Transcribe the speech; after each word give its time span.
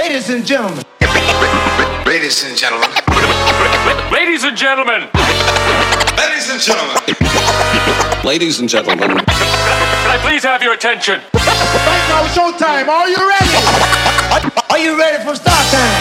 Ladies 0.00 0.30
and 0.30 0.46
gentlemen. 0.46 0.82
Ladies 2.06 2.42
and 2.42 2.56
gentlemen. 2.56 2.88
Ladies 4.10 4.44
and 4.44 4.56
gentlemen. 4.56 5.10
Ladies 6.16 6.48
and 6.48 6.58
gentlemen. 6.58 6.96
Ladies 8.24 8.60
and 8.60 8.68
gentlemen. 8.70 9.10
Can 9.10 10.10
I 10.16 10.18
please 10.24 10.42
have 10.42 10.62
your 10.62 10.72
attention? 10.72 11.20
Right 11.34 12.06
now, 12.08 12.24
showtime. 12.32 12.88
Are 12.88 13.10
you 13.10 13.20
ready? 13.34 13.56
Are 14.70 14.78
you 14.78 14.98
ready 14.98 15.22
for 15.22 15.36
start 15.36 15.66
time? 15.68 16.00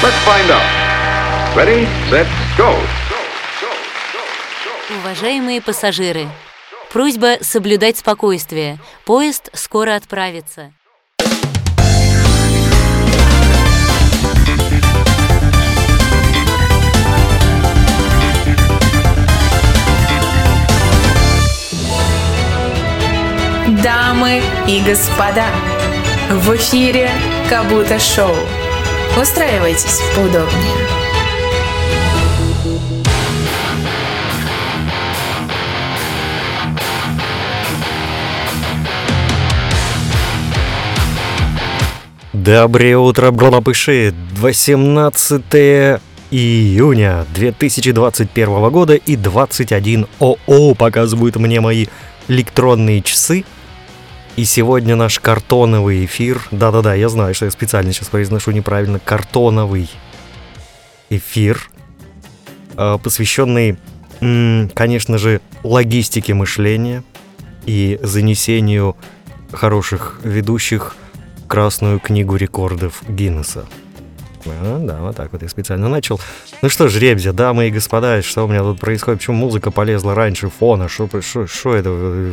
Let's 0.00 0.20
find 0.22 0.48
out. 0.48 1.56
Ready, 1.56 1.88
set, 2.08 2.28
go. 2.56 2.70
Уважаемые 5.02 5.60
пассажиры, 5.60 6.28
просьба 6.92 7.38
соблюдать 7.40 7.98
спокойствие. 7.98 8.78
Поезд 9.04 9.50
скоро 9.54 9.96
отправится. 9.96 10.72
Дамы 24.10 24.42
и 24.66 24.80
господа, 24.80 25.46
в 26.30 26.56
эфире 26.56 27.08
Кабута 27.48 28.00
Шоу. 28.00 28.34
Устраивайтесь 29.16 30.00
поудобнее. 30.16 30.50
Доброе 42.32 42.98
утро, 42.98 43.30
брлапыши! 43.30 44.12
18 44.38 46.00
июня 46.32 47.26
2021 47.32 48.70
года 48.70 48.94
и 48.94 49.14
21 49.14 50.08
ОО 50.18 50.74
показывают 50.74 51.36
мне 51.36 51.60
мои 51.60 51.86
электронные 52.26 53.02
часы. 53.02 53.44
И 54.40 54.44
сегодня 54.46 54.96
наш 54.96 55.20
картоновый 55.20 56.06
эфир. 56.06 56.40
Да-да-да, 56.50 56.94
я 56.94 57.10
знаю, 57.10 57.34
что 57.34 57.44
я 57.44 57.50
специально 57.50 57.92
сейчас 57.92 58.08
произношу 58.08 58.52
неправильно. 58.52 58.98
Картоновый 58.98 59.90
эфир, 61.10 61.68
э, 62.74 62.96
посвященный, 63.04 63.76
конечно 64.72 65.18
же, 65.18 65.42
логистике 65.62 66.32
мышления 66.32 67.04
и 67.66 67.98
занесению 68.02 68.96
хороших 69.52 70.20
ведущих 70.24 70.96
в 71.44 71.46
Красную 71.46 72.00
книгу 72.00 72.36
рекордов 72.36 73.02
Гиннесса. 73.06 73.66
А, 74.46 74.78
да, 74.78 74.98
вот 75.00 75.16
так 75.16 75.32
вот 75.32 75.42
я 75.42 75.48
специально 75.48 75.88
начал. 75.88 76.20
Ну 76.62 76.68
что 76.68 76.88
ж, 76.88 76.98
ребзя, 76.98 77.32
дамы 77.32 77.68
и 77.68 77.70
господа, 77.70 78.22
что 78.22 78.44
у 78.44 78.48
меня 78.48 78.60
тут 78.60 78.80
происходит? 78.80 79.20
Почему 79.20 79.36
музыка 79.36 79.70
полезла 79.70 80.14
раньше 80.14 80.48
фона? 80.48 80.88
Что 80.88 81.08
это? 81.74 82.32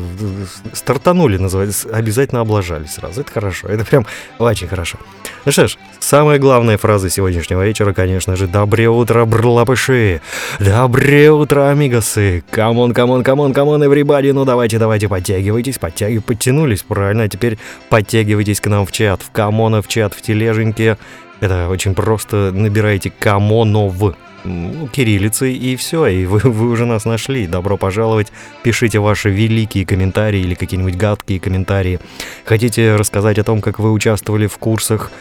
Стартанули, 0.73 1.37
называется. 1.37 1.89
Обязательно 1.89 2.41
облажались 2.41 2.93
сразу. 2.93 3.21
Это 3.21 3.31
хорошо. 3.31 3.67
Это 3.67 3.85
прям 3.85 4.05
очень 4.39 4.67
хорошо. 4.67 4.97
Ну 5.45 5.51
что 5.51 5.67
ж, 5.67 5.77
самая 5.99 6.39
главная 6.39 6.77
фраза 6.77 7.09
сегодняшнего 7.09 7.65
вечера, 7.65 7.93
конечно 7.93 8.35
же, 8.35 8.47
«Доброе 8.47 8.89
утро, 8.89 9.23
брлапыши! 9.23 10.19
Доброе 10.59 11.31
утро, 11.31 11.69
амигосы! 11.69 12.43
Камон, 12.49 12.93
камон, 12.93 13.23
камон, 13.23 13.53
камон, 13.53 13.81
everybody! 13.81 14.33
Ну 14.33 14.43
давайте, 14.43 14.77
давайте, 14.77 15.07
подтягивайтесь, 15.07 15.77
подтягивайтесь, 15.77 16.25
подтянулись, 16.27 16.83
правильно? 16.83 17.23
А 17.23 17.29
теперь 17.29 17.57
подтягивайтесь 17.89 18.59
к 18.59 18.67
нам 18.67 18.85
в 18.85 18.91
чат, 18.91 19.21
в 19.21 19.31
камона, 19.31 19.81
в 19.81 19.87
чат, 19.87 20.13
в 20.13 20.21
тележеньке, 20.21 20.97
это 21.39 21.69
очень 21.69 21.93
просто 21.93 22.51
набираете 22.53 23.11
Камонов 23.11 24.15
ну, 24.43 24.87
кириллицей, 24.87 25.55
и 25.55 25.75
все, 25.75 26.07
и 26.07 26.25
вы, 26.25 26.39
вы 26.39 26.69
уже 26.69 26.85
нас 26.85 27.05
нашли. 27.05 27.47
Добро 27.47 27.77
пожаловать. 27.77 28.31
Пишите 28.63 28.99
ваши 28.99 29.29
великие 29.29 29.85
комментарии 29.85 30.39
или 30.39 30.55
какие-нибудь 30.55 30.95
гадкие 30.95 31.39
комментарии. 31.39 31.99
Хотите 32.45 32.95
рассказать 32.95 33.37
о 33.39 33.43
том, 33.43 33.61
как 33.61 33.79
вы 33.79 33.91
участвовали 33.91 34.47
в 34.47 34.57
курсах 34.57 35.11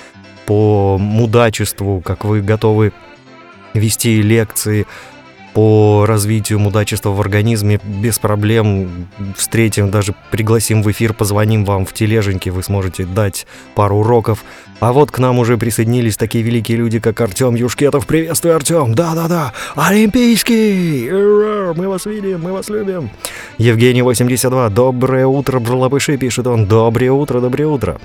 по 0.47 0.97
мудачеству, 0.99 2.01
как 2.01 2.25
вы 2.25 2.41
готовы 2.41 2.93
вести 3.75 4.23
лекции, 4.23 4.87
по 5.57 6.05
развитию 6.07 6.59
мудачества 6.59 7.09
в 7.09 7.21
организме 7.23 7.81
без 7.83 8.19
проблем 8.19 9.09
встретим, 9.35 9.91
даже 9.91 10.15
пригласим 10.31 10.83
в 10.83 10.91
эфир, 10.91 11.15
позвоним 11.15 11.65
вам 11.65 11.87
в 11.87 11.95
тележеньке, 11.95 12.51
вы 12.51 12.63
сможете 12.63 13.07
дать 13.07 13.47
пару 13.75 13.97
уроков. 14.01 14.45
А 14.81 14.93
вот 14.93 15.11
к 15.11 15.19
нам 15.19 15.39
уже 15.39 15.57
присоединились 15.57 16.19
такие 16.19 16.45
великие 16.45 16.77
люди, 16.77 17.01
как 17.01 17.19
Артем 17.23 17.55
Юшкетов. 17.55 18.07
Приветствую, 18.07 18.55
Артем! 18.55 18.95
Да-да-да! 18.95 19.55
Олимпийский! 19.77 21.09
Мы 21.11 21.89
вас 21.89 22.05
видим, 22.05 22.43
мы 22.43 22.53
вас 22.53 22.69
любим! 22.69 23.09
Евгений 23.57 24.03
82. 24.03 24.69
Доброе 24.69 25.27
утро, 25.27 25.59
брлапыши, 25.59 26.19
пишет 26.19 26.47
он. 26.47 26.67
Доброе 26.67 27.13
утро, 27.13 27.41
доброе 27.41 27.69
утро. 27.69 27.99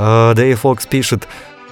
Uh, 0.00 0.34
Дэй 0.34 0.54
Фокс 0.54 0.84
пишет, 0.86 1.28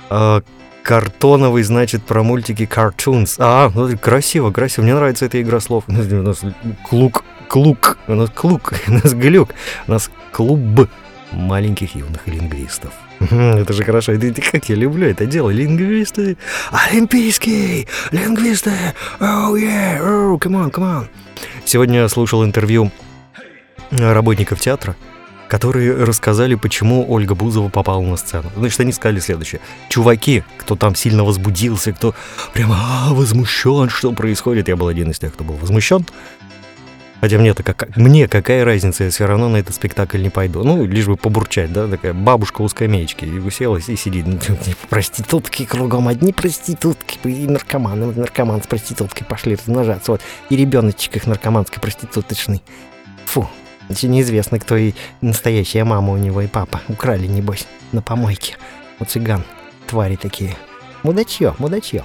uh, 0.09 0.45
Картоновый, 0.91 1.63
значит, 1.63 2.03
про 2.03 2.25
мультики 2.25 2.65
Cartoons. 2.65 3.37
А, 3.39 3.71
ну, 3.73 3.97
красиво, 3.97 4.51
красиво. 4.51 4.83
Мне 4.83 4.97
нравится 4.97 5.25
эта 5.25 5.41
игра 5.41 5.61
слов. 5.61 5.85
У 5.87 5.93
нас 5.93 6.41
клук, 6.85 7.25
клук, 7.47 7.97
у 8.09 8.15
нас 8.17 8.29
клук, 8.31 8.73
у 8.89 8.95
нас 8.95 9.15
глюк, 9.15 9.51
у 9.87 9.93
нас 9.93 10.11
клуб 10.33 10.89
маленьких 11.31 11.95
юных 11.95 12.27
лингвистов. 12.27 12.91
Это 13.21 13.73
же 13.73 13.85
хорошо. 13.85 14.15
Это, 14.15 14.43
как 14.43 14.69
я 14.69 14.75
люблю 14.75 15.07
это 15.07 15.27
дело. 15.27 15.51
Лингвисты. 15.51 16.37
Олимпийские 16.73 17.87
лингвисты. 18.11 18.73
Oh 19.21 19.55
yeah. 19.55 20.01
Oh, 20.03 20.41
come 20.41 20.57
on, 20.57 20.73
come 20.73 20.83
on. 20.83 21.07
Сегодня 21.65 22.01
я 22.01 22.09
слушал 22.09 22.45
интервью 22.45 22.91
работников 23.93 24.59
театра 24.59 24.97
которые 25.51 26.05
рассказали, 26.05 26.55
почему 26.55 27.05
Ольга 27.09 27.35
Бузова 27.35 27.69
попала 27.69 28.03
на 28.03 28.17
сцену. 28.17 28.51
Значит, 28.57 28.79
они 28.81 28.93
сказали 28.93 29.19
следующее. 29.19 29.61
Чуваки, 29.89 30.45
кто 30.57 30.77
там 30.77 30.95
сильно 30.95 31.25
возбудился, 31.25 31.93
кто 31.93 32.15
прямо 32.55 32.77
а, 32.79 33.13
возмущен, 33.13 33.89
что 33.89 34.13
происходит. 34.13 34.69
Я 34.69 34.77
был 34.77 34.87
один 34.87 35.11
из 35.11 35.19
тех, 35.19 35.35
кто 35.35 35.43
был 35.43 35.57
возмущен. 35.57 36.07
Хотя 37.21 37.39
мне-то 37.39 37.65
как, 37.65 37.97
мне 37.97 38.29
какая 38.29 38.65
разница, 38.65 39.05
я 39.05 39.11
все 39.11 39.27
равно 39.27 39.49
на 39.49 39.57
этот 39.57 39.75
спектакль 39.75 40.23
не 40.23 40.31
пойду. 40.31 40.63
Ну, 40.63 40.87
лишь 40.87 41.07
бы 41.07 41.17
побурчать, 41.17 41.73
да, 41.73 41.89
такая 41.89 42.15
бабушка 42.15 42.63
у 42.63 42.69
скамеечки. 42.69 43.25
И 43.25 43.39
уселась 43.39 43.89
и 43.89 43.97
сидит. 43.97 44.27
Ну, 44.27 44.39
проститутки 44.89 45.65
кругом, 45.65 46.07
одни 46.07 46.33
проститутки. 46.33 47.19
И 47.25 47.49
наркоманы, 47.49 48.07
наркоман 48.15 48.63
с 48.63 48.69
проституткой 48.69 49.27
пошли 49.27 49.57
размножаться. 49.57 50.13
Вот. 50.13 50.21
И 50.49 50.57
ребеночек 50.57 51.17
их 51.17 51.27
наркоманский 51.27 51.81
проституточный. 51.81 52.63
Фу, 53.27 53.49
еще 53.91 54.09
неизвестно, 54.09 54.59
кто 54.59 54.77
и 54.77 54.93
настоящая 55.21 55.85
мама 55.85 56.13
у 56.13 56.17
него 56.17 56.41
и 56.41 56.47
папа. 56.47 56.81
Украли, 56.89 57.27
небось, 57.27 57.67
на 57.93 58.03
помойке. 58.03 58.57
У 58.99 59.05
цыган. 59.05 59.45
Твари 59.87 60.17
такие. 60.17 60.57
Мудачье, 61.03 61.55
мудачье. 61.59 62.05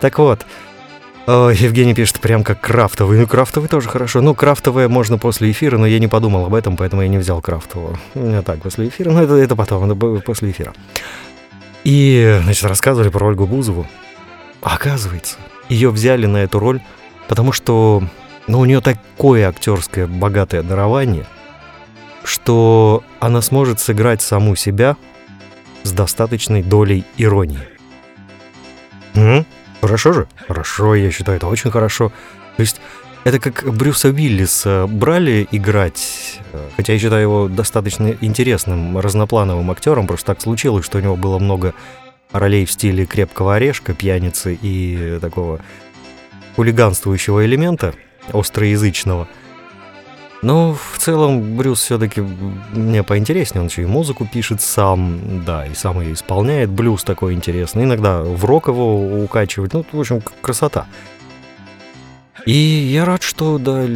Так 0.00 0.18
вот, 0.18 0.44
о, 1.26 1.50
Евгений 1.50 1.94
пишет, 1.94 2.20
прям 2.20 2.42
как 2.42 2.60
крафтовый. 2.60 3.18
Ну, 3.18 3.26
крафтовый 3.26 3.68
тоже 3.68 3.88
хорошо. 3.88 4.20
Ну, 4.20 4.34
крафтовое 4.34 4.88
можно 4.88 5.18
после 5.18 5.50
эфира, 5.50 5.78
но 5.78 5.86
я 5.86 5.98
не 5.98 6.08
подумал 6.08 6.46
об 6.46 6.54
этом, 6.54 6.76
поэтому 6.76 7.02
я 7.02 7.08
не 7.08 7.18
взял 7.18 7.40
крафтового. 7.40 7.98
У 8.14 8.20
меня 8.20 8.42
так, 8.42 8.60
после 8.60 8.88
эфира, 8.88 9.10
но 9.10 9.22
это, 9.22 9.34
это 9.34 9.54
потом, 9.54 9.90
это 9.90 9.94
после 10.20 10.50
эфира. 10.50 10.74
И, 11.84 12.40
значит, 12.42 12.64
рассказывали 12.64 13.08
про 13.08 13.26
Ольгу 13.26 13.46
Бузову. 13.46 13.86
Оказывается, 14.60 15.36
ее 15.68 15.90
взяли 15.90 16.26
на 16.26 16.38
эту 16.38 16.58
роль, 16.58 16.80
потому 17.28 17.52
что 17.52 18.02
но 18.46 18.60
у 18.60 18.64
нее 18.64 18.80
такое 18.80 19.48
актерское 19.48 20.06
богатое 20.06 20.62
дарование, 20.62 21.26
что 22.24 23.04
она 23.20 23.42
сможет 23.42 23.80
сыграть 23.80 24.22
саму 24.22 24.56
себя 24.56 24.96
с 25.82 25.92
достаточной 25.92 26.62
долей 26.62 27.04
иронии. 27.16 27.68
Угу. 29.14 29.44
Хорошо 29.80 30.12
же? 30.12 30.28
Хорошо, 30.46 30.94
я 30.94 31.10
считаю, 31.10 31.36
это 31.36 31.46
очень 31.48 31.70
хорошо. 31.70 32.10
То 32.56 32.60
есть 32.60 32.80
это 33.24 33.38
как 33.38 33.64
Брюса 33.72 34.08
Уиллиса 34.08 34.86
брали 34.88 35.46
играть, 35.50 36.40
хотя 36.76 36.92
я 36.92 36.98
считаю 36.98 37.22
его 37.22 37.48
достаточно 37.48 38.16
интересным, 38.20 38.98
разноплановым 38.98 39.70
актером, 39.70 40.06
просто 40.06 40.26
так 40.26 40.40
случилось, 40.40 40.84
что 40.84 40.98
у 40.98 41.00
него 41.00 41.16
было 41.16 41.38
много 41.38 41.74
ролей 42.32 42.64
в 42.64 42.72
стиле 42.72 43.06
крепкого 43.06 43.56
орешка, 43.56 43.92
пьяницы 43.92 44.58
и 44.60 45.18
такого 45.20 45.60
хулиганствующего 46.56 47.44
элемента– 47.44 47.94
остроязычного. 48.32 49.28
Но 50.42 50.74
в 50.74 50.98
целом 50.98 51.56
Брюс 51.56 51.80
все-таки 51.80 52.20
мне 52.20 53.04
поинтереснее, 53.04 53.62
он 53.62 53.68
еще 53.68 53.82
и 53.82 53.86
музыку 53.86 54.26
пишет 54.30 54.60
сам, 54.60 55.44
да, 55.44 55.66
и 55.66 55.74
сам 55.74 56.00
ее 56.00 56.14
исполняет, 56.14 56.68
блюз 56.68 57.04
такой 57.04 57.34
интересный, 57.34 57.84
иногда 57.84 58.22
в 58.22 58.44
рок 58.44 58.66
его 58.66 59.22
укачивать, 59.22 59.72
ну, 59.72 59.86
в 59.90 60.00
общем, 60.00 60.20
красота. 60.40 60.86
И 62.44 62.52
я 62.52 63.04
рад, 63.04 63.22
что, 63.22 63.58
да, 63.58 63.86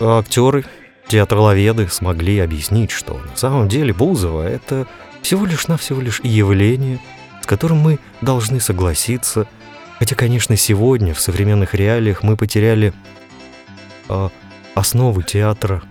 актеры, 0.00 0.64
театроловеды 1.06 1.88
смогли 1.88 2.40
объяснить, 2.40 2.90
что 2.90 3.18
на 3.18 3.36
самом 3.36 3.68
деле 3.68 3.94
Бузова— 3.94 4.42
это 4.48 4.88
всего 5.22 5.46
лишь 5.46 5.68
на 5.68 5.76
всего 5.76 6.00
лишь 6.00 6.20
явление, 6.24 6.98
с 7.42 7.46
которым 7.46 7.78
мы 7.78 8.00
должны 8.20 8.58
согласиться. 8.58 9.46
Хотя, 10.00 10.16
конечно, 10.16 10.56
сегодня, 10.56 11.14
в 11.14 11.20
современных 11.20 11.74
реалиях, 11.74 12.24
мы 12.24 12.36
потеряли 12.36 12.92
э, 14.08 14.28
основы 14.74 15.22
театра. 15.22 15.82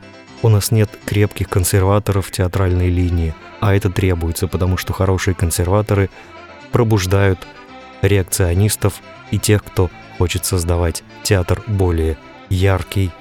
У 0.42 0.50
нас 0.50 0.72
нет 0.72 0.90
крепких 1.06 1.50
консерваторов 1.50 2.32
театральной 2.32 2.90
линии, 2.90 3.34
а 3.60 3.74
это 3.74 3.90
требуется, 3.90 4.48
потому 4.48 4.78
что 4.78 4.94
хорошие 4.94 5.34
консерваторы 5.34 6.10
пробуждают 6.72 7.40
реакционистов 8.02 9.02
и 9.32 9.40
тех, 9.40 9.64
кто 9.64 9.90
хочет 10.18 10.46
создавать 10.46 11.04
театр 11.24 11.64
более 11.68 12.18
яркий, 12.50 13.12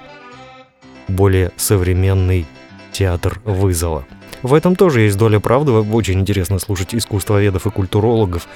более 1.08 1.52
современный 1.56 2.46
театр 2.92 3.40
вызова. 3.44 4.04
В 4.42 4.52
этом 4.52 4.76
тоже 4.76 5.00
есть 5.02 5.16
доля 5.16 5.40
правды. 5.40 5.72
Очень 5.72 6.20
интересно 6.20 6.58
слушать 6.58 6.94
искусствоведов 6.94 7.66
и 7.66 7.70
культурологов, 7.70 8.46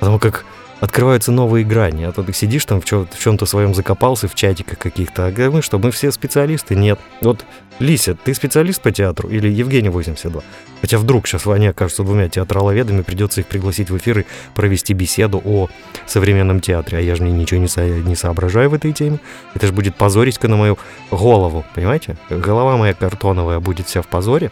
потому 0.00 0.18
как 0.18 0.44
открываются 0.80 1.32
новые 1.32 1.64
грани. 1.64 2.04
А 2.04 2.12
то 2.12 2.22
ты 2.22 2.32
сидишь 2.32 2.64
там 2.64 2.80
в, 2.80 2.84
чё- 2.84 3.06
в 3.10 3.18
чем-то 3.18 3.46
своем 3.46 3.74
закопался, 3.74 4.28
в 4.28 4.34
чатиках 4.34 4.78
каких-то. 4.78 5.26
А 5.26 5.50
мы 5.50 5.62
что, 5.62 5.78
мы 5.78 5.90
все 5.90 6.10
специалисты? 6.12 6.74
Нет. 6.76 6.98
Вот, 7.20 7.44
Лися, 7.80 8.14
ты 8.14 8.34
специалист 8.34 8.80
по 8.82 8.90
театру? 8.90 9.28
Или 9.28 9.48
Евгений 9.48 9.88
82? 9.88 10.42
Хотя 10.80 10.98
вдруг 10.98 11.26
сейчас 11.26 11.46
они 11.46 11.66
окажутся 11.66 12.04
двумя 12.04 12.28
театраловедами, 12.28 13.02
придется 13.02 13.40
их 13.40 13.46
пригласить 13.46 13.90
в 13.90 13.96
эфир 13.96 14.20
и 14.20 14.24
провести 14.54 14.94
беседу 14.94 15.40
о 15.44 15.68
современном 16.06 16.60
театре. 16.60 16.98
А 16.98 17.00
я 17.00 17.14
же 17.16 17.22
ничего 17.24 17.60
не, 17.60 17.68
со- 17.68 17.86
не 17.88 18.14
соображаю 18.16 18.70
в 18.70 18.74
этой 18.74 18.92
теме. 18.92 19.18
Это 19.54 19.66
же 19.66 19.72
будет 19.72 19.96
позориська 19.96 20.46
на 20.48 20.56
мою 20.56 20.78
голову, 21.10 21.64
понимаете? 21.74 22.16
Голова 22.30 22.76
моя 22.76 22.94
картоновая 22.94 23.58
будет 23.60 23.86
вся 23.86 24.02
в 24.02 24.06
позоре. 24.06 24.50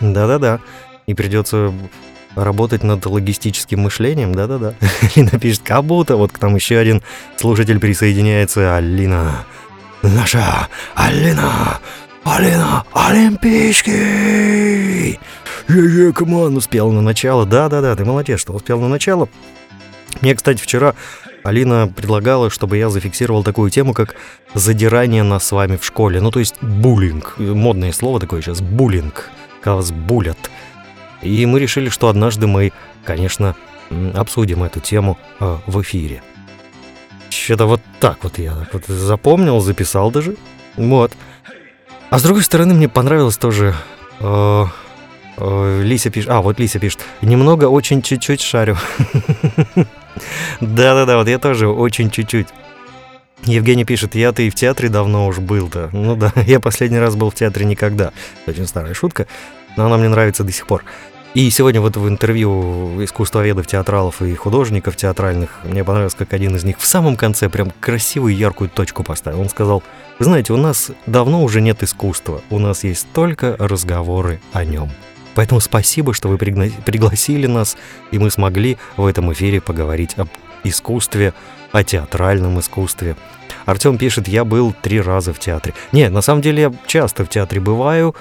Да-да-да. 0.00 0.60
И 1.06 1.14
придется 1.14 1.72
работать 2.44 2.82
над 2.82 3.04
логистическим 3.04 3.80
мышлением, 3.80 4.34
да-да-да. 4.34 4.74
Алина 5.16 5.38
пишет, 5.38 5.62
как 5.64 5.84
будто, 5.84 6.16
вот 6.16 6.32
к 6.32 6.40
нам 6.40 6.54
еще 6.54 6.78
один 6.78 7.02
слушатель 7.36 7.78
присоединяется, 7.78 8.76
Алина, 8.76 9.44
наша 10.02 10.68
Алина, 10.94 11.78
Алина 12.24 12.84
Олимпийский. 12.92 13.92
Е-е, 15.68 16.12
команд, 16.12 16.56
успел 16.56 16.90
на 16.92 17.02
начало, 17.02 17.44
да-да-да, 17.44 17.94
ты 17.94 18.04
молодец, 18.04 18.40
что 18.40 18.52
успел 18.54 18.80
на 18.80 18.88
начало. 18.88 19.28
Мне, 20.20 20.34
кстати, 20.34 20.60
вчера 20.60 20.94
Алина 21.44 21.88
предлагала, 21.94 22.50
чтобы 22.50 22.76
я 22.78 22.90
зафиксировал 22.90 23.44
такую 23.44 23.70
тему, 23.70 23.94
как 23.94 24.16
задирание 24.54 25.22
нас 25.22 25.46
с 25.46 25.52
вами 25.52 25.76
в 25.76 25.84
школе. 25.84 26.20
Ну, 26.20 26.30
то 26.30 26.40
есть 26.40 26.62
буллинг. 26.62 27.34
Модное 27.38 27.92
слово 27.92 28.20
такое 28.20 28.42
сейчас, 28.42 28.60
буллинг. 28.60 29.30
Когда 29.60 29.76
вас 29.76 29.90
булят. 29.90 30.38
И 31.22 31.46
мы 31.46 31.60
решили, 31.60 31.88
что 31.88 32.08
однажды 32.08 32.46
мы, 32.46 32.72
конечно, 33.04 33.56
обсудим 34.14 34.62
эту 34.62 34.80
тему 34.80 35.18
э, 35.40 35.56
в 35.66 35.80
эфире. 35.82 36.22
Что-то 37.30 37.66
вот 37.66 37.80
так 38.00 38.18
вот 38.22 38.38
я 38.38 38.54
вот 38.72 38.86
запомнил, 38.86 39.60
записал 39.60 40.10
даже. 40.10 40.36
Вот. 40.76 41.12
А 42.10 42.18
с 42.18 42.22
другой 42.22 42.42
стороны, 42.42 42.74
мне 42.74 42.88
понравилось 42.88 43.36
тоже... 43.36 43.74
э, 44.20 44.64
э, 45.36 45.82
Лися 45.82 46.10
пишет... 46.10 46.30
А, 46.30 46.40
вот 46.40 46.58
Лися 46.58 46.78
пишет. 46.78 47.00
Немного, 47.22 47.66
очень 47.66 48.02
чуть-чуть 48.02 48.40
шарю. 48.40 48.76
Да-да-да, 50.60 51.18
вот 51.18 51.28
я 51.28 51.38
тоже 51.38 51.68
очень 51.68 52.10
чуть-чуть. 52.10 52.48
Евгений 53.44 53.84
пишет, 53.84 54.14
я-то 54.14 54.42
и 54.42 54.50
в 54.50 54.54
театре 54.54 54.88
давно 54.88 55.26
уж 55.26 55.38
был-то. 55.38 55.90
Ну 55.92 56.16
да, 56.16 56.32
я 56.46 56.60
последний 56.60 56.98
раз 56.98 57.14
был 57.14 57.30
в 57.30 57.34
театре 57.34 57.66
никогда. 57.66 58.12
Очень 58.46 58.66
старая 58.66 58.94
шутка, 58.94 59.26
но 59.76 59.86
она 59.86 59.96
мне 59.96 60.08
нравится 60.08 60.44
до 60.44 60.52
сих 60.52 60.66
пор. 60.66 60.84
И 61.34 61.50
сегодня 61.50 61.80
вот 61.80 61.96
в 61.96 62.08
интервью 62.08 63.04
искусствоведов, 63.04 63.66
театралов 63.66 64.22
и 64.22 64.34
художников 64.34 64.96
театральных 64.96 65.60
мне 65.62 65.84
понравилось, 65.84 66.14
как 66.14 66.32
один 66.32 66.56
из 66.56 66.64
них 66.64 66.78
в 66.78 66.86
самом 66.86 67.16
конце 67.16 67.48
прям 67.48 67.70
красивую 67.80 68.34
яркую 68.34 68.70
точку 68.70 69.04
поставил. 69.04 69.40
Он 69.40 69.48
сказал, 69.48 69.82
«Вы 70.18 70.24
знаете, 70.24 70.52
у 70.52 70.56
нас 70.56 70.90
давно 71.06 71.42
уже 71.42 71.60
нет 71.60 71.82
искусства, 71.82 72.40
у 72.50 72.58
нас 72.58 72.82
есть 72.82 73.06
только 73.12 73.56
разговоры 73.58 74.40
о 74.52 74.64
нем. 74.64 74.90
Поэтому 75.34 75.60
спасибо, 75.60 76.14
что 76.14 76.28
вы 76.28 76.36
пригна- 76.38 76.72
пригласили 76.84 77.46
нас, 77.46 77.76
и 78.10 78.18
мы 78.18 78.30
смогли 78.30 78.78
в 78.96 79.06
этом 79.06 79.32
эфире 79.32 79.60
поговорить 79.60 80.14
об 80.16 80.28
искусстве, 80.64 81.34
о 81.70 81.84
театральном 81.84 82.58
искусстве. 82.58 83.16
Артем 83.66 83.98
пишет, 83.98 84.28
я 84.28 84.44
был 84.44 84.72
три 84.72 85.00
раза 85.00 85.34
в 85.34 85.38
театре. 85.38 85.74
Не, 85.92 86.08
на 86.08 86.22
самом 86.22 86.40
деле 86.40 86.62
я 86.62 86.72
часто 86.86 87.24
в 87.24 87.28
театре 87.28 87.60
бываю, 87.60 88.16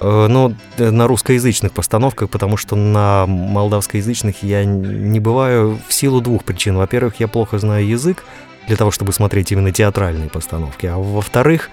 э, 0.00 0.50
э, 0.78 0.90
на 0.90 1.06
русскоязычных 1.06 1.72
постановках, 1.72 2.30
потому 2.30 2.56
что 2.56 2.76
на 2.76 3.26
молдавскоязычных 3.26 4.42
я 4.42 4.64
не 4.64 5.20
бываю 5.20 5.78
в 5.88 5.92
силу 5.92 6.20
двух 6.20 6.44
причин. 6.44 6.76
Во-первых, 6.76 7.20
я 7.20 7.28
плохо 7.28 7.58
знаю 7.58 7.86
язык 7.86 8.24
для 8.66 8.76
того, 8.76 8.90
чтобы 8.90 9.12
смотреть 9.12 9.52
именно 9.52 9.72
театральные 9.72 10.28
постановки. 10.28 10.86
А 10.86 10.96
во-вторых, 10.96 11.70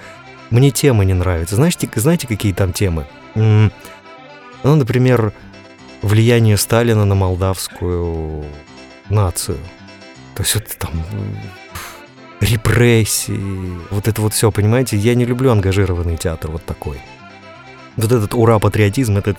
мне 0.50 0.72
темы 0.72 1.06
не 1.06 1.14
нравятся. 1.14 1.56
Знаете, 1.56 1.90
знаете, 1.96 2.28
какие 2.28 2.54
там 2.54 2.74
темы? 2.74 3.06
Ну, 3.36 3.72
например, 4.64 5.34
влияние 6.02 6.58
Сталина 6.58 7.06
на 7.06 7.16
молдавскую 7.16 8.46
нацию. 9.10 9.58
То 10.36 10.44
есть 10.44 10.56
это 10.56 10.78
там 10.78 10.92
репрессии, 12.40 13.40
вот 13.90 14.08
это 14.08 14.22
вот 14.22 14.34
все, 14.34 14.52
понимаете? 14.52 14.98
Я 14.98 15.16
не 15.16 15.26
люблю 15.26 15.52
ангажированный 15.52 16.18
театр 16.18 16.52
вот 16.52 16.64
такой. 16.66 17.00
Вот 17.98 18.12
этот 18.12 18.34
ура-патриотизм, 18.34 19.18
этот... 19.18 19.38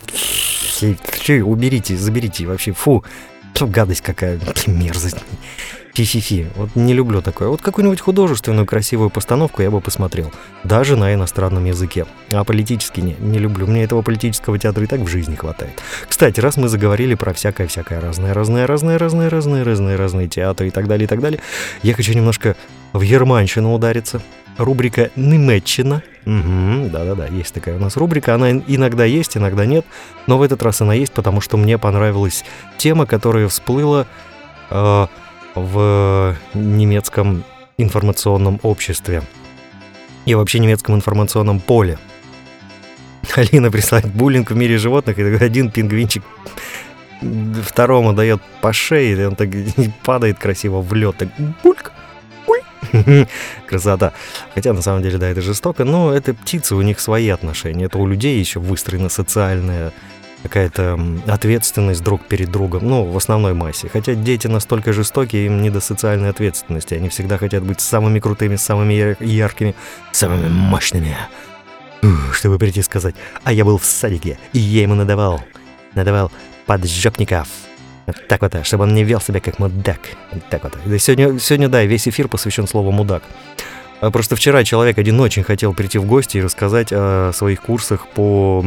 Уберите, 1.44 1.96
заберите, 1.96 2.46
вообще, 2.46 2.72
фу, 2.72 3.04
Фу, 3.54 3.68
гадость 3.68 4.00
какая, 4.00 4.40
мерзость. 4.66 5.18
Фи-фи-фи. 5.94 6.48
Вот 6.56 6.74
не 6.74 6.92
люблю 6.92 7.22
такое. 7.22 7.48
Вот 7.48 7.62
какую-нибудь 7.62 8.00
художественную 8.00 8.66
красивую 8.66 9.10
постановку 9.10 9.62
я 9.62 9.70
бы 9.70 9.80
посмотрел. 9.80 10.32
Даже 10.64 10.96
на 10.96 11.14
иностранном 11.14 11.64
языке. 11.64 12.04
А 12.32 12.42
политически 12.42 12.98
не, 12.98 13.14
не 13.20 13.38
люблю. 13.38 13.68
Мне 13.68 13.84
этого 13.84 14.02
политического 14.02 14.58
театра 14.58 14.82
и 14.82 14.88
так 14.88 15.00
в 15.00 15.06
жизни 15.06 15.36
хватает. 15.36 15.80
Кстати, 16.08 16.40
раз 16.40 16.56
мы 16.56 16.68
заговорили 16.68 17.14
про 17.14 17.32
всякое-всякое 17.32 18.00
разное, 18.00 18.34
разное, 18.34 18.66
разное, 18.66 18.98
разное, 18.98 19.30
разное, 19.30 19.62
разные, 19.62 19.94
разные 19.94 20.28
театры 20.28 20.66
и 20.66 20.70
так 20.70 20.88
далее, 20.88 21.04
и 21.04 21.08
так 21.08 21.20
далее, 21.20 21.40
я 21.84 21.94
хочу 21.94 22.12
немножко 22.12 22.56
в 22.92 23.04
германщину 23.04 23.72
удариться. 23.72 24.20
Рубрика 24.58 25.10
«Немеччина». 25.16 26.02
Угу, 26.26 26.88
да-да-да, 26.90 27.26
есть 27.26 27.52
такая 27.52 27.76
у 27.76 27.78
нас 27.78 27.96
рубрика. 27.96 28.34
Она 28.34 28.50
иногда 28.52 29.04
есть, 29.04 29.36
иногда 29.36 29.66
нет. 29.66 29.84
Но 30.26 30.38
в 30.38 30.42
этот 30.42 30.62
раз 30.62 30.80
она 30.80 30.94
есть, 30.94 31.12
потому 31.12 31.40
что 31.40 31.56
мне 31.56 31.76
понравилась 31.76 32.44
тема, 32.78 33.04
которая 33.04 33.46
всплыла 33.48 34.06
э, 34.70 35.06
в 35.54 36.36
немецком 36.54 37.44
информационном 37.76 38.58
обществе 38.62 39.22
и 40.24 40.34
вообще 40.34 40.60
немецком 40.60 40.94
информационном 40.94 41.60
поле. 41.60 41.98
Алина 43.36 43.70
присылает 43.70 44.06
буллинг 44.06 44.50
в 44.50 44.56
мире 44.56 44.78
животных, 44.78 45.18
и 45.18 45.22
один 45.22 45.70
пингвинчик 45.70 46.22
второму 47.62 48.12
дает 48.12 48.40
по 48.60 48.72
шее, 48.72 49.20
и 49.20 49.24
он 49.24 49.36
так 49.36 49.48
падает 50.04 50.38
красиво 50.38 50.80
в 50.80 50.92
лед, 50.94 51.16
так 51.18 51.28
бульк, 51.38 51.62
буль. 51.62 51.76
Красота. 53.66 54.12
Хотя 54.54 54.72
на 54.72 54.82
самом 54.82 55.02
деле, 55.02 55.18
да, 55.18 55.28
это 55.28 55.40
жестоко, 55.40 55.84
но 55.84 56.12
это 56.12 56.34
птицы, 56.34 56.74
у 56.74 56.82
них 56.82 57.00
свои 57.00 57.28
отношения. 57.28 57.86
Это 57.86 57.98
у 57.98 58.06
людей 58.06 58.38
еще 58.38 58.60
выстроена 58.60 59.08
социальная 59.08 59.92
какая-то 60.42 61.00
ответственность 61.26 62.04
друг 62.04 62.26
перед 62.26 62.50
другом, 62.50 62.86
ну, 62.86 63.04
в 63.04 63.16
основной 63.16 63.54
массе. 63.54 63.88
Хотя 63.88 64.14
дети 64.14 64.46
настолько 64.46 64.92
жестокие, 64.92 65.46
им 65.46 65.62
не 65.62 65.70
до 65.70 65.80
социальной 65.80 66.28
ответственности. 66.28 66.92
Они 66.94 67.08
всегда 67.08 67.38
хотят 67.38 67.62
быть 67.62 67.80
самыми 67.80 68.20
крутыми, 68.20 68.56
самыми 68.56 68.92
яр- 68.92 69.16
яркими, 69.20 69.74
самыми 70.12 70.48
мощными. 70.48 71.16
Чтобы 72.32 72.58
прийти 72.58 72.82
сказать, 72.82 73.14
а 73.42 73.52
я 73.52 73.64
был 73.64 73.78
в 73.78 73.84
садике, 73.86 74.38
и 74.52 74.58
я 74.58 74.82
ему 74.82 74.94
надавал, 74.94 75.42
надавал 75.94 76.30
поджопников. 76.66 77.48
Так 78.28 78.42
вот, 78.42 78.66
чтобы 78.66 78.84
он 78.84 78.94
не 78.94 79.04
вел 79.04 79.20
себя 79.20 79.40
как 79.40 79.58
мудак. 79.58 80.00
Так 80.50 80.64
вот. 80.64 80.76
Сегодня, 81.00 81.38
сегодня, 81.38 81.68
да, 81.68 81.82
весь 81.84 82.06
эфир 82.06 82.28
посвящен 82.28 82.66
слову 82.66 82.90
«мудак». 82.90 83.22
А 84.00 84.10
Просто 84.10 84.36
вчера 84.36 84.64
человек 84.64 84.98
один 84.98 85.18
очень 85.20 85.42
хотел 85.42 85.72
прийти 85.72 85.98
в 85.98 86.04
гости 86.04 86.36
и 86.36 86.42
рассказать 86.42 86.88
о 86.92 87.30
своих 87.32 87.62
курсах 87.62 88.06
по, 88.08 88.64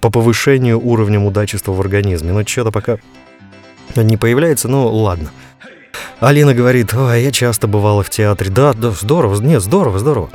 по 0.00 0.10
повышению 0.10 0.80
уровня 0.80 1.18
мудачества 1.18 1.72
в 1.72 1.80
организме. 1.80 2.32
Но 2.32 2.44
что-то 2.44 2.70
пока 2.70 2.98
не 3.96 4.16
появляется, 4.16 4.68
ну 4.68 4.86
ладно. 4.88 5.30
Алина 6.20 6.54
говорит, 6.54 6.94
ой, 6.94 7.22
я 7.22 7.32
часто 7.32 7.66
бывала 7.66 8.02
в 8.02 8.10
театре. 8.10 8.50
Да, 8.50 8.74
да, 8.74 8.90
здорово, 8.90 9.40
нет, 9.40 9.62
здорово, 9.62 9.98
здорово. 9.98 10.30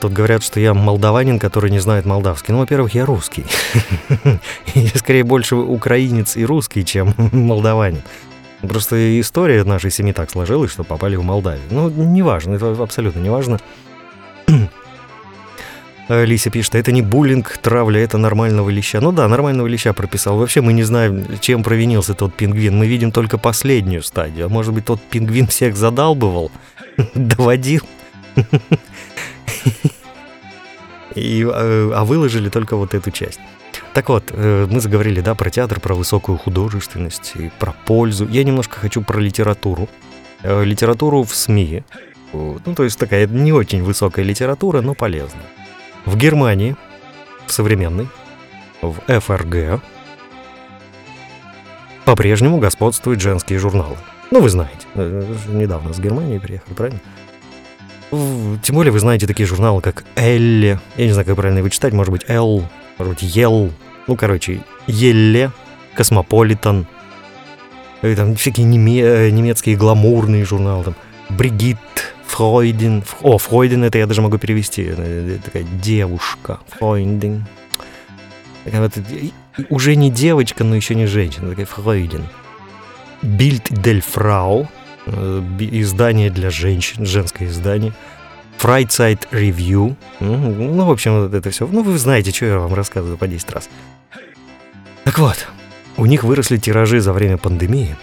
Тут 0.00 0.14
говорят, 0.14 0.42
что 0.42 0.60
я 0.60 0.72
молдаванин, 0.72 1.38
который 1.38 1.70
не 1.70 1.78
знает 1.78 2.06
молдавский. 2.06 2.54
Ну, 2.54 2.60
во-первых, 2.60 2.94
я 2.94 3.04
русский. 3.04 3.44
Я 4.74 4.90
скорее 4.94 5.24
больше 5.24 5.56
украинец 5.56 6.36
и 6.38 6.44
русский, 6.46 6.86
чем 6.86 7.14
молдаванин. 7.32 8.02
Просто 8.62 9.20
история 9.20 9.62
нашей 9.64 9.90
семьи 9.90 10.12
так 10.12 10.30
сложилась, 10.30 10.70
что 10.70 10.84
попали 10.84 11.16
в 11.16 11.22
Молдавию. 11.22 11.64
Ну, 11.70 11.90
неважно, 11.90 12.54
это 12.54 12.70
абсолютно 12.82 13.20
неважно. 13.20 13.58
Лися 16.08 16.50
пишет, 16.50 16.74
это 16.74 16.92
не 16.92 17.02
буллинг, 17.02 17.58
травля, 17.58 18.00
это 18.02 18.18
нормального 18.18 18.68
леща. 18.70 19.00
Ну 19.00 19.12
да, 19.12 19.28
нормального 19.28 19.66
леща 19.66 19.92
прописал. 19.92 20.36
Вообще 20.38 20.60
мы 20.60 20.72
не 20.72 20.82
знаем, 20.82 21.26
чем 21.40 21.62
провинился 21.62 22.14
тот 22.14 22.34
пингвин. 22.34 22.76
Мы 22.76 22.86
видим 22.86 23.12
только 23.12 23.38
последнюю 23.38 24.02
стадию. 24.02 24.46
А 24.46 24.48
может 24.48 24.74
быть, 24.74 24.86
тот 24.86 25.00
пингвин 25.00 25.46
всех 25.46 25.76
задалбывал, 25.76 26.50
доводил. 27.14 27.82
И, 31.14 31.42
э, 31.44 31.92
а 31.94 32.04
выложили 32.04 32.48
только 32.48 32.76
вот 32.76 32.94
эту 32.94 33.10
часть. 33.10 33.40
Так 33.92 34.08
вот, 34.08 34.24
э, 34.30 34.68
мы 34.70 34.80
заговорили, 34.80 35.20
да, 35.20 35.34
про 35.34 35.50
театр, 35.50 35.80
про 35.80 35.94
высокую 35.94 36.38
художественность, 36.38 37.32
и 37.34 37.50
про 37.58 37.72
пользу. 37.72 38.28
Я 38.28 38.44
немножко 38.44 38.78
хочу 38.78 39.02
про 39.02 39.18
литературу. 39.18 39.88
Э, 40.42 40.64
литературу 40.64 41.24
в 41.24 41.34
СМИ. 41.34 41.82
Ну, 42.32 42.74
то 42.76 42.84
есть 42.84 42.98
такая 42.98 43.26
не 43.26 43.52
очень 43.52 43.82
высокая 43.82 44.24
литература, 44.24 44.80
но 44.82 44.94
полезная. 44.94 45.46
В 46.06 46.16
Германии, 46.16 46.76
в 47.46 47.52
современной, 47.52 48.08
в 48.80 48.94
ФРГ, 49.20 49.82
по-прежнему 52.04 52.58
господствуют 52.58 53.20
женские 53.20 53.58
журналы. 53.58 53.96
Ну, 54.30 54.40
вы 54.40 54.48
знаете, 54.48 54.86
недавно 54.94 55.92
с 55.92 55.98
Германии 55.98 56.38
приехали, 56.38 56.74
правильно? 56.74 57.00
Тем 58.10 58.74
более 58.74 58.92
вы 58.92 58.98
знаете 58.98 59.26
такие 59.26 59.46
журналы, 59.46 59.80
как 59.80 60.04
Elle. 60.16 60.80
Я 60.96 61.06
не 61.06 61.12
знаю, 61.12 61.26
как 61.26 61.36
правильно 61.36 61.58
его 61.58 61.68
читать. 61.68 61.92
Может 61.92 62.10
быть, 62.10 62.24
Elle, 62.28 62.64
может 62.98 63.14
быть, 63.14 63.22
Ел. 63.22 63.70
Ну, 64.06 64.16
короче, 64.16 64.62
Елле, 64.86 65.52
Космополитен. 65.94 66.86
И 68.02 68.14
там 68.14 68.34
всякие 68.34 68.66
неме- 68.66 69.02
э, 69.02 69.30
немецкие 69.30 69.76
гламурные 69.76 70.44
журналы. 70.44 70.84
Там 70.84 70.94
Brigitte, 71.28 71.78
Freundin. 72.26 73.04
О, 73.22 73.38
Freundin 73.38 73.84
это 73.84 73.98
я 73.98 74.06
даже 74.06 74.22
могу 74.22 74.38
перевести. 74.38 74.82
Это 74.82 75.38
такая 75.44 75.62
девушка. 75.62 76.58
Freundin. 76.78 77.46
Такая 78.64 78.80
вот, 78.82 78.92
уже 79.68 79.94
не 79.94 80.10
девочка, 80.10 80.64
но 80.64 80.74
еще 80.74 80.94
не 80.94 81.06
женщина. 81.06 81.50
Такая 81.50 81.66
Фройден. 81.66 82.24
Бильд 83.22 83.66
дель 83.70 84.02
Фрау 84.02 84.62
Э, 84.62 84.79
издание 85.58 86.30
для 86.30 86.50
женщин, 86.50 87.04
женское 87.04 87.46
издание. 87.46 87.92
Freizeit 88.58 89.20
Review. 89.30 89.96
Ну, 90.20 90.84
в 90.84 90.90
общем, 90.90 91.22
вот 91.22 91.34
это 91.34 91.50
все. 91.50 91.66
Ну, 91.66 91.82
вы 91.82 91.96
знаете, 91.98 92.30
что 92.30 92.46
я 92.46 92.58
вам 92.58 92.74
рассказываю 92.74 93.16
по 93.16 93.26
10 93.26 93.50
раз. 93.50 93.70
Так 95.04 95.18
вот, 95.18 95.48
у 95.96 96.06
них 96.06 96.24
выросли 96.24 96.58
тиражи 96.58 97.00
за 97.00 97.12
время 97.12 97.38
пандемии. 97.38 97.96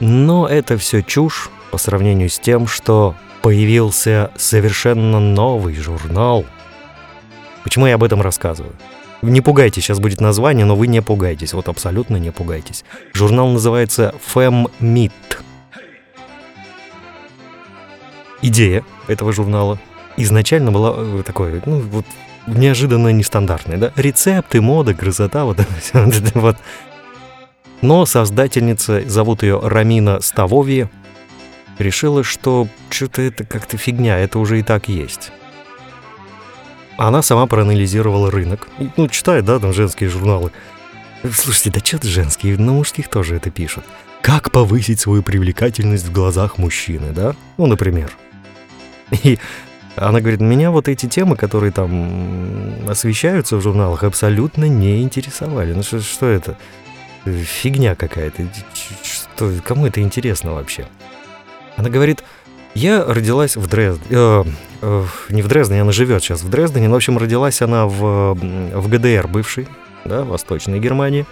Но 0.00 0.46
это 0.46 0.78
все 0.78 1.02
чушь 1.02 1.50
по 1.72 1.78
сравнению 1.78 2.28
с 2.28 2.38
тем, 2.38 2.68
что 2.68 3.16
появился 3.42 4.30
совершенно 4.36 5.18
новый 5.18 5.74
журнал. 5.74 6.44
Почему 7.64 7.86
я 7.86 7.96
об 7.96 8.04
этом 8.04 8.22
рассказываю? 8.22 8.74
Не 9.20 9.40
пугайтесь, 9.40 9.82
сейчас 9.84 9.98
будет 9.98 10.20
название, 10.20 10.64
но 10.64 10.76
вы 10.76 10.86
не 10.86 11.02
пугайтесь, 11.02 11.52
вот 11.52 11.68
абсолютно 11.68 12.16
не 12.16 12.30
пугайтесь. 12.30 12.84
Журнал 13.12 13.48
называется 13.48 14.14
FemMeet 14.32 15.10
идея 18.42 18.84
этого 19.06 19.32
журнала 19.32 19.78
изначально 20.16 20.72
была 20.72 20.94
э, 20.96 21.22
такой, 21.24 21.62
ну, 21.64 21.80
вот 21.80 22.04
неожиданно 22.46 23.08
нестандартной, 23.08 23.76
да? 23.76 23.92
Рецепты, 23.96 24.60
мода, 24.60 24.94
красота, 24.94 25.44
вот 25.44 25.60
это 25.60 26.30
вот. 26.34 26.56
Но 27.80 28.06
создательница, 28.06 29.08
зовут 29.08 29.42
ее 29.42 29.60
Рамина 29.62 30.20
Ставови, 30.20 30.88
решила, 31.78 32.24
что 32.24 32.68
что-то 32.90 33.22
это 33.22 33.44
как-то 33.44 33.76
фигня, 33.76 34.18
это 34.18 34.38
уже 34.38 34.58
и 34.58 34.62
так 34.62 34.88
есть. 34.88 35.30
Она 36.96 37.22
сама 37.22 37.46
проанализировала 37.46 38.30
рынок. 38.30 38.66
Ну, 38.96 39.06
читает, 39.06 39.44
да, 39.44 39.60
там 39.60 39.72
женские 39.72 40.10
журналы. 40.10 40.50
Слушайте, 41.32 41.70
да 41.70 41.80
что-то 41.84 42.08
женские, 42.08 42.58
на 42.58 42.72
мужских 42.72 43.08
тоже 43.08 43.36
это 43.36 43.50
пишут. 43.50 43.84
Как 44.20 44.50
повысить 44.50 44.98
свою 44.98 45.22
привлекательность 45.22 46.06
в 46.06 46.12
глазах 46.12 46.58
мужчины, 46.58 47.12
да? 47.12 47.36
Ну, 47.56 47.66
например. 47.66 48.10
И 49.10 49.38
она 49.96 50.20
говорит, 50.20 50.40
меня 50.40 50.70
вот 50.70 50.88
эти 50.88 51.06
темы, 51.06 51.36
которые 51.36 51.72
там 51.72 52.88
освещаются 52.88 53.56
в 53.56 53.62
журналах, 53.62 54.04
абсолютно 54.04 54.66
не 54.66 55.02
интересовали. 55.02 55.72
Ну 55.72 55.82
что, 55.82 56.00
что 56.00 56.26
это? 56.26 56.56
Фигня 57.24 57.94
какая-то. 57.94 58.46
Что, 59.02 59.52
кому 59.64 59.86
это 59.86 60.00
интересно 60.00 60.52
вообще? 60.54 60.86
Она 61.76 61.90
говорит, 61.90 62.22
я 62.74 63.04
родилась 63.04 63.56
в 63.56 63.66
Дрездене. 63.66 64.06
Э, 64.10 64.44
э, 64.82 65.04
не 65.30 65.42
в 65.42 65.48
Дрездене, 65.48 65.82
она 65.82 65.92
живет 65.92 66.22
сейчас 66.22 66.42
в 66.42 66.48
Дрездене. 66.48 66.88
Но, 66.88 66.94
в 66.94 66.96
общем, 66.96 67.18
родилась 67.18 67.60
она 67.60 67.86
в, 67.86 68.34
в 68.34 68.88
ГДР 68.88 69.26
бывшей, 69.26 69.66
да, 70.04 70.22
Восточной 70.22 70.78
Германии. 70.78 71.26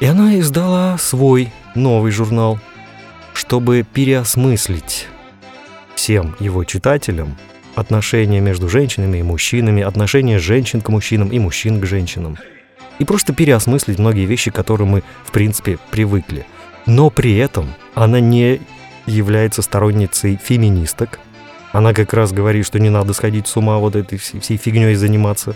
И 0.00 0.06
она 0.06 0.38
издала 0.38 0.96
свой 0.98 1.52
новый 1.74 2.10
журнал, 2.10 2.58
чтобы 3.34 3.84
переосмыслить 3.90 5.08
всем 6.00 6.34
его 6.40 6.64
читателям 6.64 7.36
отношения 7.74 8.40
между 8.40 8.70
женщинами 8.70 9.18
и 9.18 9.22
мужчинами, 9.22 9.82
отношения 9.82 10.38
женщин 10.38 10.80
к 10.80 10.88
мужчинам 10.88 11.28
и 11.28 11.38
мужчин 11.38 11.78
к 11.78 11.84
женщинам. 11.84 12.38
И 12.98 13.04
просто 13.04 13.34
переосмыслить 13.34 13.98
многие 13.98 14.24
вещи, 14.24 14.50
к 14.50 14.54
которым 14.54 14.88
мы, 14.88 15.02
в 15.26 15.30
принципе, 15.30 15.78
привыкли. 15.90 16.46
Но 16.86 17.10
при 17.10 17.36
этом 17.36 17.74
она 17.94 18.18
не 18.18 18.62
является 19.04 19.60
сторонницей 19.60 20.40
феминисток. 20.42 21.20
Она 21.70 21.92
как 21.92 22.14
раз 22.14 22.32
говорит, 22.32 22.64
что 22.64 22.78
не 22.78 22.88
надо 22.88 23.12
сходить 23.12 23.46
с 23.46 23.54
ума 23.58 23.76
вот 23.76 23.94
этой 23.94 24.16
всей 24.16 24.56
фигней 24.56 24.94
заниматься. 24.94 25.54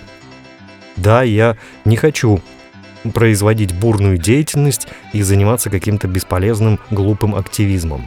Да, 0.96 1.22
я 1.22 1.56
не 1.86 1.96
хочу 1.96 2.42
производить 3.14 3.74
бурную 3.74 4.18
деятельность 4.18 4.88
и 5.14 5.22
заниматься 5.22 5.70
каким-то 5.70 6.06
бесполезным, 6.06 6.78
глупым 6.90 7.34
активизмом. 7.34 8.06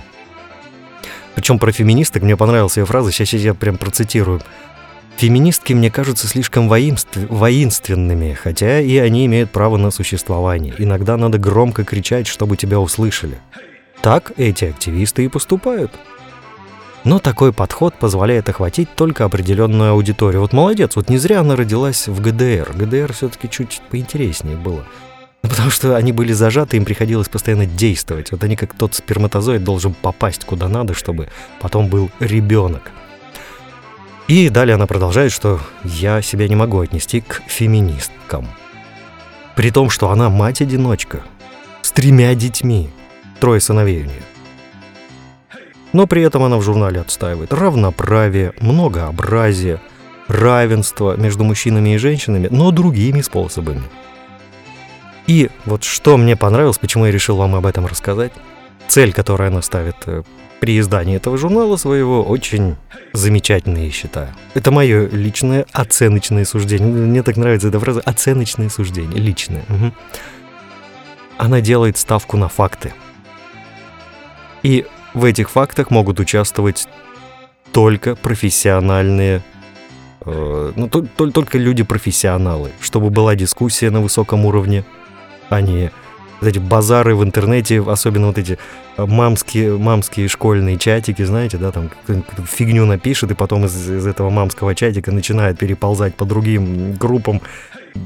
Причем 1.37 1.59
про 1.59 1.71
феминисток 1.71 2.23
мне 2.23 2.35
понравилась 2.35 2.77
ее 2.77 2.85
фраза, 2.85 3.11
сейчас, 3.11 3.41
я 3.41 3.53
прям 3.53 3.77
процитирую. 3.77 4.41
Феминистки 5.17 5.71
мне 5.73 5.91
кажутся 5.91 6.25
слишком 6.27 6.67
воинств... 6.67 7.15
воинственными, 7.29 8.33
хотя 8.33 8.79
и 8.79 8.97
они 8.97 9.27
имеют 9.27 9.51
право 9.51 9.77
на 9.77 9.91
существование. 9.91 10.73
Иногда 10.79 11.15
надо 11.15 11.37
громко 11.37 11.83
кричать, 11.83 12.25
чтобы 12.25 12.57
тебя 12.57 12.79
услышали. 12.79 13.37
Так 14.01 14.31
эти 14.37 14.65
активисты 14.65 15.25
и 15.25 15.27
поступают. 15.27 15.91
Но 17.03 17.19
такой 17.19 17.53
подход 17.53 17.93
позволяет 17.93 18.49
охватить 18.49 18.89
только 18.95 19.23
определенную 19.23 19.91
аудиторию. 19.91 20.41
Вот 20.41 20.53
молодец, 20.53 20.95
вот 20.95 21.07
не 21.07 21.19
зря 21.19 21.41
она 21.41 21.55
родилась 21.55 22.07
в 22.07 22.19
ГДР. 22.19 22.73
ГДР 22.73 23.13
все-таки 23.13 23.47
чуть 23.47 23.83
поинтереснее 23.91 24.57
было. 24.57 24.83
Ну, 25.47 25.51
потому 25.51 25.69
что 25.69 25.95
они 25.95 26.11
были 26.11 26.33
зажаты, 26.33 26.75
им 26.75 26.83
приходилось 26.83 27.29
постоянно 27.29 27.65
действовать. 27.65 28.33
Вот 28.33 28.43
они 28.43 28.57
как 28.57 28.73
тот 28.73 28.95
сперматозоид 28.95 29.63
должен 29.63 29.93
попасть 29.93 30.43
куда 30.43 30.67
надо, 30.67 30.93
чтобы 30.93 31.29
потом 31.61 31.87
был 31.87 32.11
ребенок. 32.19 32.91
И 34.27 34.49
далее 34.49 34.75
она 34.75 34.87
продолжает, 34.87 35.31
что 35.31 35.61
я 35.85 36.21
себя 36.21 36.49
не 36.49 36.57
могу 36.57 36.81
отнести 36.81 37.21
к 37.21 37.43
феминисткам. 37.47 38.45
При 39.55 39.71
том, 39.71 39.89
что 39.89 40.09
она 40.09 40.29
мать-одиночка, 40.29 41.21
с 41.81 41.93
тремя 41.93 42.35
детьми, 42.35 42.89
трое 43.39 43.61
сыновей 43.61 44.01
у 44.01 44.05
нее. 44.05 44.23
Но 45.93 46.07
при 46.07 46.23
этом 46.23 46.43
она 46.43 46.57
в 46.57 46.61
журнале 46.61 46.99
отстаивает 46.99 47.53
равноправие, 47.53 48.51
многообразие, 48.59 49.79
равенство 50.27 51.15
между 51.15 51.45
мужчинами 51.45 51.95
и 51.95 51.97
женщинами, 51.97 52.49
но 52.51 52.71
другими 52.71 53.21
способами– 53.21 53.83
и 55.27 55.49
вот 55.65 55.83
что 55.83 56.17
мне 56.17 56.35
понравилось, 56.35 56.77
почему 56.77 57.05
я 57.05 57.11
решил 57.11 57.37
вам 57.37 57.55
об 57.55 57.65
этом 57.65 57.85
рассказать. 57.85 58.31
Цель, 58.87 59.11
которую 59.11 59.49
она 59.49 59.61
ставит 59.61 59.97
э, 60.05 60.23
при 60.61 60.79
издании 60.79 61.17
этого 61.17 61.37
журнала 61.37 61.75
своего, 61.75 62.23
очень 62.23 62.77
замечательная, 63.11 63.85
я 63.85 63.91
считаю. 63.91 64.29
Это 64.53 64.71
мое 64.71 65.07
личное 65.09 65.65
оценочное 65.73 66.45
суждение. 66.45 66.87
Мне 66.87 67.21
так 67.23 67.35
нравится 67.35 67.67
эта 67.67 67.79
фраза 67.79 67.99
«оценочное 67.99 68.69
суждение», 68.69 69.19
личное. 69.19 69.63
Угу. 69.69 69.91
Она 71.37 71.59
делает 71.59 71.97
ставку 71.97 72.37
на 72.37 72.47
факты. 72.47 72.93
И 74.63 74.85
в 75.13 75.25
этих 75.25 75.49
фактах 75.49 75.91
могут 75.91 76.21
участвовать 76.21 76.87
только 77.73 78.15
профессиональные 78.15 79.43
э, 80.21 80.71
ну, 80.75 80.87
то, 80.87 81.01
то, 81.01 81.29
только 81.31 81.57
люди-профессионалы, 81.57 82.71
чтобы 82.79 83.09
была 83.09 83.35
дискуссия 83.35 83.89
на 83.91 84.01
высоком 84.01 84.45
уровне, 84.45 84.85
а 85.49 85.61
не 85.61 85.91
вот 86.39 86.47
эти 86.47 86.59
базары 86.59 87.15
в 87.15 87.23
интернете, 87.23 87.81
особенно 87.81 88.27
вот 88.27 88.37
эти 88.37 88.57
э, 88.97 89.05
мамские, 89.05 89.77
мамские 89.77 90.27
школьные 90.27 90.77
чатики, 90.77 91.23
знаете, 91.23 91.57
да, 91.57 91.71
там 91.71 91.89
фигню 92.45 92.85
напишет, 92.85 93.31
и 93.31 93.35
потом 93.35 93.65
из, 93.65 93.89
из 93.89 94.05
этого 94.05 94.29
мамского 94.29 94.75
чатика 94.75 95.11
начинает 95.11 95.57
переползать 95.57 96.15
по 96.15 96.25
другим 96.25 96.93
группам. 96.93 97.41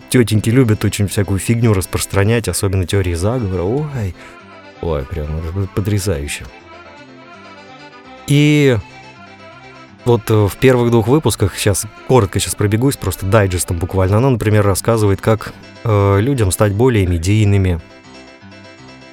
Тетеньки 0.10 0.50
любят 0.50 0.86
очень 0.86 1.08
всякую 1.08 1.40
фигню 1.40 1.74
распространять, 1.74 2.48
особенно 2.48 2.86
теории 2.86 3.14
заговора. 3.14 3.64
Ой, 3.64 4.16
ой, 4.82 5.04
прям 5.04 5.28
потрясающе. 5.76 6.46
И 8.28 8.78
Вот 10.06 10.30
э, 10.32 10.48
в 10.48 10.58
первых 10.58 10.92
двух 10.92 11.08
выпусках, 11.08 11.56
сейчас 11.56 11.86
коротко 12.08 12.40
сейчас 12.40 12.56
пробегусь, 12.56 12.98
просто 12.98 13.26
дайджестом 13.26 13.78
буквально, 13.78 14.18
она, 14.18 14.30
например, 14.32 14.66
рассказывает, 14.66 15.22
как 15.22 15.54
э, 15.84 16.20
людям 16.20 16.52
стать 16.52 16.74
более 16.74 17.06
медийными, 17.06 17.80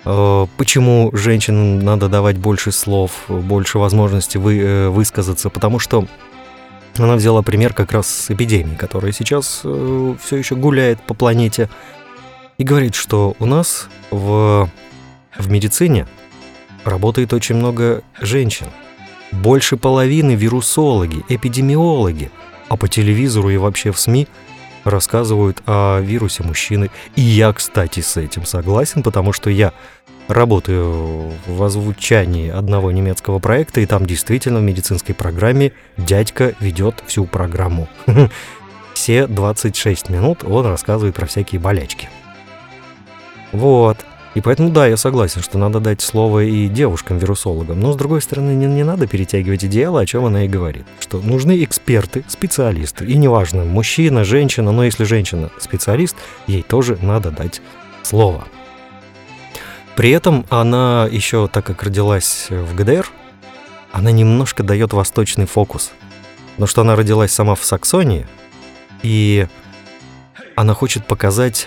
э, 0.05 0.47
почему 0.57 1.11
женщинам 1.13 1.81
надо 1.81 2.09
давать 2.09 2.39
больше 2.39 2.73
слов, 2.73 3.25
больше 3.29 3.79
возможности 3.79 4.39
вы, 4.39 4.59
э, 4.59 4.89
высказаться, 4.89 5.51
потому 5.51 5.79
что 5.79 6.07
она 6.97 7.17
взяла 7.17 7.43
пример 7.43 7.75
как 7.75 7.93
раз 7.93 8.09
с 8.09 8.31
эпидемией, 8.31 8.77
которая 8.77 9.13
сейчас 9.13 9.61
э, 9.65 10.15
все 10.23 10.37
еще 10.37 10.57
гуляет 10.57 11.03
по 11.03 11.13
планете, 11.13 11.69
и 12.57 12.65
говорит, 12.65 12.95
что 12.95 13.37
у 13.39 13.47
нас 13.47 13.89
в, 14.11 14.69
в 15.37 15.51
медицине 15.51 16.09
работает 16.85 17.33
очень 17.33 17.57
много 17.57 18.03
женщин. 18.21 18.67
Больше 19.33 19.77
половины 19.77 20.35
вирусологи, 20.35 21.25
эпидемиологи, 21.29 22.31
а 22.69 22.77
по 22.77 22.89
телевизору 22.89 23.51
и 23.51 23.57
вообще 23.57 23.93
в 23.93 23.99
СМИ 23.99 24.27
рассказывают 24.85 25.63
о 25.67 26.01
вирусе 26.01 26.43
мужчины. 26.43 26.91
И 27.15 27.21
я, 27.21 27.53
кстати, 27.53 28.01
с 28.01 28.17
этим 28.17 28.45
согласен, 28.47 29.03
потому 29.03 29.33
что 29.33 29.51
я 29.51 29.73
работаю 30.29 31.33
в 31.47 31.63
озвучании 31.63 32.51
одного 32.51 32.91
немецкого 32.91 33.39
проекта, 33.39 33.81
и 33.81 33.87
там 33.87 34.07
действительно 34.07 34.61
в 34.61 34.63
медицинской 34.63 35.15
программе 35.15 35.73
дядька 35.97 36.55
ведет 36.61 37.03
всю 37.07 37.25
программу. 37.25 37.89
Все 38.95 39.27
26 39.27 40.09
минут 40.11 40.45
он 40.45 40.67
рассказывает 40.67 41.15
про 41.15 41.27
всякие 41.27 41.61
болячки. 41.61 42.09
Вот. 43.53 44.05
И 44.39 44.41
поэтому, 44.41 44.71
да, 44.71 44.87
я 44.87 44.97
согласен, 44.97 45.43
что 45.43 45.59
надо 45.59 45.81
дать 45.81 46.01
слово 46.01 46.45
и 46.45 46.69
девушкам-вирусологам. 46.69 47.81
Но, 47.81 47.93
с 47.93 47.97
другой 47.97 48.23
стороны, 48.23 48.53
не, 48.53 48.67
не 48.67 48.85
надо 48.85 49.09
перетягивать 49.09 49.65
идеалы, 49.65 50.01
о 50.01 50.07
чем 50.07 50.27
она 50.27 50.45
и 50.45 50.49
говорит. 50.49 50.87
Что 51.01 51.19
нужны 51.19 51.65
эксперты, 51.65 52.25
специалисты. 52.29 53.05
И 53.05 53.17
неважно, 53.17 53.65
мужчина, 53.65 54.23
женщина, 54.23 54.71
но 54.71 54.85
если 54.85 55.03
женщина 55.03 55.51
специалист, 55.59 56.15
ей 56.47 56.63
тоже 56.63 56.97
надо 57.03 57.33
дать 57.33 57.61
слово. 58.05 58.47
При 59.97 60.11
этом 60.11 60.47
она 60.51 61.09
еще, 61.11 61.49
так 61.49 61.67
как 61.67 61.83
родилась 61.83 62.47
в 62.49 62.77
ГДР, 62.77 63.11
она 63.91 64.13
немножко 64.13 64.63
дает 64.63 64.93
восточный 64.93 65.47
фокус. 65.47 65.91
Потому 66.51 66.69
что 66.69 66.83
она 66.83 66.95
родилась 66.95 67.33
сама 67.33 67.57
в 67.57 67.65
Саксонии, 67.65 68.25
и 69.03 69.49
она 70.55 70.75
хочет 70.75 71.09
показать, 71.09 71.67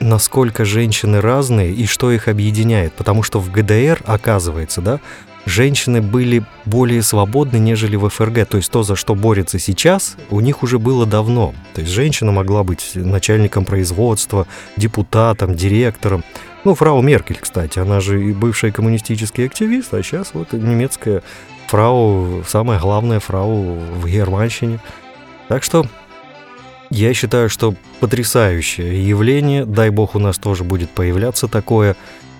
насколько 0.00 0.64
женщины 0.64 1.20
разные 1.20 1.72
и 1.72 1.86
что 1.86 2.10
их 2.10 2.28
объединяет. 2.28 2.92
Потому 2.92 3.22
что 3.22 3.40
в 3.40 3.50
ГДР, 3.50 4.02
оказывается, 4.06 4.80
да, 4.80 5.00
женщины 5.44 6.00
были 6.00 6.44
более 6.64 7.02
свободны, 7.02 7.56
нежели 7.56 7.96
в 7.96 8.08
ФРГ. 8.08 8.46
То 8.46 8.56
есть 8.58 8.70
то, 8.70 8.82
за 8.82 8.96
что 8.96 9.14
борется 9.14 9.58
сейчас, 9.58 10.16
у 10.30 10.40
них 10.40 10.62
уже 10.62 10.78
было 10.78 11.06
давно. 11.06 11.54
То 11.74 11.80
есть 11.80 11.92
женщина 11.92 12.32
могла 12.32 12.64
быть 12.64 12.92
начальником 12.94 13.64
производства, 13.64 14.46
депутатом, 14.76 15.54
директором. 15.54 16.24
Ну, 16.64 16.74
фрау 16.74 17.02
Меркель, 17.02 17.38
кстати, 17.40 17.78
она 17.78 18.00
же 18.00 18.22
и 18.22 18.32
бывшая 18.32 18.72
коммунистический 18.72 19.44
активист, 19.44 19.94
а 19.94 20.02
сейчас 20.02 20.30
вот 20.34 20.52
немецкая 20.52 21.22
фрау, 21.68 22.42
самая 22.46 22.78
главная 22.78 23.20
фрау 23.20 23.78
в 23.78 24.06
Германщине. 24.06 24.80
Так 25.48 25.62
что 25.62 25.86
я 26.90 27.14
считаю, 27.14 27.48
что 27.50 27.74
потрясающее 28.00 29.06
явление, 29.06 29.64
дай 29.64 29.90
бог 29.90 30.14
у 30.14 30.18
нас 30.18 30.38
тоже 30.38 30.64
будет 30.64 30.90
появляться 30.90 31.48
такое. 31.48 31.96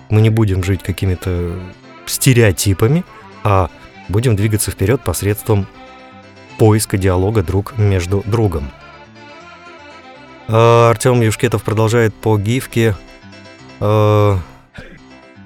Мы 0.09 0.21
не 0.21 0.29
будем 0.29 0.63
жить 0.63 0.81
какими-то 0.81 1.59
стереотипами, 2.05 3.03
а 3.43 3.69
будем 4.07 4.35
двигаться 4.35 4.71
вперед 4.71 5.01
посредством 5.01 5.67
поиска 6.57 6.97
диалога 6.97 7.43
друг 7.43 7.77
между 7.77 8.23
другом. 8.25 8.71
А 10.47 10.89
Артем 10.89 11.21
Юшкетов 11.21 11.63
продолжает 11.63 12.15
по 12.15 12.37
гифке 12.37 12.95
э, 13.79 14.37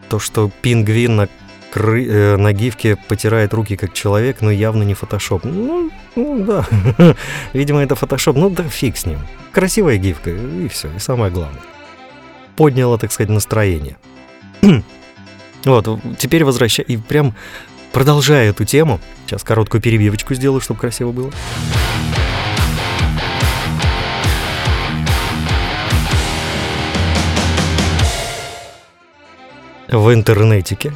то, 0.10 0.20
что 0.20 0.50
пингвин 0.62 1.18
на, 1.18 1.30
кры, 1.74 2.06
э, 2.06 2.38
на 2.38 2.54
гифке 2.54 2.96
потирает 2.96 3.52
руки 3.52 3.76
как 3.76 3.94
человек, 3.94 4.42
но 4.42 4.52
явно 4.52 4.84
не 4.84 4.94
фотошоп. 4.94 5.44
Ну, 5.44 5.90
ну 6.16 6.46
да, 6.46 6.68
видимо, 7.54 7.82
это 7.82 7.96
фотошоп. 7.96 8.36
Ну 8.36 8.52
да 8.52 8.64
фиг 8.64 8.96
с 8.96 9.08
ним. 9.08 9.18
Красивая 9.52 9.98
гифка, 9.98 10.30
и 10.30 10.68
все, 10.68 10.90
и 10.96 11.00
самое 11.00 11.32
главное. 11.32 11.64
Подняла, 12.56 13.00
так 13.00 13.12
сказать, 13.12 13.30
настроение. 13.32 13.98
вот, 15.66 16.00
теперь 16.20 16.44
возвращай, 16.44 16.86
и 16.86 16.98
прям 16.98 17.34
продолжая 17.92 18.52
эту 18.52 18.66
тему, 18.66 19.00
сейчас 19.26 19.44
короткую 19.44 19.82
перебивочку 19.82 20.36
сделаю, 20.36 20.62
чтобы 20.62 20.80
красиво 20.80 21.12
было. 21.12 21.32
в 29.90 30.12
интернетике, 30.12 30.92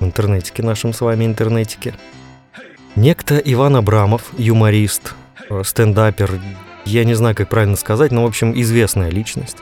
интернетике 0.00 0.62
нашем 0.62 0.92
с 0.92 1.00
вами 1.00 1.24
интернетике, 1.24 1.94
некто 2.96 3.38
Иван 3.38 3.76
Абрамов, 3.76 4.32
юморист, 4.36 5.14
э, 5.50 5.62
стендапер, 5.64 6.40
я 6.84 7.04
не 7.04 7.14
знаю, 7.14 7.34
как 7.34 7.48
правильно 7.48 7.76
сказать, 7.76 8.12
но, 8.12 8.24
в 8.24 8.26
общем, 8.26 8.52
известная 8.58 9.10
личность, 9.10 9.58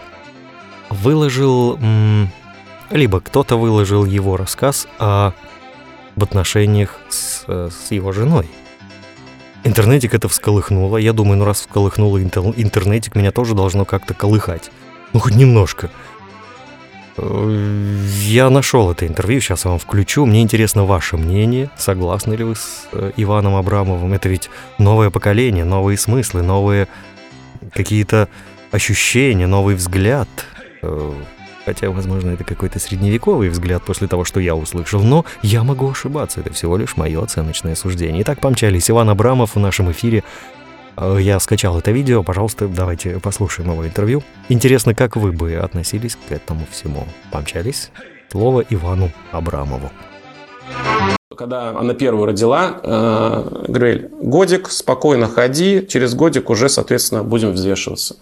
выложил, 0.90 1.79
либо 2.90 3.20
кто-то 3.20 3.57
выложил 3.57 4.05
его 4.05 4.37
рассказ 4.37 4.87
о, 4.99 5.33
об 6.16 6.22
отношениях 6.22 6.99
с, 7.09 7.44
э, 7.49 7.68
с 7.70 7.90
его 7.90 8.12
женой. 8.12 8.49
Интернетик 9.64 10.14
это 10.14 10.29
всколыхнуло. 10.29 10.96
Я 10.96 11.12
думаю, 11.12 11.38
ну 11.38 11.44
раз 11.44 11.61
всколыхнуло 11.61 12.22
интернетик, 12.22 13.16
меня 13.16 13.33
тоже 13.33 13.55
должно 13.55 13.85
как-то 13.85 14.14
колыхать. 14.14 14.70
Ну, 15.12 15.18
хоть 15.18 15.35
немножко. 15.35 15.90
Я 17.19 18.51
нашел 18.51 18.91
это 18.91 19.07
интервью, 19.07 19.41
сейчас 19.41 19.65
я 19.65 19.71
вам 19.71 19.79
включу. 19.79 20.27
Мне 20.27 20.43
интересно 20.43 20.85
ваше 20.85 21.17
мнение. 21.17 21.71
Согласны 21.77 22.35
ли 22.35 22.45
вы 22.45 22.55
с 22.55 22.87
э, 22.93 23.13
Иваном 23.17 23.55
Абрамовым? 23.55 24.13
Это 24.13 24.29
ведь 24.29 24.51
новое 24.79 25.09
поколение, 25.09 25.65
новые 25.65 25.97
смыслы, 25.97 26.43
новые 26.43 26.89
какие-то 27.73 28.29
ощущения, 28.71 29.47
новый 29.47 29.77
взгляд. 29.77 30.29
Э, 30.83 31.13
хотя, 31.65 31.91
возможно, 31.91 32.31
это 32.31 32.45
какой-то 32.45 32.79
средневековый 32.79 33.49
взгляд 33.49 33.83
после 33.83 34.09
того, 34.09 34.25
что 34.25 34.39
я 34.39 34.55
услышал. 34.55 35.03
Но 35.03 35.25
я 35.43 35.65
могу 35.65 35.91
ошибаться. 35.91 36.41
Это 36.41 36.53
всего 36.53 36.77
лишь 36.77 36.99
мое 36.99 37.23
оценочное 37.23 37.77
суждение. 37.77 38.23
Итак, 38.23 38.41
помчались. 38.41 38.91
Иван 38.91 39.09
Абрамов 39.09 39.55
в 39.55 39.59
нашем 39.59 39.91
эфире 39.91 40.23
Э, 40.23 40.56
я 41.19 41.39
скачал 41.41 41.79
это 41.79 41.91
видео, 41.91 42.23
пожалуйста, 42.23 42.69
давайте 42.69 43.19
послушаем 43.21 43.71
его 43.73 43.87
интервью. 43.87 44.23
Интересно, 44.49 44.95
как 44.95 45.17
вы 45.17 45.33
бы 45.33 45.55
относились 45.55 46.17
к 46.17 46.33
этому 46.33 46.67
всему? 46.71 47.07
Помчались? 47.31 47.91
Слово 48.31 48.65
Ивану 48.71 49.11
Абрамову. 49.33 49.91
Когда 51.37 51.71
она 51.71 51.93
первую 51.95 52.27
родила, 52.27 52.81
э, 52.83 53.65
говорили, 53.69 54.11
годик, 54.23 54.71
спокойно 54.71 55.29
ходи, 55.29 55.87
через 55.87 56.15
годик 56.15 56.49
уже, 56.49 56.69
соответственно, 56.69 57.23
будем 57.23 57.53
взвешиваться. 57.53 58.17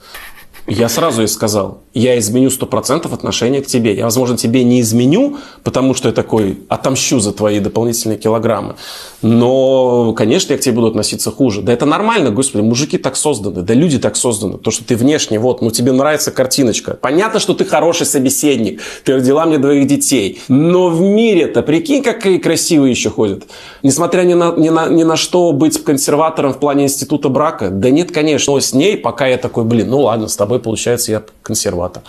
Я 0.66 0.88
сразу 0.88 1.20
ей 1.20 1.29
сказал, 1.29 1.83
я 1.92 2.18
изменю 2.18 2.48
100% 2.48 3.12
отношения 3.12 3.61
к 3.61 3.66
тебе. 3.66 3.94
Я, 3.94 4.05
возможно, 4.05 4.37
тебе 4.37 4.64
не 4.64 4.81
изменю, 4.81 5.37
потому 5.62 5.92
что 5.94 6.09
я 6.09 6.14
такой 6.14 6.59
отомщу 6.68 7.20
за 7.20 7.33
твои 7.33 7.61
дополнительные 7.61 8.16
килограммы. 8.16 8.77
Но, 9.20 10.12
конечно, 10.14 10.53
я 10.53 10.59
к 10.59 10.62
тебе 10.62 10.74
буду 10.74 10.88
относиться 10.88 11.31
хуже. 11.31 11.62
Да 11.62 11.72
это 11.72 11.85
нормально, 11.85 12.31
господи, 12.31 12.62
мужики 12.62 12.96
так 12.96 13.16
созданы, 13.16 13.62
да 13.62 13.74
люди 13.74 13.98
так 13.98 14.16
созданы. 14.16 14.59
То, 14.59 14.70
что 14.70 14.85
ты 14.85 14.96
внешне, 14.96 15.38
вот, 15.38 15.61
ну 15.61 15.70
тебе 15.70 15.92
нравится 15.92 16.31
картиночка. 16.31 16.98
Понятно, 17.00 17.40
что 17.40 17.55
ты 17.55 17.64
хороший 17.66 18.07
собеседник, 18.07 18.81
ты 19.05 19.14
родила 19.14 19.44
мне 19.44 19.59
двоих 19.59 19.87
детей. 19.87 20.40
Но 20.48 20.88
в 20.88 21.00
мире-то, 21.00 21.62
прикинь, 21.62 22.03
какие 22.03 22.38
красивые 22.38 22.90
еще 22.90 23.11
ходят. 23.11 23.44
Несмотря 23.83 24.22
ни 24.22 24.35
на, 24.35 24.53
ни, 24.57 24.70
на, 24.70 24.88
ни 24.88 25.05
на 25.05 25.16
что 25.16 25.53
быть 25.53 25.83
консерватором 25.85 26.55
в 26.55 26.59
плане 26.59 26.85
института 26.85 27.29
брака, 27.29 27.68
да 27.68 27.90
нет, 27.90 28.11
конечно. 28.11 28.55
Но 28.55 28.61
с 28.61 28.72
ней 28.72 28.96
пока 28.96 29.27
я 29.27 29.37
такой, 29.37 29.64
блин, 29.64 29.90
ну 29.90 30.00
ладно, 30.00 30.29
с 30.29 30.37
тобой 30.37 30.54
тобой, 30.55 30.62
получается, 30.62 31.12
я 31.12 31.23
консерватор. 31.43 32.03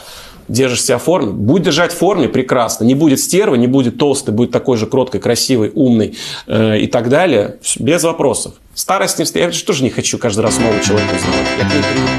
Держишь 0.47 0.83
себя 0.83 0.99
в 0.99 1.03
форме, 1.03 1.31
будь 1.31 1.63
держать 1.63 1.91
в 1.91 1.97
форме, 1.97 2.29
прекрасно. 2.29 2.83
Не 2.85 2.93
будет 2.93 3.19
стервы, 3.19 3.57
не 3.57 3.67
будет 3.67 3.97
толстой, 3.97 4.33
будет 4.33 4.51
такой 4.51 4.77
же 4.77 4.85
кроткой, 4.85 5.19
красивой, 5.19 5.71
умной 5.73 6.15
э, 6.45 6.79
и 6.79 6.87
так 6.87 7.09
далее. 7.09 7.57
Без 7.79 8.03
вопросов. 8.03 8.53
Старость 8.75 9.17
не 9.17 9.25
встает. 9.25 9.47
Я 9.47 9.51
же 9.51 9.65
тоже 9.65 9.83
не 9.83 9.89
хочу 9.89 10.19
каждый 10.19 10.41
раз 10.41 10.59
нового 10.59 10.79
человека 10.81 11.15
узнавать. 11.15 11.47
Я 11.57 11.69
к 11.69 11.73
ней 11.73 11.81
привык. 11.81 12.09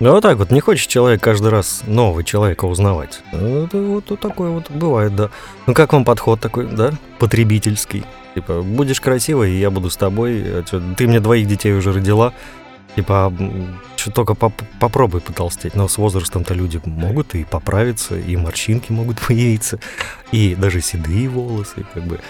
Ну 0.00 0.10
вот 0.10 0.22
так 0.22 0.36
вот, 0.36 0.50
не 0.50 0.58
хочет 0.58 0.88
человек 0.88 1.22
каждый 1.22 1.50
раз 1.50 1.82
нового 1.86 2.24
человека 2.24 2.64
узнавать. 2.64 3.20
Это 3.30 3.78
вот, 3.78 4.04
вот 4.10 4.20
такое 4.20 4.50
вот 4.50 4.68
бывает, 4.68 5.14
да. 5.14 5.30
Ну 5.66 5.74
как 5.74 5.92
вам 5.92 6.04
подход 6.04 6.40
такой, 6.40 6.66
да, 6.66 6.92
потребительский? 7.20 8.02
Типа, 8.34 8.62
будешь 8.62 9.00
красивой, 9.00 9.52
и 9.52 9.60
я 9.60 9.70
буду 9.70 9.90
с 9.90 9.96
тобой. 9.96 10.42
А 10.44 10.64
ты 10.96 11.06
мне 11.06 11.20
двоих 11.20 11.46
детей 11.46 11.72
уже 11.72 11.92
родила, 11.92 12.32
Типа, 12.96 13.32
что 13.96 14.10
только 14.10 14.34
поп 14.34 14.52
попробуй 14.78 15.20
потолстеть. 15.20 15.74
Но 15.74 15.88
с 15.88 15.96
возрастом-то 15.96 16.54
люди 16.54 16.80
могут 16.84 17.34
и 17.34 17.44
поправиться, 17.44 18.16
и 18.18 18.36
морщинки 18.36 18.92
могут 18.92 19.20
появиться, 19.26 19.78
и 20.30 20.54
даже 20.54 20.80
седые 20.80 21.28
волосы, 21.28 21.84
как 21.94 22.04
бы. 22.04 22.20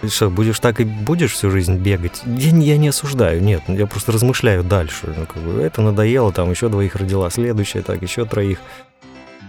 Ты 0.00 0.08
что, 0.08 0.30
будешь 0.30 0.58
так 0.60 0.80
и 0.80 0.84
будешь 0.84 1.32
всю 1.32 1.50
жизнь 1.50 1.76
бегать? 1.76 2.22
Я, 2.24 2.56
я 2.56 2.76
не 2.78 2.88
осуждаю, 2.88 3.42
нет, 3.42 3.62
я 3.68 3.86
просто 3.86 4.12
размышляю 4.12 4.64
дальше. 4.64 5.14
Ну, 5.14 5.26
как 5.26 5.42
бы, 5.42 5.60
это 5.60 5.82
надоело, 5.82 6.32
там 6.32 6.50
еще 6.50 6.70
двоих 6.70 6.96
родила, 6.96 7.28
следующая, 7.28 7.82
так, 7.82 8.00
еще 8.00 8.24
троих. 8.24 8.58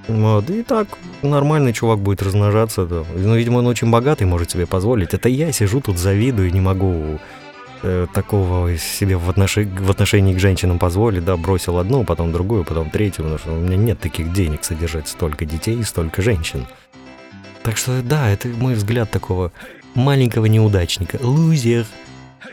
Вот, 0.07 0.49
и 0.49 0.63
так 0.63 0.87
нормальный 1.21 1.71
чувак 1.73 1.99
будет 1.99 2.21
размножаться. 2.21 2.85
Да. 2.85 3.03
Ну, 3.15 3.35
видимо, 3.35 3.59
он 3.59 3.67
очень 3.67 3.89
богатый, 3.89 4.23
может 4.23 4.51
себе 4.51 4.67
позволить. 4.67 5.13
Это 5.13 5.29
я 5.29 5.51
сижу 5.53 5.79
тут 5.79 5.97
завидую, 5.97 6.51
не 6.51 6.59
могу 6.59 7.19
э, 7.83 8.07
такого 8.13 8.77
себе 8.77 9.17
в, 9.17 9.29
отнош- 9.29 9.79
в 9.79 9.89
отношении 9.89 10.33
к 10.33 10.39
женщинам 10.39 10.79
позволить, 10.79 11.25
да, 11.25 11.37
бросил 11.37 11.77
одну, 11.77 12.03
потом 12.03 12.31
другую, 12.31 12.63
потом 12.63 12.89
третью, 12.89 13.23
потому 13.23 13.37
что 13.39 13.51
у 13.53 13.59
меня 13.59 13.77
нет 13.77 13.99
таких 13.99 14.31
денег 14.33 14.63
содержать 14.63 15.07
столько 15.07 15.45
детей 15.45 15.79
и 15.79 15.83
столько 15.83 16.21
женщин. 16.21 16.65
Так 17.63 17.77
что, 17.77 18.01
да, 18.01 18.29
это 18.29 18.47
мой 18.47 18.73
взгляд 18.73 19.11
такого 19.11 19.51
маленького 19.93 20.45
неудачника. 20.45 21.17
Лузер. 21.21 21.85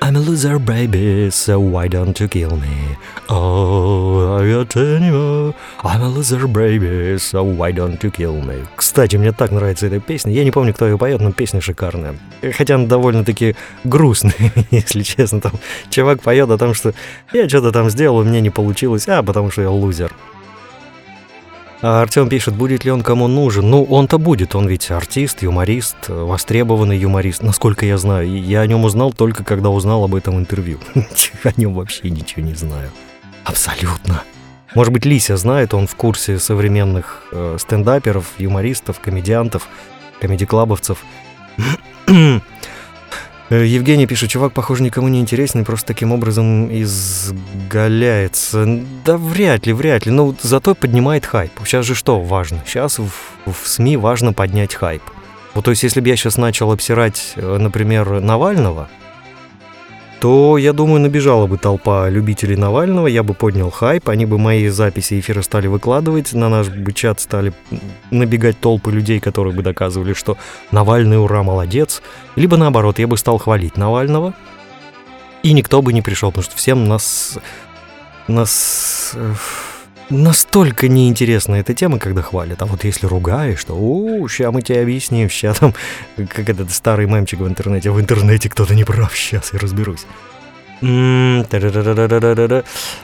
I'm 0.00 0.16
a 0.16 0.20
loser, 0.20 0.58
baby, 0.58 1.28
so 1.30 1.58
why 1.58 1.88
don't 1.88 2.18
you 2.20 2.28
kill 2.28 2.56
me? 2.56 2.96
Oh, 3.28 4.38
I 4.38 4.50
got 4.50 4.76
anymore. 4.76 5.54
I'm 5.82 6.02
a 6.02 6.08
loser, 6.08 6.46
baby, 6.46 7.18
so 7.18 7.42
why 7.42 7.72
don't 7.72 8.02
you 8.02 8.11
kill 8.11 8.40
me? 8.40 8.64
Кстати, 8.76 9.16
мне 9.16 9.32
так 9.32 9.50
нравится 9.50 9.87
эта 9.87 9.98
песня. 9.98 10.32
Я 10.32 10.44
не 10.44 10.50
помню, 10.50 10.72
кто 10.72 10.87
ее 10.87 10.96
поет, 10.98 11.20
но 11.20 11.32
песня 11.32 11.61
шикарная. 11.61 12.14
Хотя 12.56 12.76
она 12.76 12.87
довольно-таки 12.87 13.56
грустная, 13.84 14.52
если 14.70 15.02
честно. 15.02 15.40
Там 15.40 15.52
чувак 15.90 16.22
поет 16.22 16.48
о 16.50 16.58
том, 16.58 16.74
что 16.74 16.94
я 17.32 17.48
что-то 17.48 17.72
там 17.72 17.90
сделал, 17.90 18.18
у 18.18 18.24
меня 18.24 18.40
не 18.40 18.50
получилось, 18.50 19.08
а 19.08 19.22
потому 19.22 19.50
что 19.50 19.62
я 19.62 19.70
лузер. 19.70 20.12
А 21.80 22.02
Артем 22.02 22.28
пишет, 22.28 22.54
будет 22.54 22.84
ли 22.84 22.90
он 22.90 23.02
кому 23.02 23.28
нужен. 23.28 23.70
Ну, 23.70 23.84
он-то 23.84 24.18
будет, 24.18 24.56
он 24.56 24.66
ведь 24.66 24.90
артист, 24.90 25.42
юморист, 25.42 25.96
э, 26.08 26.12
востребованный 26.12 26.98
юморист, 26.98 27.42
насколько 27.42 27.86
я 27.86 27.98
знаю. 27.98 28.28
Я 28.28 28.62
о 28.62 28.66
нем 28.66 28.84
узнал 28.84 29.12
только 29.12 29.44
когда 29.44 29.70
узнал 29.70 30.02
об 30.02 30.16
этом 30.16 30.38
интервью. 30.38 30.78
О 31.44 31.52
нем 31.56 31.74
вообще 31.74 32.10
ничего 32.10 32.44
не 32.44 32.54
знаю. 32.54 32.90
Абсолютно. 33.44 34.24
Может 34.74 34.92
быть, 34.92 35.06
Лися 35.06 35.36
знает, 35.36 35.72
он 35.72 35.86
в 35.86 35.94
курсе 35.94 36.40
современных 36.40 37.22
э, 37.30 37.56
стендаперов, 37.60 38.26
юмористов, 38.38 38.98
комедиантов, 38.98 39.68
комедиклабовцев. 40.20 41.04
Э, 43.50 43.64
Евгений 43.64 44.06
пишет, 44.06 44.30
чувак, 44.30 44.52
похоже, 44.52 44.82
никому 44.82 45.08
не 45.08 45.20
интересный, 45.20 45.64
просто 45.64 45.87
таким 45.87 46.12
образом 46.12 46.68
изгаляется. 46.82 48.66
Да 49.04 49.16
вряд 49.16 49.66
ли, 49.66 49.72
вряд 49.72 50.06
ли. 50.06 50.12
Ну, 50.12 50.34
зато 50.42 50.74
поднимает 50.74 51.24
хайп. 51.24 51.52
Сейчас 51.64 51.87
же 51.87 51.94
что 51.94 52.20
важно? 52.20 52.62
Сейчас 52.66 52.98
в, 52.98 53.11
в 53.46 53.66
СМИ 53.66 53.96
важно 53.96 54.32
поднять 54.32 54.74
хайп. 54.74 55.02
Вот, 55.54 55.64
то 55.64 55.70
есть, 55.70 55.82
если 55.82 56.00
бы 56.00 56.08
я 56.08 56.16
сейчас 56.16 56.37
начал 56.37 56.70
обсирать, 56.72 57.32
э, 57.37 57.56
например, 57.58 58.20
Навального, 58.20 58.88
то, 60.20 60.59
я 60.59 60.72
думаю, 60.72 61.00
набежала 61.00 61.46
бы 61.46 61.59
толпа 61.59 62.09
любителей 62.09 62.57
Навального, 62.57 63.07
я 63.07 63.22
бы 63.22 63.35
поднял 63.35 63.70
хайп, 63.70 64.09
они 64.09 64.26
бы 64.26 64.38
мои 64.38 64.68
записи 64.68 65.20
эфира 65.20 65.42
стали 65.42 65.68
выкладывать, 65.68 66.33
на 66.33 66.48
наш 66.48 66.68
бы 66.68 66.92
чат 66.92 67.20
стали 67.20 67.52
набегать 68.11 68.59
толпы 68.59 68.90
людей, 68.90 69.20
которые 69.20 69.54
бы 69.54 69.62
доказывали, 69.62 70.14
что 70.14 70.37
Навальный, 70.72 71.22
ура, 71.22 71.42
молодец. 71.42 72.02
Либо 72.37 72.57
наоборот, 72.57 72.98
я 72.98 73.07
бы 73.07 73.16
стал 73.16 73.38
хвалить 73.38 73.76
Навального, 73.76 74.35
и 75.42 75.52
никто 75.52 75.83
бы 75.83 75.92
не 75.92 76.02
пришел, 76.02 76.31
потому 76.31 76.44
что 76.44 76.57
всем 76.57 76.88
нас... 76.88 77.38
нас... 78.26 79.14
Настолько 80.11 80.88
неинтересна 80.88 81.57
эта 81.57 81.75
тема, 81.75 81.99
когда 81.99 82.23
хвалят. 82.23 82.62
А 82.62 82.66
вот 82.66 82.85
если 82.85 83.07
ругаешь, 83.07 83.62
то 83.64 83.75
у 83.75 84.27
ща 84.29 84.51
мы 84.51 84.62
тебе 84.62 84.81
объясним, 84.81 85.29
ща 85.29 85.53
там, 85.53 85.75
как 86.16 86.49
этот 86.49 86.71
старый 86.71 87.07
мемчик 87.07 87.40
в 87.40 87.47
интернете, 87.47 87.90
в 87.90 88.01
интернете 88.01 88.49
кто-то 88.49 88.75
не 88.75 88.85
прав, 88.85 89.14
сейчас 89.14 89.53
я 89.53 89.59
разберусь. 89.59 90.07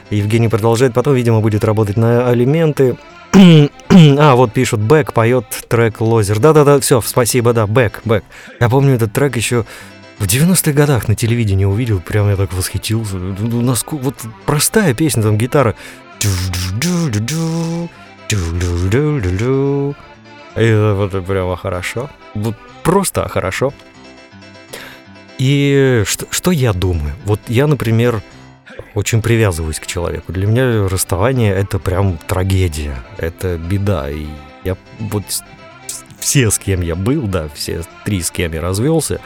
Евгений 0.09 0.47
продолжает, 0.47 0.93
потом, 0.93 1.13
видимо, 1.13 1.41
будет 1.41 1.63
работать 1.63 1.97
на 1.97 2.27
алименты. 2.29 2.97
а, 3.33 4.35
вот 4.35 4.53
пишут, 4.53 4.79
Бэк 4.79 5.13
поет 5.13 5.45
трек 5.67 6.01
Лозер. 6.01 6.39
Да-да-да, 6.39 6.79
все, 6.79 7.01
спасибо, 7.01 7.53
да, 7.53 7.67
Бэк, 7.67 8.01
Бэк. 8.05 8.23
Я 8.59 8.69
помню 8.69 8.95
этот 8.95 9.13
трек 9.13 9.35
еще 9.35 9.65
в 10.19 10.25
90-х 10.25 10.71
годах 10.71 11.07
на 11.07 11.15
телевидении 11.15 11.65
увидел, 11.65 11.99
прям 11.99 12.29
я 12.29 12.37
так 12.37 12.53
восхитился. 12.53 13.15
Ну, 13.17 13.61
наско- 13.61 13.99
Вот 13.99 14.15
простая 14.45 14.93
песня, 14.93 15.21
там 15.21 15.37
гитара. 15.37 15.75
И 20.55 20.61
это 20.61 21.21
прямо 21.21 21.55
хорошо. 21.55 22.09
Вот 22.33 22.55
просто 22.83 23.27
хорошо. 23.27 23.73
И 25.37 26.03
что, 26.05 26.27
что 26.29 26.51
я 26.51 26.73
думаю? 26.73 27.13
Вот 27.25 27.41
я, 27.47 27.67
например, 27.67 28.21
очень 28.93 29.21
привязываюсь 29.21 29.79
к 29.79 29.85
человеку. 29.85 30.31
Для 30.31 30.47
меня 30.47 30.87
расставание 30.87 31.53
это 31.53 31.77
прям 31.79 32.17
трагедия, 32.17 32.97
это 33.17 33.57
беда. 33.57 34.09
И 34.09 34.27
я 34.63 34.77
вот 34.99 35.23
все, 36.19 36.49
с 36.49 36.57
кем 36.57 36.81
я 36.81 36.95
был, 36.95 37.23
да, 37.23 37.49
все 37.53 37.81
три, 38.05 38.21
с 38.21 38.31
кем 38.31 38.53
я 38.53 38.61
развелся, 38.61 39.19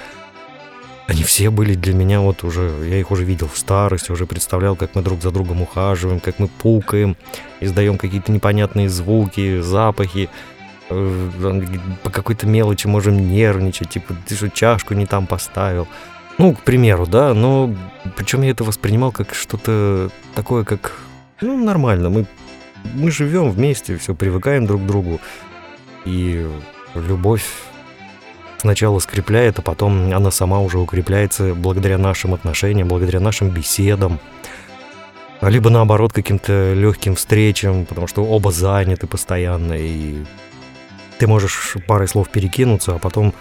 они 1.10 1.24
все 1.24 1.50
были 1.50 1.74
для 1.74 1.95
меня 1.95 2.22
вот 2.22 2.43
уже, 2.43 2.72
я 2.88 3.00
их 3.00 3.10
уже 3.10 3.24
видел 3.24 3.50
в 3.52 3.58
старости, 3.58 4.12
уже 4.12 4.28
представлял, 4.28 4.76
как 4.76 4.93
мы 4.93 5.02
друг 5.02 5.24
за 5.24 5.32
другом 5.32 5.63
ухаживаем, 5.63 6.19
как 6.19 6.38
мы 6.38 6.48
пукаем, 6.48 7.17
издаем 7.60 7.98
какие-то 7.98 8.32
непонятные 8.32 8.89
звуки, 8.89 9.60
запахи, 9.60 10.30
э, 10.91 11.62
по 12.04 12.12
какой-то 12.12 12.45
мелочи 12.45 12.86
можем 12.86 13.28
нервничать, 13.28 13.89
типа, 13.89 14.15
ты 14.28 14.36
что, 14.36 14.50
чашку 14.50 14.93
не 14.93 15.08
там 15.08 15.26
поставил. 15.26 15.88
Ну, 16.38 16.54
к 16.54 16.62
примеру, 16.62 17.08
да, 17.08 17.34
но 17.34 17.76
причем 18.15 18.43
я 18.43 18.52
это 18.52 18.63
воспринимал 18.63 19.12
как 19.12 19.34
что-то 19.34 20.12
такое, 20.36 20.63
как, 20.63 20.93
ну, 21.41 21.58
нормально, 21.58 22.12
мы, 22.12 22.28
мы 22.93 23.10
живем 23.10 23.50
вместе, 23.50 23.98
все, 23.98 24.13
привыкаем 24.13 24.67
друг 24.67 24.84
к 24.84 24.86
другу, 24.86 25.19
и 26.06 26.48
любовь 26.93 27.45
сначала 28.60 29.00
скрепляет, 29.00 29.60
а 29.60 29.62
потом 29.62 30.13
она 30.13 30.32
сама 30.32 30.60
уже 30.60 30.80
укрепляется 30.80 31.54
благодаря 31.56 31.98
нашим 31.98 32.34
отношениям, 32.34 32.88
благодаря 32.88 33.19
нашим 33.19 33.50
беседам. 33.50 34.19
Либо 35.41 35.69
наоборот 35.69 36.12
каким-то 36.12 36.74
легким 36.74 37.15
встречам, 37.15 37.86
потому 37.86 38.08
что 38.08 38.26
оба 38.26 38.52
заняты 38.52 39.08
постоянно, 39.08 39.74
и 39.74 40.24
ты 41.17 41.28
можешь 41.28 41.78
парой 41.88 42.08
слов 42.08 42.30
перекинуться, 42.30 42.95
а 42.95 43.00
потом 43.00 43.34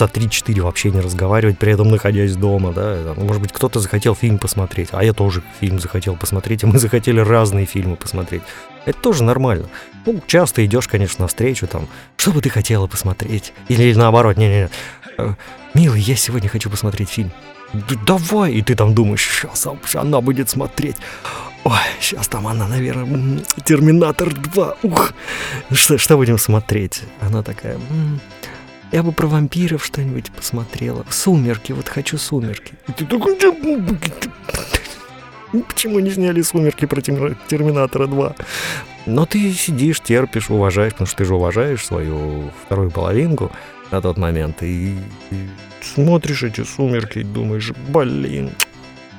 часа 0.00 0.10
3-4 0.12 0.62
вообще 0.62 0.90
не 0.90 1.00
разговаривать, 1.00 1.58
при 1.58 1.72
этом 1.72 1.90
находясь 1.90 2.34
дома, 2.36 2.72
да. 2.72 3.14
Там, 3.14 3.26
Может 3.26 3.42
быть, 3.42 3.52
кто-то 3.52 3.80
захотел 3.80 4.14
фильм 4.14 4.38
посмотреть, 4.38 4.88
а 4.92 5.04
я 5.04 5.12
тоже 5.12 5.42
фильм 5.60 5.78
захотел 5.78 6.16
посмотреть, 6.16 6.62
и 6.62 6.66
мы 6.70 6.78
захотели 6.78 7.20
разные 7.20 7.66
фильмы 7.66 7.96
посмотреть. 7.96 8.42
Это 8.86 8.98
тоже 8.98 9.24
нормально. 9.24 9.68
Ну, 10.06 10.20
часто 10.26 10.64
идешь, 10.64 10.88
конечно, 10.88 11.22
навстречу, 11.22 11.66
там, 11.66 11.86
что 12.16 12.32
бы 12.32 12.40
ты 12.40 12.48
хотела 12.48 12.86
посмотреть? 12.86 13.52
Или 13.68 13.92
наоборот, 13.94 14.36
не-не-не, 14.36 14.70
э, 15.18 15.34
милый, 15.74 16.00
я 16.00 16.16
сегодня 16.16 16.48
хочу 16.48 16.70
посмотреть 16.70 17.10
фильм. 17.10 17.30
«Да 17.72 17.94
давай, 18.04 18.52
и 18.54 18.62
ты 18.62 18.74
там 18.74 18.94
думаешь, 18.94 19.24
сейчас 19.24 19.68
она 19.94 20.20
будет 20.20 20.50
смотреть. 20.50 20.96
Ой, 21.62 21.76
сейчас 22.00 22.26
там 22.26 22.48
она, 22.48 22.66
наверное, 22.66 23.40
Терминатор 23.64 24.34
2. 24.34 24.76
Ух, 24.82 25.12
что, 25.70 25.98
что 25.98 26.16
будем 26.16 26.38
смотреть? 26.38 27.02
Она 27.20 27.42
такая, 27.42 27.74
«М, 27.74 28.20
я 28.92 29.02
бы 29.02 29.12
про 29.12 29.26
вампиров 29.26 29.84
что-нибудь 29.84 30.30
посмотрела. 30.30 31.04
Сумерки, 31.10 31.72
вот 31.72 31.88
хочу 31.88 32.18
сумерки. 32.18 32.74
И 32.88 32.92
ты 32.92 33.06
такой, 33.06 33.38
«Да, 33.38 33.48
м, 33.48 33.98
Почему 35.68 35.98
не 35.98 36.10
сняли 36.10 36.42
«Сумерки» 36.42 36.86
про 36.86 37.00
Терми- 37.00 37.36
Терминатора 37.48 38.06
2? 38.06 38.34
Но 39.06 39.26
ты 39.26 39.52
сидишь, 39.52 40.00
терпишь, 40.00 40.48
уважаешь, 40.50 40.92
потому 40.92 41.06
что 41.08 41.16
ты 41.16 41.24
же 41.24 41.34
уважаешь 41.34 41.84
свою 41.84 42.50
вторую 42.64 42.90
половинку 42.90 43.50
на 43.90 44.00
тот 44.00 44.16
момент. 44.16 44.62
И, 44.62 44.94
и 45.30 45.48
смотришь 45.82 46.44
эти 46.44 46.62
«Сумерки» 46.62 47.18
и 47.18 47.24
думаешь, 47.24 47.72
блин, 47.88 48.50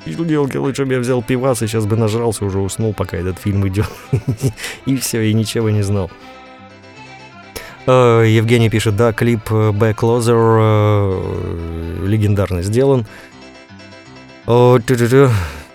Елки, 0.06 0.58
лучше 0.58 0.86
бы 0.86 0.94
я 0.94 1.00
взял 1.00 1.22
пивас 1.22 1.62
и 1.62 1.68
сейчас 1.68 1.86
бы 1.86 1.96
нажрался, 1.96 2.46
уже 2.46 2.60
уснул, 2.60 2.94
пока 2.94 3.18
этот 3.18 3.38
фильм 3.38 3.68
идет. 3.68 3.90
И 4.88 4.96
все, 4.98 5.22
и 5.22 5.32
ничего 5.34 5.70
не 5.70 5.84
знал. 5.84 6.10
Э, 7.88 8.24
Евгений 8.28 8.70
пишет, 8.70 8.96
да, 8.96 9.14
клип 9.14 9.52
э, 9.52 9.72
Back 9.72 9.96
Closer 9.96 10.36
э, 12.02 12.06
легендарно 12.06 12.62
сделан. 12.62 13.06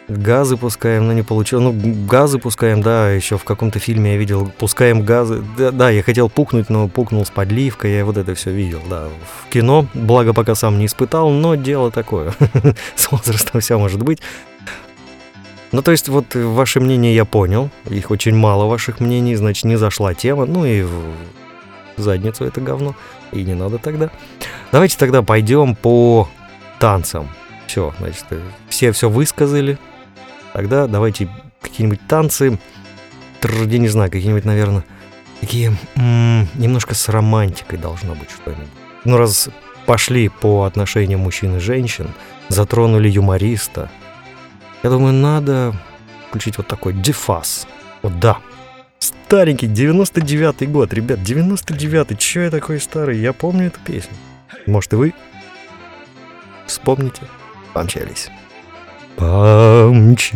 Газы 0.08 0.56
пускаем, 0.56 1.08
но 1.08 1.12
не 1.12 1.22
получилось. 1.22 1.64
Ну, 1.64 2.06
газы 2.06 2.38
пускаем, 2.38 2.80
да, 2.80 3.10
еще 3.10 3.38
в 3.38 3.44
каком-то 3.44 3.80
фильме 3.80 4.12
я 4.12 4.18
видел. 4.18 4.52
Пускаем 4.56 5.02
газы. 5.02 5.42
Да, 5.58 5.72
да, 5.72 5.90
я 5.90 6.00
хотел 6.04 6.28
пукнуть, 6.28 6.70
но 6.70 6.86
пукнул 6.86 7.26
с 7.26 7.30
подливкой. 7.30 7.96
Я 7.96 8.04
вот 8.04 8.16
это 8.16 8.36
все 8.36 8.52
видел, 8.52 8.80
да. 8.88 9.08
В 9.08 9.50
кино, 9.50 9.86
благо 9.94 10.32
пока 10.32 10.54
сам 10.54 10.78
не 10.78 10.86
испытал, 10.86 11.30
но 11.30 11.56
дело 11.56 11.90
такое. 11.90 12.32
С 12.94 13.10
возрастом 13.10 13.60
все 13.60 13.78
может 13.78 14.00
быть. 14.00 14.20
Ну, 15.72 15.82
то 15.82 15.90
есть, 15.90 16.08
вот 16.08 16.36
ваше 16.36 16.78
мнение 16.78 17.12
я 17.12 17.24
понял. 17.24 17.70
Их 17.90 18.12
очень 18.12 18.36
мало, 18.36 18.66
ваших 18.66 19.00
мнений, 19.00 19.34
значит, 19.34 19.64
не 19.64 19.74
зашла 19.74 20.14
тема. 20.14 20.46
Ну 20.46 20.64
и 20.64 20.86
задницу 21.96 22.44
это 22.44 22.60
говно. 22.60 22.94
И 23.32 23.42
не 23.42 23.54
надо 23.54 23.78
тогда. 23.78 24.10
Давайте 24.72 24.96
тогда 24.98 25.22
пойдем 25.22 25.74
по 25.74 26.28
танцам. 26.78 27.28
Все, 27.66 27.92
значит, 27.98 28.24
э, 28.30 28.40
все 28.68 28.92
все 28.92 29.08
высказали. 29.10 29.78
Тогда 30.52 30.86
давайте 30.86 31.28
какие-нибудь 31.60 32.00
танцы, 32.06 32.58
тр- 33.40 33.68
я 33.68 33.78
не 33.78 33.88
знаю, 33.88 34.10
какие-нибудь, 34.10 34.44
наверное, 34.44 34.84
такие 35.40 35.76
м, 35.96 36.48
немножко 36.54 36.94
с 36.94 37.08
романтикой 37.08 37.78
должно 37.78 38.14
быть 38.14 38.30
что-нибудь. 38.30 38.68
Ну, 39.04 39.16
раз 39.16 39.48
пошли 39.84 40.28
по 40.28 40.64
отношению 40.64 41.18
мужчин 41.18 41.56
и 41.56 41.60
женщин, 41.60 42.10
затронули 42.48 43.08
юмориста, 43.08 43.90
я 44.82 44.90
думаю, 44.90 45.12
надо 45.14 45.74
включить 46.28 46.58
вот 46.58 46.66
такой 46.68 46.92
дефас. 46.92 47.66
Вот 48.02 48.18
да. 48.20 48.38
Старенький, 48.98 49.66
99-й 49.66 50.66
год, 50.66 50.92
ребят, 50.94 51.18
99-й, 51.20 52.16
чё 52.16 52.42
я 52.42 52.50
такой 52.50 52.80
старый? 52.80 53.18
Я 53.18 53.32
помню 53.32 53.66
эту 53.66 53.80
песню. 53.80 54.14
Может, 54.66 54.92
и 54.92 54.96
вы 54.96 55.14
вспомните? 56.66 57.22
Помчались. 57.74 58.28
Помчались. 59.16 60.30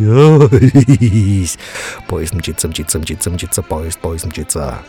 Поезд 2.07 2.33
мчится, 2.33 2.67
мчится, 2.67 2.99
мчится, 2.99 3.29
мчится, 3.29 3.61
поезд, 3.63 3.99
поезд 3.99 4.25
мчится. 4.25 4.79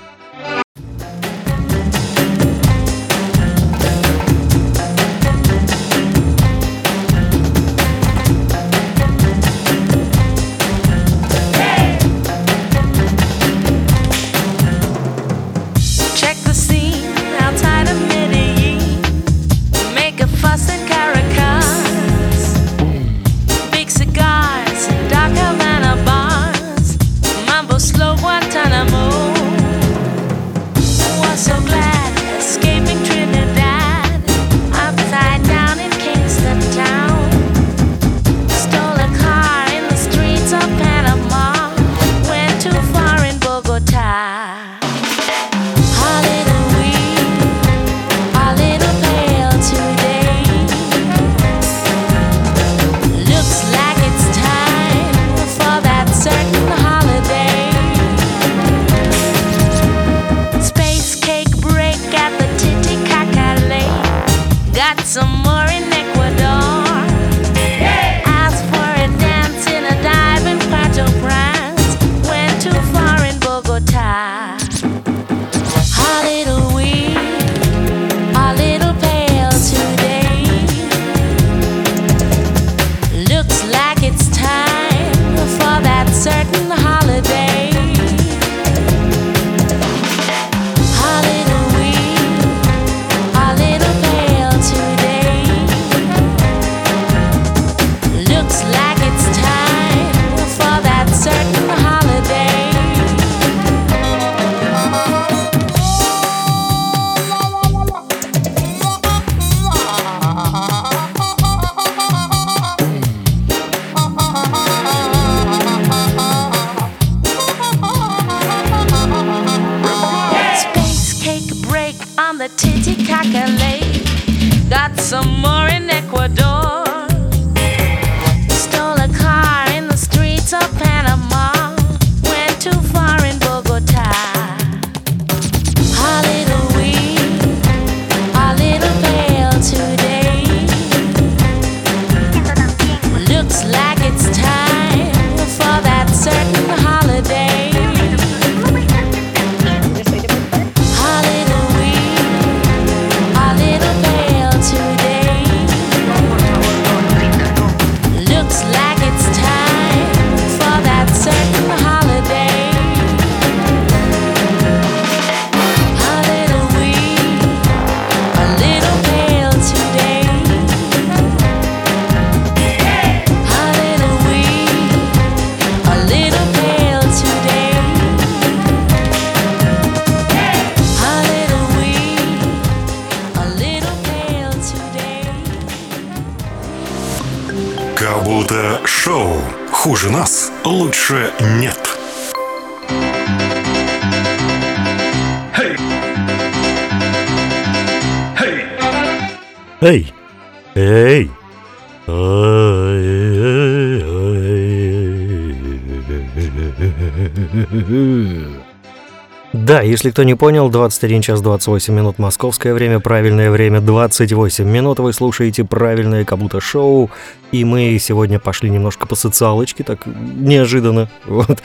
Если 209.84 210.10
кто 210.10 210.22
не 210.22 210.34
понял, 210.34 210.68
21 210.68 211.22
час 211.22 211.40
28 211.40 211.94
минут 211.94 212.18
московское 212.18 212.74
время, 212.74 213.00
правильное 213.00 213.50
время 213.50 213.80
28 213.80 214.68
минут. 214.68 214.98
Вы 214.98 215.12
слушаете 215.12 215.64
правильное 215.64 216.24
как 216.24 216.38
будто 216.38 216.60
шоу. 216.60 217.10
И 217.52 217.64
мы 217.66 217.98
сегодня 217.98 218.38
пошли 218.38 218.70
немножко 218.70 219.06
по 219.06 219.14
социалочке, 219.14 219.84
так 219.84 220.06
неожиданно. 220.06 221.08
Вот. 221.26 221.62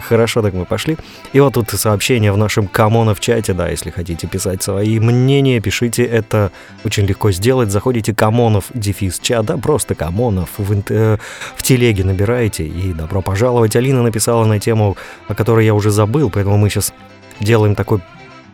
Хорошо 0.00 0.42
так 0.42 0.54
мы 0.54 0.64
пошли. 0.64 0.96
И 1.32 1.40
вот 1.40 1.54
тут 1.54 1.70
сообщение 1.70 2.30
в 2.32 2.36
нашем 2.36 2.68
камона 2.68 3.14
в 3.14 3.20
чате, 3.20 3.52
да, 3.52 3.68
если 3.68 3.90
хотите 3.90 4.28
писать 4.28 4.62
свои 4.62 5.00
мнения, 5.00 5.60
пишите, 5.60 6.04
это 6.04 6.52
очень 6.84 7.04
легко 7.04 7.32
сделать. 7.32 7.70
Заходите 7.70 8.14
камонов, 8.14 8.66
дефис 8.74 9.18
чат, 9.18 9.46
да, 9.46 9.56
просто 9.56 9.94
камонов 9.96 10.50
в, 10.56 10.72
инт- 10.72 10.90
э, 10.90 11.18
в 11.56 11.62
телеге 11.62 12.04
набираете 12.04 12.64
и 12.66 12.92
добро 12.92 13.22
пожаловать. 13.22 13.74
Алина 13.74 14.02
написала 14.02 14.44
на 14.44 14.60
тему, 14.60 14.96
о 15.26 15.34
которой 15.34 15.66
я 15.66 15.74
уже 15.74 15.90
забыл, 15.90 16.30
поэтому 16.30 16.56
мы 16.58 16.70
сейчас 16.70 16.92
делаем 17.40 17.74
такой 17.74 18.00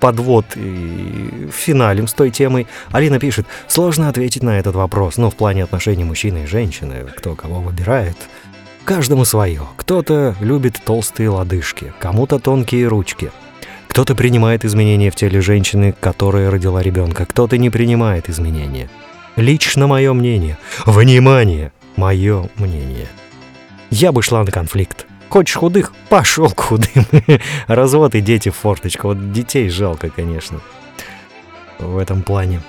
подвод 0.00 0.44
и 0.56 1.48
финалем 1.52 2.06
с 2.06 2.12
той 2.12 2.30
темой. 2.30 2.66
Алина 2.90 3.18
пишет, 3.18 3.46
сложно 3.68 4.08
ответить 4.08 4.42
на 4.42 4.58
этот 4.58 4.74
вопрос, 4.74 5.16
ну, 5.16 5.30
в 5.30 5.34
плане 5.34 5.64
отношений 5.64 6.04
мужчины 6.04 6.44
и 6.44 6.46
женщины, 6.46 7.06
кто 7.16 7.34
кого 7.34 7.60
выбирает. 7.60 8.16
Каждому 8.84 9.24
свое. 9.24 9.62
Кто-то 9.78 10.36
любит 10.40 10.78
толстые 10.84 11.30
лодыжки, 11.30 11.94
кому-то 11.98 12.38
тонкие 12.38 12.86
ручки. 12.86 13.30
Кто-то 13.88 14.14
принимает 14.14 14.64
изменения 14.64 15.10
в 15.10 15.14
теле 15.14 15.40
женщины, 15.40 15.94
которая 15.98 16.50
родила 16.50 16.82
ребенка, 16.82 17.24
кто-то 17.24 17.56
не 17.56 17.70
принимает 17.70 18.28
изменения. 18.28 18.90
Лично 19.36 19.86
мое 19.86 20.12
мнение. 20.12 20.58
Внимание! 20.84 21.72
Мое 21.96 22.50
мнение. 22.56 23.06
Я 23.90 24.10
бы 24.10 24.20
шла 24.20 24.42
на 24.42 24.50
конфликт. 24.50 25.06
Хочешь 25.28 25.56
худых? 25.56 25.92
Пошел 26.08 26.50
к 26.50 26.60
худым. 26.60 27.06
Развод 27.66 28.14
и 28.14 28.20
дети 28.20 28.50
в 28.50 28.56
форточку. 28.56 29.08
Вот 29.08 29.32
детей 29.32 29.68
жалко, 29.68 30.10
конечно. 30.10 30.60
В 31.78 31.98
этом 31.98 32.22
плане. 32.22 32.62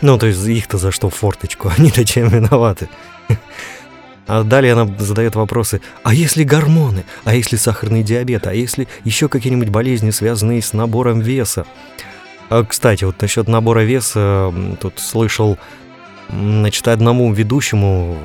Ну, 0.00 0.18
то 0.18 0.26
есть 0.26 0.44
их-то 0.46 0.78
за 0.78 0.90
что 0.90 1.10
в 1.10 1.14
форточку? 1.14 1.70
Они-то 1.78 2.04
чем 2.04 2.28
виноваты? 2.28 2.88
А 4.26 4.42
далее 4.42 4.72
она 4.72 4.90
задает 4.98 5.34
вопросы, 5.34 5.82
а 6.02 6.14
если 6.14 6.44
гормоны, 6.44 7.04
а 7.24 7.34
если 7.34 7.56
сахарный 7.56 8.02
диабет, 8.02 8.46
а 8.46 8.54
если 8.54 8.88
еще 9.04 9.28
какие-нибудь 9.28 9.68
болезни, 9.68 10.08
связанные 10.08 10.62
с 10.62 10.72
набором 10.72 11.20
веса? 11.20 11.66
А, 12.48 12.64
кстати, 12.64 13.04
вот 13.04 13.20
насчет 13.20 13.48
набора 13.48 13.80
веса, 13.80 14.50
тут 14.80 14.98
слышал, 14.98 15.58
значит, 16.30 16.88
одному 16.88 17.30
ведущему, 17.34 18.16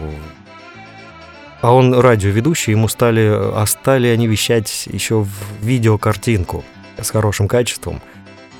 а 1.62 1.74
он 1.74 1.94
радиоведущий, 1.94 2.72
ему 2.72 2.88
стали, 2.88 3.30
а 3.32 3.66
стали 3.68 4.08
они 4.08 4.28
вещать 4.28 4.88
еще 4.92 5.24
в 5.24 5.30
видеокартинку 5.62 6.64
с 7.02 7.10
хорошим 7.10 7.48
качеством. 7.48 8.02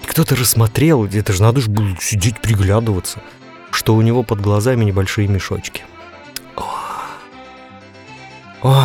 Кто-то 0.06 0.36
рассмотрел, 0.36 1.06
это 1.06 1.34
же 1.34 1.42
надо 1.42 1.62
же 1.62 1.70
было 1.70 1.96
сидеть 2.00 2.40
приглядываться, 2.42 3.22
что 3.72 3.96
у 3.96 4.02
него 4.02 4.24
под 4.24 4.42
глазами 4.42 4.86
небольшие 4.86 5.28
мешочки. 5.28 5.84
Ох, 8.62 8.76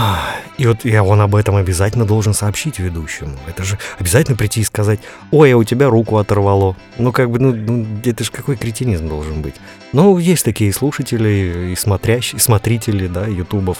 и 0.56 0.66
вот 0.68 0.84
я, 0.84 1.02
он 1.02 1.20
об 1.20 1.34
этом 1.34 1.56
обязательно 1.56 2.04
должен 2.04 2.32
сообщить 2.32 2.78
ведущему. 2.78 3.36
Это 3.48 3.64
же 3.64 3.76
обязательно 3.98 4.36
прийти 4.36 4.60
и 4.60 4.64
сказать, 4.64 5.00
ой, 5.32 5.52
а 5.52 5.56
у 5.56 5.64
тебя 5.64 5.88
руку 5.88 6.16
оторвало. 6.18 6.76
Ну, 6.96 7.10
как 7.10 7.30
бы, 7.30 7.40
ну, 7.40 7.52
ну, 7.52 7.84
это 8.04 8.22
же 8.22 8.30
какой 8.30 8.56
кретинизм 8.56 9.08
должен 9.08 9.42
быть. 9.42 9.56
Ну, 9.92 10.18
есть 10.18 10.44
такие 10.44 10.72
слушатели 10.72 11.72
и 11.72 11.76
смотрящие, 11.76 12.38
смотрители, 12.40 13.08
да, 13.08 13.26
ютубов, 13.26 13.78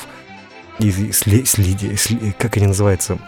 и 0.79 0.91
сли- 0.91 1.45
следи- 1.45 1.95
сли- 1.97 2.35
как 2.39 2.57
они 2.57 2.67
называются, 2.67 3.19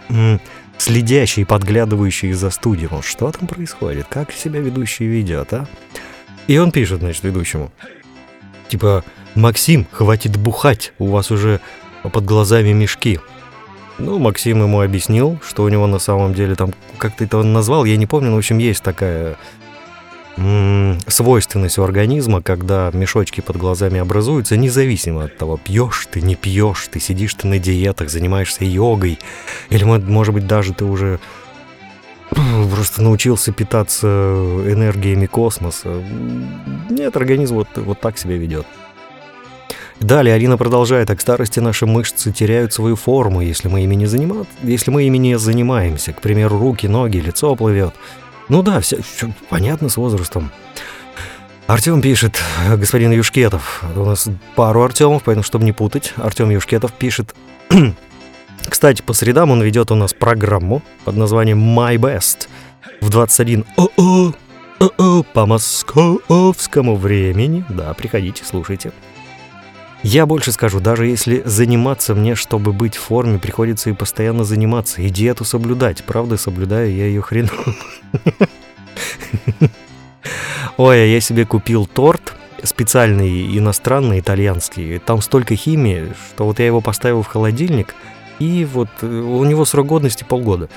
следящие, 0.79 1.47
подглядывающие 1.47 2.35
за 2.35 2.51
студией. 2.51 2.89
Ну, 2.91 3.03
что 3.03 3.31
там 3.33 3.47
происходит? 3.49 4.07
Как 4.09 4.33
себя 4.33 4.61
ведущий 4.61 5.07
ведет, 5.07 5.53
а? 5.53 5.67
И 6.49 6.59
он 6.59 6.71
пишет, 6.71 7.01
значит, 7.01 7.25
ведущему. 7.25 7.73
Типа, 8.69 9.05
Максим, 9.35 9.87
хватит 9.91 10.37
бухать, 10.37 10.93
у 10.99 11.07
вас 11.07 11.31
уже 11.31 11.61
под 12.03 12.25
глазами 12.25 12.73
мешки. 12.73 13.21
Ну, 13.99 14.19
Максим 14.19 14.63
ему 14.63 14.81
объяснил, 14.81 15.41
что 15.47 15.63
у 15.63 15.69
него 15.69 15.87
на 15.87 15.99
самом 15.99 16.35
деле 16.35 16.55
там, 16.55 16.75
как 16.99 17.17
ты 17.17 17.25
это 17.25 17.43
назвал, 17.43 17.85
я 17.85 17.97
не 17.97 18.07
помню, 18.07 18.31
но, 18.31 18.37
в 18.37 18.39
общем, 18.39 18.59
есть 18.59 18.83
такая 18.83 19.37
свойственность 21.09 21.79
у 21.79 21.83
организма, 21.83 22.42
когда 22.42 22.90
мешочки 22.92 23.40
под 23.40 23.57
глазами 23.57 24.01
образуются, 24.01 24.57
независимо 24.57 25.25
от 25.25 25.38
того, 25.38 25.59
пьешь 25.62 26.07
ты, 26.11 26.20
не 26.20 26.35
пьешь, 26.35 26.88
ты 26.90 27.01
сидишь 27.01 27.35
ты 27.35 27.46
на 27.46 27.59
диетах, 27.59 28.11
занимаешься 28.11 28.64
йогой, 28.64 29.18
или, 29.70 29.85
мо- 29.85 29.99
может 29.99 30.35
быть, 30.35 30.46
даже 30.46 30.75
ты 30.75 30.85
уже 30.85 31.18
просто 32.31 33.03
научился 33.03 33.53
питаться 33.53 34.07
энергиями 34.07 35.27
космоса. 35.27 36.03
Нет, 36.90 37.16
организм 37.16 37.55
вот, 37.55 37.68
вот 37.77 38.01
так 38.01 38.18
себя 38.18 38.37
ведет. 38.37 38.66
Далее 40.01 40.35
Алина 40.35 40.59
продолжает, 40.59 41.09
а 41.09 41.16
к 41.16 41.20
старости 41.22 41.59
наши 41.59 41.87
мышцы 41.87 42.31
теряют 42.31 42.75
свою 42.75 42.96
форму, 42.96 43.40
если 43.40 43.68
мы 43.68 43.83
ими 43.85 43.94
не, 43.94 44.05
занима... 44.05 44.44
если 44.62 44.90
мы 44.90 45.05
ими 45.05 45.16
не 45.16 45.38
занимаемся. 45.38 46.12
К 46.12 46.20
примеру, 46.20 46.59
руки, 46.59 46.87
ноги, 46.87 47.16
лицо 47.16 47.57
плывет. 47.57 47.94
Ну 48.49 48.63
да, 48.63 48.81
все, 48.81 48.99
понятно 49.49 49.89
с 49.89 49.97
возрастом. 49.97 50.51
Артем 51.67 52.01
пишет, 52.01 52.41
господин 52.77 53.11
Юшкетов. 53.11 53.83
У 53.97 54.05
нас 54.05 54.29
пару 54.55 54.83
Артемов, 54.83 55.25
поэтому, 55.25 55.43
чтобы 55.43 55.65
не 55.65 55.73
путать, 55.73 56.15
Артем 56.17 56.51
Юшкетов 56.51 56.93
пишет. 56.93 57.35
Кстати, 58.69 59.03
по 59.03 59.13
средам 59.13 59.51
он 59.51 59.63
ведет 59.63 59.91
у 59.91 59.97
нас 59.97 60.13
программу 60.13 60.83
под 61.05 61.17
названием 61.17 61.59
My 61.59 61.97
Best 61.97 62.49
в 63.01 63.11
21 63.11 63.65
о-о, 63.77 64.33
о-о, 64.79 65.23
по 65.25 65.47
московскому 65.47 66.95
времени. 66.95 67.65
Да, 67.69 67.95
приходите, 67.95 68.45
слушайте. 68.45 68.93
Я 70.09 70.25
больше 70.25 70.53
скажу, 70.53 70.79
даже 70.79 71.05
если 71.05 71.42
заниматься 71.45 72.14
мне, 72.14 72.37
чтобы 72.37 72.73
быть 72.73 72.95
в 72.95 73.01
форме, 73.01 73.40
приходится 73.40 73.90
и 73.90 73.92
постоянно 73.92 74.45
заниматься, 74.45 75.03
и 75.03 75.09
диету 75.11 75.45
соблюдать. 75.45 76.05
Правда, 76.05 76.37
соблюдаю 76.37 76.95
я 76.95 77.07
ее 77.07 77.23
хреново. 77.23 77.75
Ой, 80.77 81.03
а 81.03 81.07
я 81.07 81.21
себе 81.21 81.45
купил 81.45 81.87
торт 81.87 82.35
специальный, 82.62 83.59
иностранный, 83.59 84.21
итальянский. 84.21 85.01
Там 85.01 85.21
столько 85.21 85.57
химии, 85.57 86.12
что 86.31 86.45
вот 86.45 86.61
я 86.61 86.66
его 86.66 86.81
поставил 86.81 87.23
в 87.23 87.27
холодильник, 87.27 87.97
и 88.38 88.64
вот 88.64 88.90
э, 89.03 89.07
у 89.07 89.42
него 89.42 89.64
срок 89.64 89.88
годности 89.88 90.23
полгода. 90.23 90.69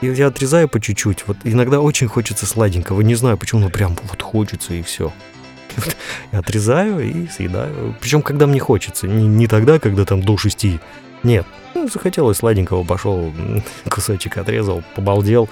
И 0.00 0.06
я 0.06 0.28
отрезаю 0.28 0.68
по 0.68 0.80
чуть-чуть. 0.80 1.24
Вот 1.26 1.38
иногда 1.42 1.80
очень 1.80 2.06
хочется 2.06 2.46
сладенького. 2.46 3.00
Не 3.00 3.16
знаю 3.16 3.36
почему, 3.36 3.62
но 3.62 3.68
прям 3.68 3.96
вот 4.08 4.22
хочется 4.22 4.74
и 4.74 4.82
все. 4.82 5.12
Отрезаю 6.32 7.00
и 7.00 7.26
съедаю. 7.28 7.94
Причем, 8.00 8.22
когда 8.22 8.46
мне 8.46 8.60
хочется. 8.60 9.06
Не, 9.06 9.26
не 9.26 9.46
тогда, 9.46 9.78
когда 9.78 10.04
там 10.04 10.22
до 10.22 10.36
шести. 10.36 10.80
Нет. 11.22 11.46
Ну, 11.74 11.88
захотелось 11.88 12.38
сладенького, 12.38 12.84
пошел, 12.84 13.32
кусочек 13.88 14.38
отрезал, 14.38 14.82
побалдел. 14.94 15.48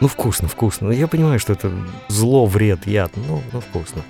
Ну, 0.00 0.08
вкусно, 0.08 0.48
вкусно. 0.48 0.90
Я 0.90 1.08
понимаю, 1.08 1.38
что 1.38 1.52
это 1.52 1.70
зло, 2.08 2.46
вред, 2.46 2.86
яд. 2.86 3.12
Ну, 3.16 3.42
ну 3.52 3.60
вкусно. 3.60 4.02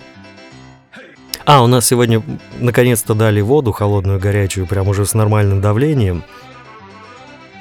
А, 1.45 1.63
у 1.63 1.67
нас 1.67 1.87
сегодня 1.87 2.23
наконец-то 2.59 3.15
дали 3.15 3.41
воду 3.41 3.73
холодную, 3.73 4.21
горячую, 4.21 4.67
прям 4.67 4.89
уже 4.89 5.07
с 5.07 5.15
нормальным 5.15 5.63
давлением. 5.63 6.23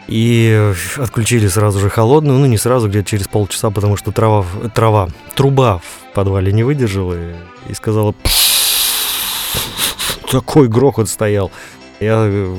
И 0.08 0.74
отключили 0.98 1.48
сразу 1.48 1.80
же 1.80 1.90
холодную, 1.90 2.40
ну 2.40 2.46
не 2.46 2.58
сразу, 2.58 2.88
где-то 2.88 3.10
через 3.10 3.28
полчаса, 3.28 3.72
потому 3.72 3.98
что 3.98 4.12
трава, 4.12 4.46
трава, 4.74 5.10
труба 5.36 5.80
в 5.80 6.14
подвале 6.14 6.54
не 6.54 6.64
выдержала 6.64 7.14
и, 7.14 7.36
и 7.70 7.74
сказала... 7.74 8.16
Такой 10.32 10.68
грохот 10.68 11.08
стоял. 11.10 11.52
Я, 12.00 12.26
э, 12.28 12.56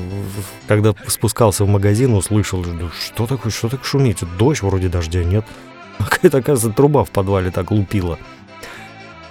когда 0.67 0.93
спускался 1.07 1.63
в 1.63 1.67
магазин, 1.67 2.13
услышал, 2.13 2.61
«Да 2.63 2.89
что 3.05 3.27
такое, 3.27 3.51
что 3.51 3.69
так 3.69 3.85
шумит? 3.85 4.17
Дождь, 4.37 4.63
вроде 4.63 4.89
дождя 4.89 5.23
нет. 5.23 5.45
Какая-то, 5.97 6.39
оказывается, 6.39 6.75
труба 6.75 7.03
в 7.03 7.11
подвале 7.11 7.51
так 7.51 7.71
лупила. 7.71 8.17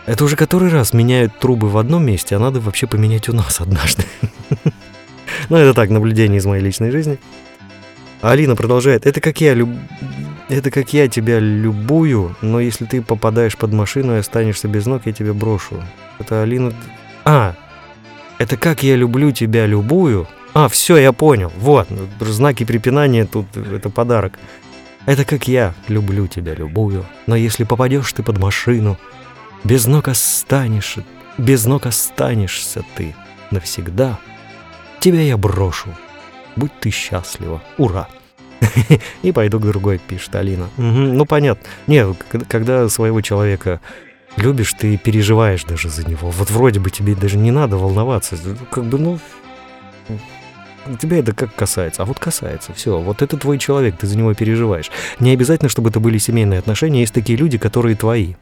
Это 0.07 0.24
уже 0.24 0.37
который 0.37 0.70
раз 0.70 0.94
меняют 0.94 1.38
трубы 1.38 1.68
в 1.68 1.76
одном 1.76 2.07
месте, 2.07 2.37
а 2.37 2.38
надо 2.38 2.61
вообще 2.61 2.87
поменять 2.87 3.28
у 3.28 3.35
нас 3.35 3.61
однажды. 3.61 4.04
Ну, 5.50 5.57
это 5.57 5.74
так, 5.74 5.90
наблюдение 5.90 6.38
из 6.38 6.46
моей 6.46 6.62
личной 6.62 6.90
жизни. 6.90 7.18
Алина 8.20 8.57
продолжает. 8.57 9.07
Это 9.07 9.20
как 9.20 9.40
я 9.40 9.54
люб... 9.54 9.68
Это 10.48 10.70
как 10.70 10.92
я 10.94 11.09
тебя 11.09 11.38
любую, 11.38 12.35
но 12.40 12.59
если 12.59 12.87
ты 12.87 13.02
попадаешь 13.02 13.57
под 13.57 13.72
машину 13.72 14.14
и 14.14 14.18
останешься 14.18 14.66
без 14.66 14.87
ног, 14.87 15.02
я 15.04 15.12
тебя 15.12 15.35
брошу. 15.35 15.83
Это 16.18 16.42
Алина... 16.42 16.72
А, 17.24 17.54
это 18.38 18.57
как 18.57 18.83
я 18.83 18.96
люблю 18.96 19.31
тебя 19.31 19.66
любую. 19.66 20.26
А, 20.54 20.68
все, 20.68 20.96
я 20.96 21.12
понял. 21.12 21.52
Вот, 21.57 21.88
знаки 22.20 22.64
препинания 22.64 23.26
тут, 23.26 23.57
это 23.57 23.90
подарок. 23.90 24.38
Это 25.07 25.24
как 25.24 25.48
я 25.48 25.74
люблю 25.88 26.26
тебя 26.26 26.54
любую, 26.54 27.07
но 27.26 27.37
если 27.37 27.64
попадешь 27.64 28.12
ты 28.12 28.22
под 28.22 28.38
машину, 28.38 28.98
без 29.64 29.87
ног 29.87 30.09
останешься, 30.09 31.04
без 31.37 31.64
ног 31.64 31.87
останешься 31.87 32.85
ты 32.96 33.14
навсегда. 33.50 34.18
Тебя 35.00 35.20
я 35.20 35.37
брошу. 35.37 35.94
Будь 36.58 36.72
ты 36.80 36.90
счастлива. 36.90 37.62
Ура! 37.76 38.08
И 39.22 39.30
пойду 39.30 39.60
к 39.60 39.62
другой, 39.62 39.98
пишет 39.98 40.34
Алина. 40.34 40.68
Ну, 40.76 41.24
понятно. 41.24 41.64
Не, 41.86 42.14
когда 42.48 42.88
своего 42.88 43.20
человека 43.20 43.80
любишь, 44.36 44.74
ты 44.74 44.96
переживаешь 44.96 45.62
даже 45.62 45.88
за 45.88 46.04
него. 46.08 46.30
Вот 46.30 46.50
вроде 46.50 46.80
бы 46.80 46.90
тебе 46.90 47.14
даже 47.14 47.36
не 47.36 47.52
надо 47.52 47.76
волноваться. 47.76 48.36
Как 48.72 48.84
бы, 48.84 48.98
ну, 48.98 49.20
тебя 51.00 51.18
это 51.18 51.32
как 51.32 51.54
касается. 51.54 52.02
А 52.02 52.06
вот 52.06 52.18
касается. 52.18 52.72
Все, 52.72 52.98
вот 52.98 53.22
это 53.22 53.36
твой 53.36 53.59
человек, 53.59 53.96
ты 53.96 54.09
за 54.09 54.18
него 54.18 54.34
переживаешь. 54.34 54.90
Не 55.20 55.30
обязательно, 55.30 55.68
чтобы 55.68 55.90
это 55.90 56.00
были 56.00 56.18
семейные 56.18 56.59
отношения. 56.59 57.02
Есть 57.02 57.14
такие 57.14 57.38
люди, 57.38 57.56
которые 57.56 57.94
твои. 57.94 58.34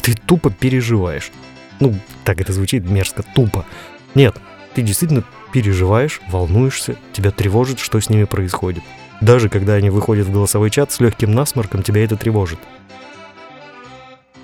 Ты 0.00 0.14
тупо 0.14 0.48
переживаешь. 0.50 1.32
Ну, 1.80 1.92
так 2.22 2.40
это 2.40 2.52
звучит 2.52 2.88
мерзко, 2.88 3.24
тупо. 3.34 3.66
Нет, 4.14 4.36
ты 4.74 4.82
действительно 4.82 5.24
переживаешь, 5.54 6.20
волнуешься, 6.30 6.96
тебя 7.12 7.30
тревожит, 7.30 7.78
что 7.78 8.00
с 8.00 8.10
ними 8.10 8.24
происходит. 8.24 8.82
Даже 9.20 9.48
когда 9.48 9.74
они 9.74 9.88
выходят 9.88 10.26
в 10.26 10.32
голосовой 10.32 10.68
чат 10.68 10.90
с 10.90 10.98
легким 10.98 11.32
насморком, 11.32 11.84
тебя 11.84 12.02
это 12.02 12.16
тревожит. 12.16 12.58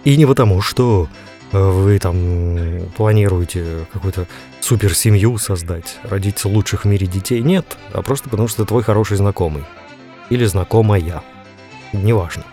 И 0.05 0.17
не 0.17 0.25
потому, 0.25 0.63
что 0.63 1.09
э, 1.51 1.59
вы 1.59 1.99
там 1.99 2.15
м, 2.17 2.87
планируете 2.97 3.87
какую-то 3.93 4.29
супер 4.61 4.95
семью 4.95 5.37
создать, 5.39 5.99
родить 6.05 6.45
лучших 6.45 6.85
в 6.85 6.89
мире 6.89 7.09
детей. 7.09 7.41
Нет, 7.41 7.77
а 7.93 8.03
просто 8.03 8.29
потому, 8.29 8.47
что 8.47 8.65
твой 8.65 8.85
хороший 8.85 9.17
знакомый. 9.17 9.65
Или 10.29 10.45
знакомая. 10.45 11.25
Неважно. 11.93 12.45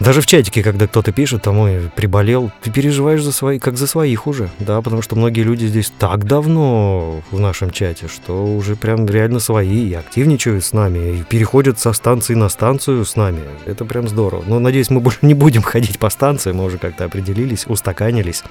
Даже 0.00 0.22
в 0.22 0.26
чатике, 0.26 0.62
когда 0.62 0.86
кто-то 0.86 1.12
пишет, 1.12 1.42
там, 1.42 1.58
ой, 1.58 1.90
приболел, 1.94 2.50
ты 2.62 2.70
переживаешь 2.70 3.22
за 3.22 3.32
свои, 3.32 3.58
как 3.58 3.76
за 3.76 3.86
своих 3.86 4.26
уже, 4.26 4.48
да, 4.58 4.80
потому 4.80 5.02
что 5.02 5.14
многие 5.14 5.42
люди 5.42 5.66
здесь 5.66 5.92
так 5.98 6.24
давно 6.24 7.22
в 7.30 7.38
нашем 7.38 7.70
чате, 7.70 8.08
что 8.08 8.46
уже 8.46 8.76
прям 8.76 9.04
реально 9.04 9.40
свои 9.40 9.90
и 9.90 9.92
активничают 9.92 10.64
с 10.64 10.72
нами, 10.72 11.18
и 11.18 11.22
переходят 11.22 11.78
со 11.78 11.92
станции 11.92 12.34
на 12.34 12.48
станцию 12.48 13.04
с 13.04 13.14
нами. 13.14 13.42
Это 13.66 13.84
прям 13.84 14.08
здорово. 14.08 14.42
Но, 14.46 14.58
надеюсь, 14.58 14.88
мы 14.88 15.00
больше 15.00 15.18
не 15.22 15.34
будем 15.34 15.60
ходить 15.60 15.98
по 15.98 16.08
станции, 16.08 16.52
мы 16.52 16.64
уже 16.64 16.78
как-то 16.78 17.04
определились, 17.04 17.66
устаканились. 17.66 18.42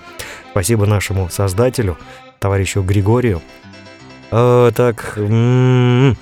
Спасибо 0.52 0.86
нашему 0.86 1.30
создателю, 1.32 1.98
товарищу 2.38 2.84
Григорию. 2.84 3.42
А, 4.30 4.70
так, 4.72 5.14
м-м-м. 5.18 6.16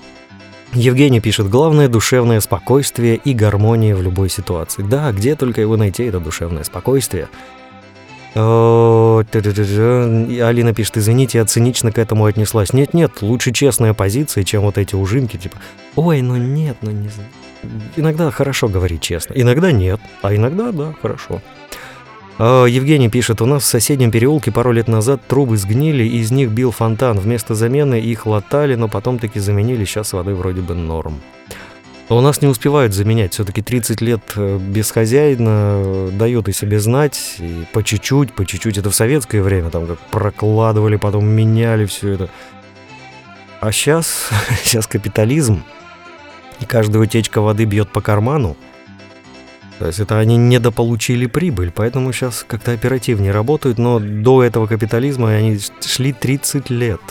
Евгений 0.73 1.19
пишет, 1.21 1.49
главное 1.49 1.87
душевное 1.87 2.39
спокойствие 2.39 3.15
и 3.15 3.33
гармония 3.33 3.95
в 3.95 4.01
любой 4.01 4.29
ситуации. 4.29 4.83
Да, 4.83 5.11
где 5.11 5.35
только 5.35 5.61
его 5.61 5.77
найти, 5.77 6.03
это 6.03 6.19
душевное 6.19 6.63
спокойствие. 6.63 7.29
И 8.35 8.39
Алина 10.39 10.73
пишет, 10.73 10.97
извините, 10.97 11.39
я 11.39 11.45
цинично 11.45 11.91
к 11.91 11.97
этому 11.97 12.25
отнеслась. 12.25 12.73
Нет-нет, 12.73 13.21
лучше 13.21 13.51
честная 13.51 13.93
позиция, 13.95 14.43
чем 14.43 14.61
вот 14.63 14.77
эти 14.77 14.93
ужимки, 14.93 15.37
типа, 15.37 15.57
ой, 15.95 16.21
ну 16.21 16.35
нет, 16.35 16.77
ну 16.81 16.91
не 16.91 17.09
знаю. 17.09 17.29
Иногда 17.95 18.29
хорошо 18.29 18.67
говорить 18.67 19.01
честно, 19.01 19.33
иногда 19.33 19.71
нет, 19.71 19.99
а 20.21 20.35
иногда 20.35 20.71
да, 20.71 20.93
хорошо. 21.01 21.41
А, 22.39 22.65
Евгений 22.65 23.09
пишет, 23.09 23.41
у 23.41 23.45
нас 23.45 23.63
в 23.63 23.65
соседнем 23.65 24.11
переулке 24.11 24.51
пару 24.51 24.71
лет 24.71 24.87
назад 24.87 25.21
трубы 25.27 25.57
сгнили, 25.57 26.03
и 26.03 26.19
из 26.19 26.31
них 26.31 26.49
бил 26.49 26.71
фонтан. 26.71 27.17
Вместо 27.19 27.55
замены 27.55 27.99
их 27.99 28.25
латали, 28.25 28.75
но 28.75 28.87
потом 28.87 29.17
таки 29.17 29.39
заменили, 29.39 29.85
сейчас 29.85 30.13
воды 30.13 30.35
вроде 30.35 30.61
бы 30.61 30.75
норм. 30.75 31.19
Но 32.09 32.17
у 32.17 32.21
нас 32.21 32.41
не 32.41 32.47
успевают 32.47 32.93
заменять, 32.93 33.33
все-таки 33.33 33.61
30 33.61 33.99
лет 33.99 34.21
э, 34.37 34.57
без 34.59 34.91
хозяина 34.91 35.81
э, 35.83 36.09
дает 36.13 36.47
о 36.47 36.53
себе 36.53 36.79
знать, 36.79 37.35
и 37.39 37.65
по 37.73 37.83
чуть-чуть, 37.83 38.33
по 38.33 38.45
чуть-чуть, 38.45 38.77
это 38.77 38.89
в 38.89 38.95
советское 38.95 39.41
время, 39.41 39.69
там 39.71 39.87
как 39.87 39.99
прокладывали, 40.11 40.95
потом 40.95 41.27
меняли 41.27 41.85
все 41.85 42.11
это. 42.11 42.29
А 43.59 43.73
сейчас, 43.73 44.29
сейчас 44.63 44.87
капитализм, 44.87 45.63
и 46.61 46.65
каждая 46.65 47.03
утечка 47.03 47.41
воды 47.41 47.65
бьет 47.65 47.89
по 47.89 47.99
карману, 47.99 48.55
то 49.79 49.85
есть 49.85 49.99
это 49.99 50.17
они 50.17 50.37
недополучили 50.37 51.27
прибыль, 51.27 51.71
поэтому 51.73 52.11
сейчас 52.11 52.43
как-то 52.47 52.71
оперативнее 52.71 53.31
работают, 53.31 53.77
но 53.77 53.99
до 53.99 54.43
этого 54.43 54.65
капитализма 54.65 55.29
они 55.29 55.59
шли 55.81 56.13
30 56.13 56.69
лет. 56.69 57.01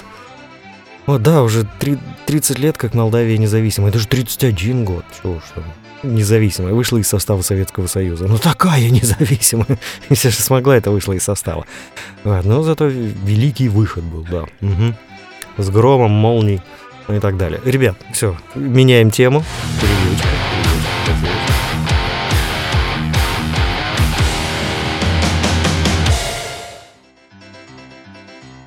О, 1.07 1.19
да, 1.19 1.43
уже 1.43 1.65
3, 1.79 1.99
30 2.27 2.59
лет, 2.59 2.77
как 2.77 2.95
Молдавия 2.95 3.39
независимая. 3.39 3.91
Это 3.91 4.01
же 4.01 4.09
31 4.09 4.85
год. 4.85 5.05
Чего 5.23 5.41
что? 5.41 5.63
Независимая. 6.03 6.75
Вышла 6.75 6.99
из 6.99 7.07
состава 7.07 7.43
Советского 7.43 7.87
Союза. 7.87 8.27
Ну 8.27 8.39
такая 8.39 8.91
независимая. 8.91 9.79
Если 10.11 10.31
же 10.31 10.37
смогла, 10.37 10.77
это 10.77 10.91
вышла 10.91 11.13
из 11.13 11.23
состава. 11.23 11.65
Но 12.25 12.63
зато 12.63 12.87
великий 12.87 13.69
выход 13.69 14.03
был, 14.03 14.27
да. 14.29 14.43
Угу. 14.61 14.95
С 15.59 15.71
громом, 15.71 16.11
молнией 16.11 16.61
и 17.09 17.21
так 17.21 17.37
далее. 17.37 17.61
Ребят, 17.65 17.97
все, 18.13 18.37
меняем 18.57 19.13
тему. 19.13 19.45
Переключка. 19.81 20.36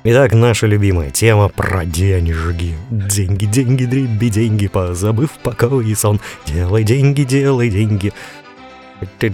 Итак, 0.02 0.32
наша 0.32 0.66
любимая 0.66 1.10
тема 1.10 1.50
про 1.50 1.84
денежки. 1.84 2.74
Деньги, 2.90 3.44
деньги, 3.44 3.84
дриби, 3.84 4.28
деньги, 4.30 4.66
позабыв 4.66 5.32
покой 5.42 5.90
и 5.90 5.94
сон. 5.94 6.20
Делай 6.46 6.84
деньги, 6.84 7.22
делай 7.22 7.68
деньги. 7.68 8.10
Я 9.20 9.28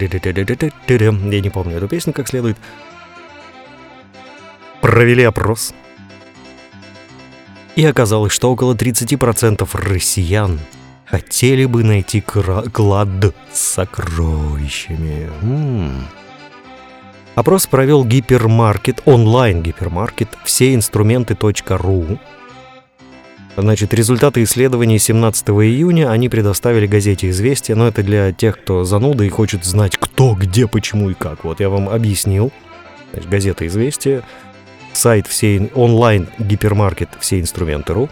не 1.41 1.49
помню 1.49 1.77
эту 1.77 1.87
песню 1.87 2.11
как 2.11 2.27
следует. 2.27 2.57
Провели 4.81 5.23
опрос. 5.23 5.73
И 7.77 7.85
оказалось, 7.85 8.33
что 8.33 8.51
около 8.51 8.73
30% 8.73 9.65
россиян 9.73 10.59
хотели 11.05 11.63
бы 11.63 11.85
найти 11.85 12.19
клад 12.19 13.33
с 13.53 13.59
сокровищами. 13.59 15.29
М-м. 15.41 16.07
Опрос 17.37 17.67
провел 17.67 18.03
гипермаркет, 18.03 19.03
онлайн-гипермаркет 19.05 20.29
всеинструменты.ру. 20.43 22.17
Значит, 23.55 23.93
результаты 23.93 24.41
исследований 24.41 24.97
17 24.97 25.49
июня 25.49 26.09
они 26.09 26.29
предоставили 26.29 26.87
газете 26.87 27.29
«Известия», 27.29 27.75
но 27.75 27.87
это 27.87 28.01
для 28.01 28.31
тех, 28.33 28.59
кто 28.59 28.85
зануда 28.85 29.23
и 29.23 29.29
хочет 29.29 29.65
знать, 29.65 29.97
кто, 29.97 30.33
где, 30.33 30.65
почему 30.65 31.11
и 31.11 31.13
как. 31.13 31.43
Вот 31.43 31.59
я 31.59 31.69
вам 31.69 31.89
объяснил. 31.89 32.51
Значит, 33.13 33.29
газета 33.29 33.67
«Известия», 33.67 34.23
сайт 34.93 35.27
всей 35.27 35.69
онлайн-гипермаркет 35.75 37.09
«Все 37.19 37.39
инструменты.ру». 37.39 38.09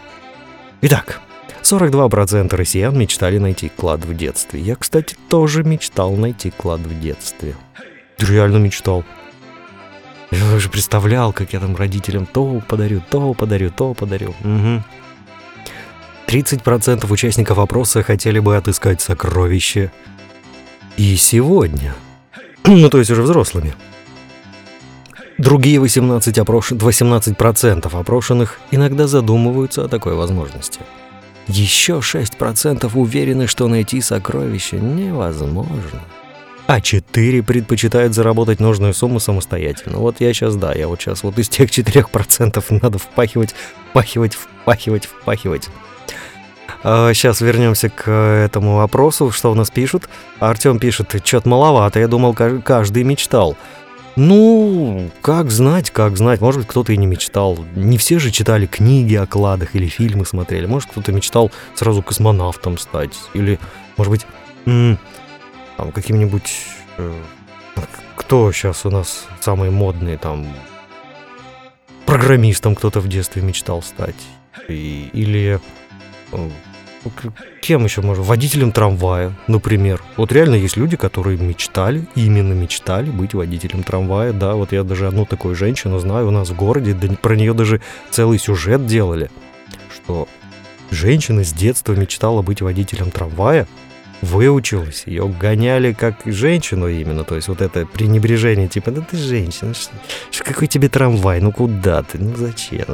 Итак, 0.81 1.19
42% 1.63 2.55
россиян 2.55 2.95
мечтали 2.95 3.39
найти 3.39 3.69
клад 3.69 4.05
в 4.05 4.15
детстве. 4.15 4.61
Я, 4.61 4.75
кстати, 4.75 5.15
тоже 5.29 5.63
мечтал 5.63 6.15
найти 6.15 6.51
клад 6.51 6.81
в 6.81 6.99
детстве. 7.01 7.55
Реально 8.19 8.57
мечтал. 8.57 9.03
Я 10.31 10.55
уже 10.55 10.69
представлял, 10.69 11.33
как 11.33 11.53
я 11.53 11.59
там 11.59 11.75
родителям 11.75 12.25
то 12.25 12.61
подарю, 12.67 13.01
то 13.09 13.33
подарю, 13.33 13.71
то 13.71 13.93
подарю. 13.93 14.33
Угу. 14.43 14.83
30% 16.27 17.11
участников 17.11 17.59
опроса 17.59 18.03
хотели 18.03 18.39
бы 18.39 18.55
отыскать 18.57 19.01
сокровище. 19.01 19.91
И 20.97 21.15
сегодня. 21.17 21.93
ну, 22.65 22.89
то 22.89 22.97
есть 22.97 23.11
уже 23.11 23.21
взрослыми. 23.21 23.75
Другие 25.37 25.79
18, 25.79 26.37
опрос... 26.37 26.71
18% 26.71 27.99
опрошенных 27.99 28.59
иногда 28.71 29.05
задумываются 29.05 29.83
о 29.83 29.87
такой 29.89 30.15
возможности. 30.15 30.79
Еще 31.47 31.95
6% 31.95 32.89
уверены, 32.97 33.45
что 33.47 33.67
найти 33.67 34.01
сокровище 34.01 34.79
невозможно 34.79 36.01
а 36.67 36.81
4 36.81 37.43
предпочитают 37.43 38.13
заработать 38.13 38.59
нужную 38.59 38.93
сумму 38.93 39.19
самостоятельно. 39.19 39.99
Вот 39.99 40.19
я 40.19 40.33
сейчас, 40.33 40.55
да, 40.55 40.73
я 40.73 40.87
вот 40.87 41.01
сейчас 41.01 41.23
вот 41.23 41.37
из 41.37 41.49
тех 41.49 41.69
4% 41.69 42.79
надо 42.81 42.99
впахивать, 42.99 43.55
впахивать, 43.89 44.35
впахивать, 44.35 45.05
впахивать. 45.05 45.69
А 46.83 47.13
сейчас 47.13 47.41
вернемся 47.41 47.89
к 47.89 48.09
этому 48.09 48.77
вопросу, 48.77 49.31
что 49.31 49.51
у 49.51 49.55
нас 49.55 49.69
пишут. 49.69 50.09
Артем 50.39 50.79
пишет, 50.79 51.15
что-то 51.23 51.49
маловато, 51.49 51.99
я 51.99 52.07
думал, 52.07 52.33
каждый 52.33 53.03
мечтал. 53.03 53.55
Ну, 54.15 55.09
как 55.21 55.51
знать, 55.51 55.91
как 55.91 56.15
знать. 56.15 56.39
Может 56.39 56.61
быть, 56.61 56.69
кто-то 56.69 56.93
и 56.93 56.97
не 56.97 57.05
мечтал. 57.05 57.59
Не 57.75 57.97
все 57.97 58.17
же 58.17 58.31
читали 58.31 58.65
книги 58.65 59.15
о 59.15 59.25
кладах 59.25 59.75
или 59.75 59.87
фильмы 59.87 60.25
смотрели. 60.25 60.65
Может, 60.67 60.89
кто-то 60.91 61.11
мечтал 61.11 61.51
сразу 61.73 62.01
космонавтом 62.01 62.77
стать. 62.77 63.13
Или, 63.33 63.59
может 63.97 64.11
быть, 64.11 64.25
там 65.77 65.91
каким-нибудь... 65.91 66.51
Э, 66.97 67.13
кто 68.15 68.51
сейчас 68.51 68.85
у 68.85 68.89
нас 68.89 69.25
самый 69.39 69.69
модный 69.69 70.17
там... 70.17 70.47
Программистом 72.05 72.75
кто-то 72.75 72.99
в 72.99 73.07
детстве 73.07 73.41
мечтал 73.41 73.81
стать. 73.81 74.15
И, 74.67 75.09
или... 75.13 75.59
Э, 76.31 76.49
кем 77.61 77.83
еще 77.83 78.01
можно? 78.01 78.23
Водителем 78.23 78.71
трамвая, 78.71 79.33
например. 79.47 80.01
Вот 80.17 80.31
реально 80.31 80.55
есть 80.55 80.77
люди, 80.77 80.97
которые 80.97 81.37
мечтали, 81.37 82.07
именно 82.15 82.53
мечтали 82.53 83.09
быть 83.11 83.33
водителем 83.33 83.83
трамвая. 83.83 84.33
Да, 84.33 84.55
вот 84.55 84.71
я 84.71 84.83
даже 84.83 85.07
одну 85.07 85.25
такую 85.25 85.55
женщину 85.55 85.99
знаю 85.99 86.27
у 86.27 86.31
нас 86.31 86.49
в 86.49 86.55
городе, 86.55 86.93
да 86.93 87.07
про 87.15 87.35
нее 87.35 87.53
даже 87.53 87.81
целый 88.09 88.39
сюжет 88.39 88.85
делали, 88.87 89.29
что 89.93 90.27
женщина 90.89 91.43
с 91.43 91.53
детства 91.53 91.93
мечтала 91.93 92.41
быть 92.41 92.61
водителем 92.61 93.11
трамвая, 93.11 93.67
выучилась, 94.21 95.03
ее 95.05 95.27
гоняли 95.27 95.93
как 95.93 96.21
женщину 96.25 96.87
именно, 96.87 97.23
то 97.23 97.35
есть 97.35 97.47
вот 97.47 97.61
это 97.61 97.85
пренебрежение, 97.85 98.67
типа, 98.67 98.91
да 98.91 99.01
ты 99.01 99.17
женщина, 99.17 99.73
что, 99.73 100.43
какой 100.43 100.67
тебе 100.67 100.89
трамвай, 100.89 101.39
ну 101.41 101.51
куда 101.51 102.03
ты, 102.03 102.17
ну 102.17 102.35
зачем, 102.35 102.85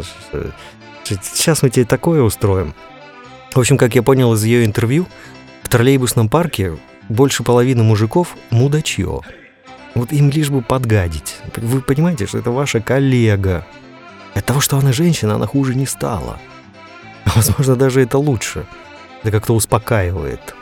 сейчас 1.04 1.64
мы 1.64 1.70
тебе 1.70 1.86
такое 1.86 2.22
устроим. 2.22 2.74
В 3.54 3.60
общем, 3.60 3.78
как 3.78 3.96
я 3.96 4.04
понял 4.04 4.34
из 4.34 4.44
ее 4.44 4.66
интервью, 4.66 5.08
в 5.64 5.70
троллейбусном 5.70 6.30
парке 6.30 6.78
больше 7.10 7.44
половины 7.44 7.84
мужиков 7.84 8.36
мудачье. 8.50 9.22
Вот 9.94 10.14
им 10.14 10.30
лишь 10.30 10.50
бы 10.50 10.62
подгадить. 10.62 11.38
Вы 11.58 11.82
понимаете, 11.82 12.26
что 12.26 12.38
это 12.38 12.52
ваша 12.52 12.80
коллега. 12.80 13.68
От 14.34 14.46
того, 14.46 14.62
что 14.62 14.78
она 14.78 14.94
женщина, 14.94 15.36
она 15.36 15.46
хуже 15.46 15.76
не 15.76 15.86
стала. 15.86 16.40
Возможно, 17.36 17.76
даже 17.76 18.02
это 18.02 18.18
лучше. 18.18 18.66
Это 19.22 19.32
как-то 19.32 19.54
успокаивает. 19.54 20.56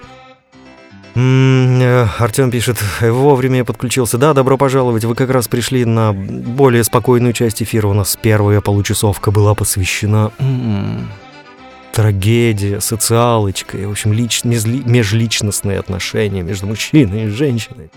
Э, 1.15 2.07
Артем 2.19 2.51
пишет, 2.51 2.77
вовремя 3.01 3.57
я 3.57 3.65
подключился. 3.65 4.17
Да, 4.17 4.33
добро 4.33 4.57
пожаловать. 4.57 5.05
Вы 5.05 5.15
как 5.15 5.29
раз 5.29 5.47
пришли 5.47 5.85
на 5.85 6.13
более 6.13 6.83
спокойную 6.83 7.33
часть 7.33 7.61
эфира. 7.63 7.87
У 7.87 7.93
нас 7.93 8.17
первая 8.21 8.61
получасовка 8.61 9.31
была 9.31 9.55
посвящена 9.55 10.31
трагедия, 11.91 12.79
социалочка, 12.79 13.75
в 13.75 13.91
общем, 13.91 14.13
лич, 14.13 14.43
межличностные 14.45 15.79
отношения 15.79 16.43
между 16.43 16.67
мужчиной 16.67 17.25
и 17.25 17.27
женщиной. 17.27 17.89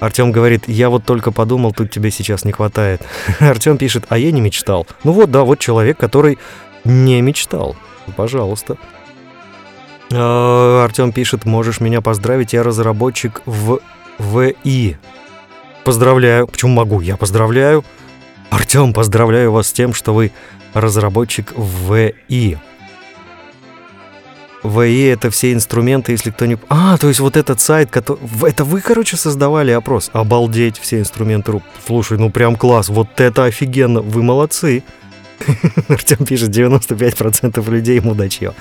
Артем 0.00 0.32
говорит, 0.32 0.68
я 0.68 0.90
вот 0.90 1.04
только 1.04 1.30
подумал, 1.30 1.72
тут 1.72 1.90
тебе 1.90 2.10
сейчас 2.10 2.44
не 2.44 2.52
хватает. 2.52 3.02
Артем 3.40 3.78
пишет, 3.78 4.04
а 4.08 4.18
я 4.18 4.32
не 4.32 4.40
мечтал. 4.40 4.86
Ну 5.04 5.12
вот, 5.12 5.30
да, 5.30 5.44
вот 5.44 5.60
человек, 5.60 5.96
который 5.96 6.38
не 6.84 7.20
мечтал. 7.20 7.76
Пожалуйста. 8.16 8.76
Артем 10.10 11.12
пишет, 11.12 11.44
можешь 11.44 11.80
меня 11.80 12.00
поздравить, 12.00 12.52
я 12.52 12.62
разработчик 12.62 13.42
в 13.46 13.80
ВИ. 14.18 14.96
Поздравляю. 15.84 16.46
Почему 16.46 16.72
могу? 16.72 17.00
Я 17.00 17.16
поздравляю. 17.16 17.84
Артем, 18.50 18.92
поздравляю 18.92 19.52
вас 19.52 19.68
с 19.68 19.72
тем, 19.72 19.92
что 19.92 20.14
вы 20.14 20.32
разработчик 20.72 21.52
в 21.56 21.94
ВИ. 21.94 22.58
ВИ 24.62 25.02
это 25.04 25.30
все 25.30 25.52
инструменты, 25.52 26.12
если 26.12 26.30
кто 26.30 26.46
не... 26.46 26.56
А, 26.68 26.96
то 26.96 27.08
есть 27.08 27.20
вот 27.20 27.36
этот 27.36 27.60
сайт, 27.60 27.90
который... 27.90 28.18
Это 28.48 28.64
вы, 28.64 28.80
короче, 28.80 29.16
создавали 29.16 29.72
опрос? 29.72 30.10
Обалдеть, 30.14 30.78
все 30.78 31.00
инструменты. 31.00 31.60
Слушай, 31.86 32.18
ну 32.18 32.30
прям 32.30 32.56
класс, 32.56 32.88
вот 32.88 33.20
это 33.20 33.44
офигенно, 33.44 34.00
вы 34.00 34.22
молодцы. 34.22 34.82
Артем 35.88 36.24
пишет, 36.24 36.50
95% 36.50 37.70
людей 37.70 38.00
мудачье. 38.00 38.54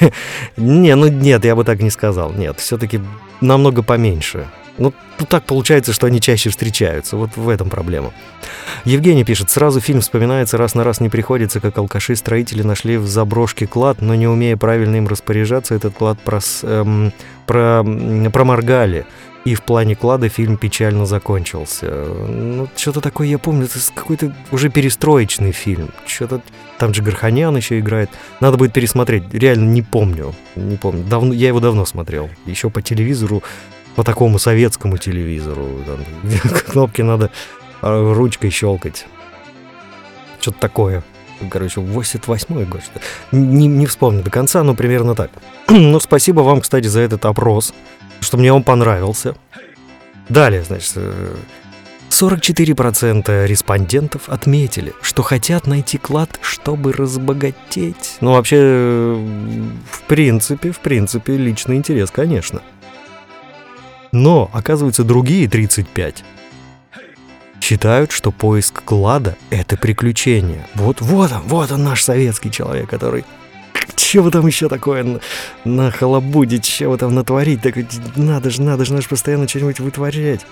не, 0.56 0.94
ну 0.94 1.08
нет, 1.08 1.44
я 1.44 1.56
бы 1.56 1.64
так 1.64 1.80
не 1.80 1.90
сказал. 1.90 2.32
Нет, 2.32 2.60
все-таки 2.60 3.00
намного 3.40 3.82
поменьше. 3.82 4.46
Ну, 4.78 4.92
тут 5.18 5.28
так 5.28 5.44
получается, 5.44 5.92
что 5.92 6.06
они 6.06 6.20
чаще 6.20 6.48
встречаются. 6.50 7.16
Вот 7.16 7.36
в 7.36 7.48
этом 7.48 7.68
проблема. 7.68 8.12
Евгений 8.84 9.22
пишет, 9.22 9.50
сразу 9.50 9.80
фильм 9.80 10.00
вспоминается, 10.00 10.56
раз 10.56 10.74
на 10.74 10.82
раз 10.82 11.00
не 11.00 11.08
приходится, 11.08 11.60
как 11.60 11.76
алкаши-строители 11.76 12.62
нашли 12.62 12.96
в 12.96 13.06
заброшке 13.06 13.66
клад, 13.66 14.00
но 14.00 14.14
не 14.14 14.26
умея 14.26 14.56
правильно 14.56 14.96
им 14.96 15.08
распоряжаться, 15.08 15.74
этот 15.74 15.94
клад 15.94 16.18
прос, 16.20 16.60
эм, 16.62 17.12
про, 17.46 17.84
проморгали. 18.32 19.06
И 19.44 19.54
в 19.54 19.62
плане 19.62 19.96
клада 19.96 20.28
фильм 20.28 20.56
печально 20.56 21.04
закончился. 21.04 21.90
Ну, 21.90 22.68
что-то 22.76 23.00
такое 23.00 23.26
я 23.26 23.38
помню, 23.38 23.64
это 23.64 23.78
какой-то 23.94 24.34
уже 24.52 24.68
перестроечный 24.68 25.50
фильм. 25.50 25.90
Что-то 26.06 26.42
там 26.78 26.94
же 26.94 27.02
Гарханян 27.02 27.56
еще 27.56 27.80
играет. 27.80 28.10
Надо 28.40 28.56
будет 28.56 28.72
пересмотреть. 28.72 29.24
Реально 29.34 29.68
не 29.70 29.82
помню. 29.82 30.34
Не 30.54 30.76
помню. 30.76 31.02
Давно, 31.04 31.34
я 31.34 31.48
его 31.48 31.58
давно 31.58 31.84
смотрел. 31.86 32.30
Еще 32.46 32.70
по 32.70 32.82
телевизору 32.82 33.42
по 33.96 34.04
такому 34.04 34.38
советскому 34.38 34.96
телевизору, 34.96 35.68
там, 35.86 35.98
кнопки 36.66 37.02
надо 37.02 37.30
а, 37.80 38.14
ручкой 38.14 38.50
щелкать. 38.50 39.06
Что-то 40.40 40.58
такое. 40.58 41.02
Короче, 41.50 41.80
88-й 41.80 42.64
год. 42.64 42.82
Что 42.82 43.00
не, 43.36 43.66
не 43.66 43.86
вспомню 43.86 44.22
до 44.22 44.30
конца, 44.30 44.62
но 44.62 44.74
примерно 44.74 45.14
так. 45.14 45.30
ну, 45.68 45.98
спасибо 46.00 46.40
вам, 46.40 46.60
кстати, 46.60 46.86
за 46.86 47.00
этот 47.00 47.24
опрос, 47.24 47.74
что 48.22 48.38
мне 48.38 48.52
он 48.52 48.62
понравился. 48.62 49.34
Далее, 50.28 50.62
значит, 50.62 50.96
44% 52.08 53.24
э, 53.28 53.46
респондентов 53.46 54.28
отметили, 54.28 54.94
что 55.02 55.22
хотят 55.22 55.66
найти 55.66 55.98
клад, 55.98 56.38
чтобы 56.40 56.92
разбогатеть. 56.92 58.16
Ну, 58.20 58.32
вообще, 58.32 59.18
в 59.90 60.02
принципе, 60.06 60.70
в 60.70 60.78
принципе, 60.78 61.36
личный 61.36 61.76
интерес, 61.76 62.10
конечно. 62.10 62.62
Но, 64.12 64.50
оказывается, 64.52 65.04
другие 65.04 65.48
35 65.48 66.24
считают, 67.62 68.12
что 68.12 68.30
поиск 68.30 68.82
клада— 68.84 69.36
это 69.50 69.76
приключение. 69.76 70.66
Вот, 70.74 71.00
вот 71.00 71.32
он, 71.32 71.42
вот 71.42 71.72
он 71.72 71.82
наш 71.84 72.02
советский 72.02 72.50
человек, 72.50 72.88
который... 72.90 73.24
Чего 73.96 74.30
там 74.30 74.46
еще 74.46 74.68
такое 74.68 75.20
нахалабудить, 75.64 76.64
чего 76.64 76.96
там 76.96 77.14
натворить? 77.14 77.62
Так 77.62 77.76
надо 78.16 78.50
же, 78.50 78.62
надо 78.62 78.84
же, 78.84 78.92
надо 78.92 79.02
же 79.02 79.08
постоянно 79.08 79.48
что-нибудь 79.48 79.80
вытворять. 79.80 80.46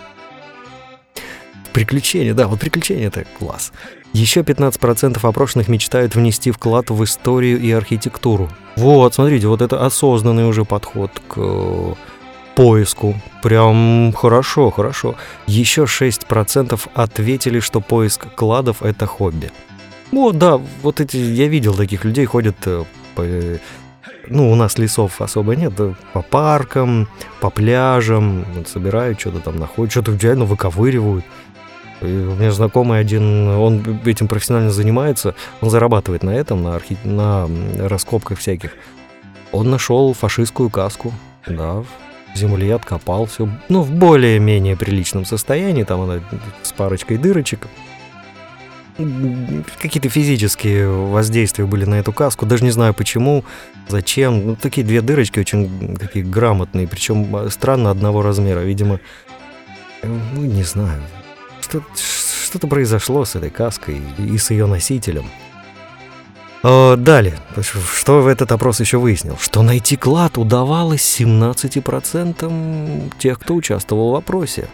Приключения, 1.72 2.34
да, 2.34 2.48
вот 2.48 2.60
приключения 2.60 3.08
это 3.08 3.24
класс. 3.38 3.72
Еще 4.12 4.40
15% 4.40 5.18
опрошенных 5.22 5.68
мечтают 5.68 6.16
внести 6.16 6.50
вклад 6.50 6.90
в 6.90 7.04
историю 7.04 7.60
и 7.60 7.70
архитектуру. 7.70 8.48
Вот, 8.76 9.14
смотрите, 9.14 9.46
вот 9.46 9.62
это 9.62 9.84
осознанный 9.86 10.48
уже 10.48 10.64
подход 10.64 11.12
к 11.28 11.96
поиску. 12.56 13.14
Прям 13.42 14.12
хорошо, 14.12 14.70
хорошо. 14.70 15.14
Еще 15.46 15.84
6% 15.84 16.80
ответили, 16.92 17.60
что 17.60 17.80
поиск 17.80 18.26
кладов– 18.34 18.82
это 18.82 19.06
хобби. 19.06 19.50
Ну 20.12 20.32
да, 20.32 20.60
вот 20.82 21.00
эти, 21.00 21.16
я 21.16 21.46
видел 21.46 21.74
таких 21.74 22.04
людей, 22.04 22.24
ходят 22.26 22.56
э, 22.66 22.84
по, 23.14 23.24
ну, 24.28 24.50
у 24.50 24.54
нас 24.54 24.78
лесов 24.78 25.20
особо 25.20 25.56
нет, 25.56 25.72
по 26.12 26.22
паркам, 26.22 27.08
по 27.40 27.50
пляжам, 27.50 28.44
вот, 28.54 28.68
собирают 28.68 29.20
что-то 29.20 29.40
там, 29.40 29.58
находят, 29.58 29.92
что-то 29.92 30.16
реально 30.20 30.44
выковыривают. 30.44 31.24
И 32.00 32.06
у 32.06 32.34
меня 32.34 32.50
знакомый 32.50 32.98
один, 32.98 33.48
он 33.48 34.00
этим 34.06 34.26
профессионально 34.26 34.70
занимается, 34.70 35.34
он 35.60 35.68
зарабатывает 35.68 36.22
на 36.22 36.30
этом, 36.30 36.62
на, 36.62 36.76
архи... 36.76 36.96
на 37.04 37.46
раскопках 37.78 38.38
всяких. 38.38 38.72
Он 39.52 39.68
нашел 39.68 40.14
фашистскую 40.14 40.70
каску, 40.70 41.12
да, 41.46 41.84
земли 42.34 42.70
откопал 42.70 43.26
все, 43.26 43.48
ну, 43.68 43.82
в 43.82 43.90
более-менее 43.90 44.76
приличном 44.76 45.24
состоянии, 45.24 45.82
там 45.82 46.02
она 46.02 46.20
с 46.62 46.72
парочкой 46.72 47.18
дырочек. 47.18 47.66
Какие-то 49.80 50.08
физические 50.08 50.88
воздействия 50.88 51.64
были 51.66 51.84
на 51.84 51.96
эту 51.96 52.12
каску, 52.12 52.46
даже 52.46 52.64
не 52.64 52.70
знаю 52.70 52.94
почему, 52.94 53.44
зачем. 53.88 54.46
Ну, 54.46 54.56
такие 54.56 54.86
две 54.86 55.00
дырочки 55.00 55.38
очень 55.38 55.96
такие 55.96 56.24
грамотные, 56.24 56.88
причем 56.88 57.34
а, 57.34 57.50
странно 57.50 57.90
одного 57.90 58.22
размера, 58.22 58.60
видимо, 58.60 59.00
ну, 60.02 60.42
не 60.42 60.62
знаю, 60.62 61.02
что-то, 61.60 61.86
что-то 62.46 62.66
произошло 62.66 63.24
с 63.24 63.36
этой 63.36 63.50
каской 63.50 64.00
и 64.18 64.38
с 64.38 64.50
ее 64.50 64.66
носителем. 64.66 65.26
О, 66.62 66.96
далее, 66.96 67.38
что 67.94 68.20
в 68.20 68.26
этот 68.26 68.52
опрос 68.52 68.80
еще 68.80 68.98
выяснил? 68.98 69.38
Что 69.38 69.62
найти 69.62 69.96
клад 69.96 70.36
удавалось 70.36 71.20
17% 71.20 73.12
тех, 73.18 73.38
кто 73.38 73.54
участвовал 73.54 74.10
в 74.10 74.14
опросе. 74.16 74.68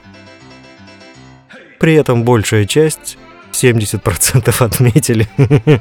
При 1.78 1.94
этом 1.94 2.24
большая 2.24 2.64
часть, 2.64 3.18
70% 3.62 4.64
отметили, 4.64 5.28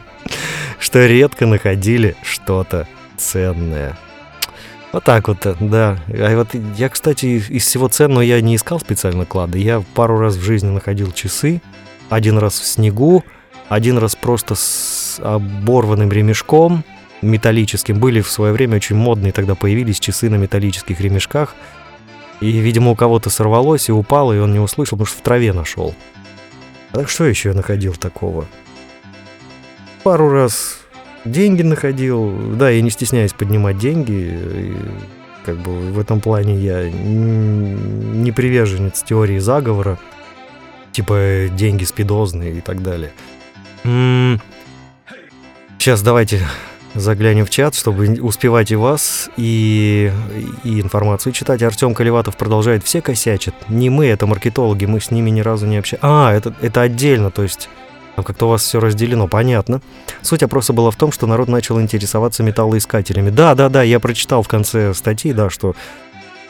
что 0.79 1.05
редко 1.05 1.45
находили 1.45 2.15
что-то 2.23 2.87
ценное. 3.17 3.97
Вот 4.91 5.03
так 5.03 5.27
вот, 5.27 5.45
да. 5.59 5.97
А 6.07 6.35
вот 6.37 6.49
я, 6.77 6.87
кстати, 6.87 7.25
из 7.25 7.63
всего 7.63 7.89
ценного 7.89 8.21
я 8.21 8.39
не 8.39 8.55
искал 8.55 8.79
специально 8.79 9.25
клады. 9.25 9.59
Я 9.59 9.83
пару 9.93 10.17
раз 10.19 10.35
в 10.35 10.41
жизни 10.41 10.69
находил 10.69 11.11
часы, 11.11 11.61
один 12.09 12.37
раз 12.37 12.59
в 12.59 12.65
снегу, 12.65 13.23
один 13.67 13.97
раз 13.97 14.15
просто 14.15 14.55
с 14.55 15.19
оборванным 15.21 16.11
ремешком 16.11 16.85
металлическим. 17.21 17.99
Были 17.99 18.21
в 18.21 18.31
свое 18.31 18.53
время 18.53 18.77
очень 18.77 18.95
модные 18.95 19.33
тогда 19.33 19.55
появились 19.55 19.99
часы 19.99 20.29
на 20.29 20.35
металлических 20.35 20.99
ремешках. 21.01 21.55
И, 22.39 22.51
видимо, 22.51 22.91
у 22.91 22.95
кого-то 22.95 23.29
сорвалось 23.29 23.89
и 23.89 23.91
упало, 23.91 24.33
и 24.33 24.39
он 24.39 24.53
не 24.53 24.59
услышал, 24.59 24.97
потому 24.97 25.07
что 25.07 25.17
в 25.17 25.21
траве 25.21 25.53
нашел. 25.53 25.93
Так 26.95 27.09
что 27.09 27.25
еще 27.25 27.49
я 27.49 27.55
находил 27.55 27.93
такого? 27.93 28.45
Пару 30.03 30.29
раз 30.29 30.79
деньги 31.25 31.61
находил. 31.61 32.55
Да, 32.55 32.69
я 32.69 32.81
не 32.81 32.89
стесняюсь 32.89 33.33
поднимать 33.33 33.77
деньги. 33.77 34.11
И, 34.13 34.77
как 35.45 35.57
бы 35.57 35.91
в 35.91 35.99
этом 35.99 36.21
плане 36.21 36.55
я 36.57 36.89
не 36.89 38.31
приверженец 38.31 39.03
теории 39.03 39.39
заговора. 39.39 39.99
Типа 40.93 41.47
деньги 41.51 41.83
спидозные 41.83 42.53
и 42.57 42.61
так 42.61 42.81
далее. 42.81 43.11
Сейчас 45.77 46.01
давайте 46.01 46.41
заглянем 46.95 47.45
в 47.45 47.49
чат, 47.49 47.75
чтобы 47.75 48.19
успевать 48.21 48.71
и 48.71 48.75
вас, 48.75 49.29
и, 49.37 50.11
и 50.63 50.81
информацию 50.81 51.33
читать. 51.33 51.61
Артем 51.61 51.93
Колеватов 51.93 52.37
продолжает. 52.37 52.83
Все 52.83 53.01
косячат. 53.01 53.53
Не 53.69 53.89
мы, 53.89 54.07
это 54.07 54.25
маркетологи, 54.25 54.85
мы 54.85 54.99
с 54.99 55.11
ними 55.11 55.29
ни 55.29 55.41
разу 55.41 55.65
не 55.65 55.77
общаемся. 55.77 56.05
А, 56.05 56.33
это, 56.33 56.53
это 56.61 56.81
отдельно, 56.81 57.31
то 57.31 57.43
есть 57.43 57.69
как-то 58.15 58.45
у 58.45 58.49
вас 58.49 58.63
все 58.63 58.79
разделено, 58.79 59.27
понятно. 59.27 59.81
Суть 60.21 60.41
опроса 60.41 60.71
была 60.71 60.89
в 60.89 60.95
том, 60.95 61.11
что 61.11 61.27
народ 61.27 61.49
начал 61.49 61.81
интересоваться 61.81 62.43
металлоискателями. 62.43 63.29
Да, 63.29 63.55
да, 63.55 63.67
да, 63.69 63.83
я 63.83 63.99
прочитал 63.99 64.41
в 64.41 64.47
конце 64.47 64.93
статьи, 64.93 65.33
да, 65.33 65.49
что 65.49 65.75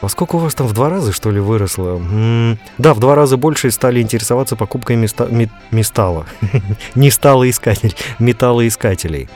во 0.00 0.08
сколько 0.08 0.36
у 0.36 0.38
вас 0.38 0.54
там 0.54 0.66
в 0.66 0.72
два 0.72 0.90
раза, 0.90 1.12
что 1.12 1.30
ли, 1.30 1.40
выросло? 1.40 1.96
М-м- 1.96 2.58
да, 2.78 2.94
в 2.94 3.00
два 3.00 3.14
раза 3.14 3.36
больше 3.36 3.70
стали 3.70 4.00
интересоваться 4.00 4.54
покупкой 4.54 4.96
металла. 4.96 6.26
Не 6.94 7.10
стало 7.10 7.48
искатель, 7.48 7.96
металлоискателей. 8.18 9.28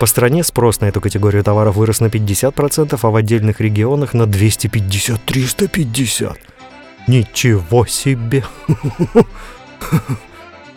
По 0.00 0.06
стране 0.06 0.42
спрос 0.42 0.80
на 0.80 0.86
эту 0.86 1.00
категорию 1.02 1.44
товаров 1.44 1.76
вырос 1.76 2.00
на 2.00 2.06
50%, 2.06 2.98
а 3.02 3.10
в 3.10 3.16
отдельных 3.16 3.60
регионах 3.60 4.14
на 4.14 4.22
250-350. 4.22 6.36
Ничего 7.06 7.84
себе! 7.84 8.42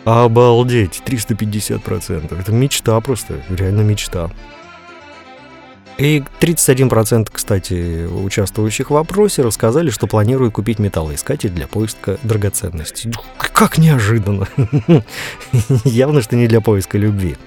Обалдеть, 0.04 1.00
350%. 1.06 2.38
Это 2.38 2.52
мечта 2.52 3.00
просто, 3.00 3.42
реально 3.48 3.80
мечта. 3.80 4.30
И 5.96 6.22
31%, 6.40 7.30
кстати, 7.32 8.04
участвующих 8.04 8.90
в 8.90 8.96
опросе 8.96 9.40
рассказали, 9.40 9.88
что 9.88 10.06
планируют 10.06 10.52
купить 10.52 10.78
металлоискатель 10.78 11.48
для 11.48 11.66
поиска 11.66 12.18
драгоценностей. 12.24 13.10
Как 13.38 13.78
неожиданно. 13.78 14.46
Явно, 15.84 16.20
что 16.20 16.36
не 16.36 16.46
для 16.46 16.60
поиска 16.60 16.98
любви. 16.98 17.38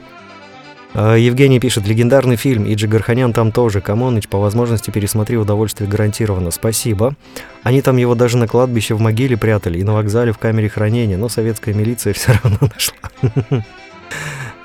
А, 1.00 1.14
Евгений 1.14 1.60
пишет, 1.60 1.88
легендарный 1.88 2.38
фильм, 2.38 2.66
Иджи 2.66 2.88
Гарханян 2.88 3.32
там 3.32 3.52
тоже. 3.52 3.82
Камоныч, 3.82 4.28
по 4.28 4.40
возможности 4.40 4.90
пересмотри, 4.90 5.38
удовольствие 5.38 5.88
гарантировано. 5.88 6.50
Спасибо. 6.50 7.14
Они 7.62 7.84
там 7.84 7.98
его 7.98 8.16
даже 8.16 8.38
на 8.38 8.48
кладбище 8.48 8.96
в 8.96 9.00
могиле 9.00 9.38
прятали 9.38 9.78
и 9.78 9.84
на 9.84 9.94
вокзале 9.94 10.32
в 10.32 10.40
камере 10.40 10.70
хранения, 10.70 11.16
но 11.16 11.30
советская 11.30 11.76
милиция 11.76 12.14
все 12.16 12.32
равно 12.42 12.58
нашла. 12.62 13.64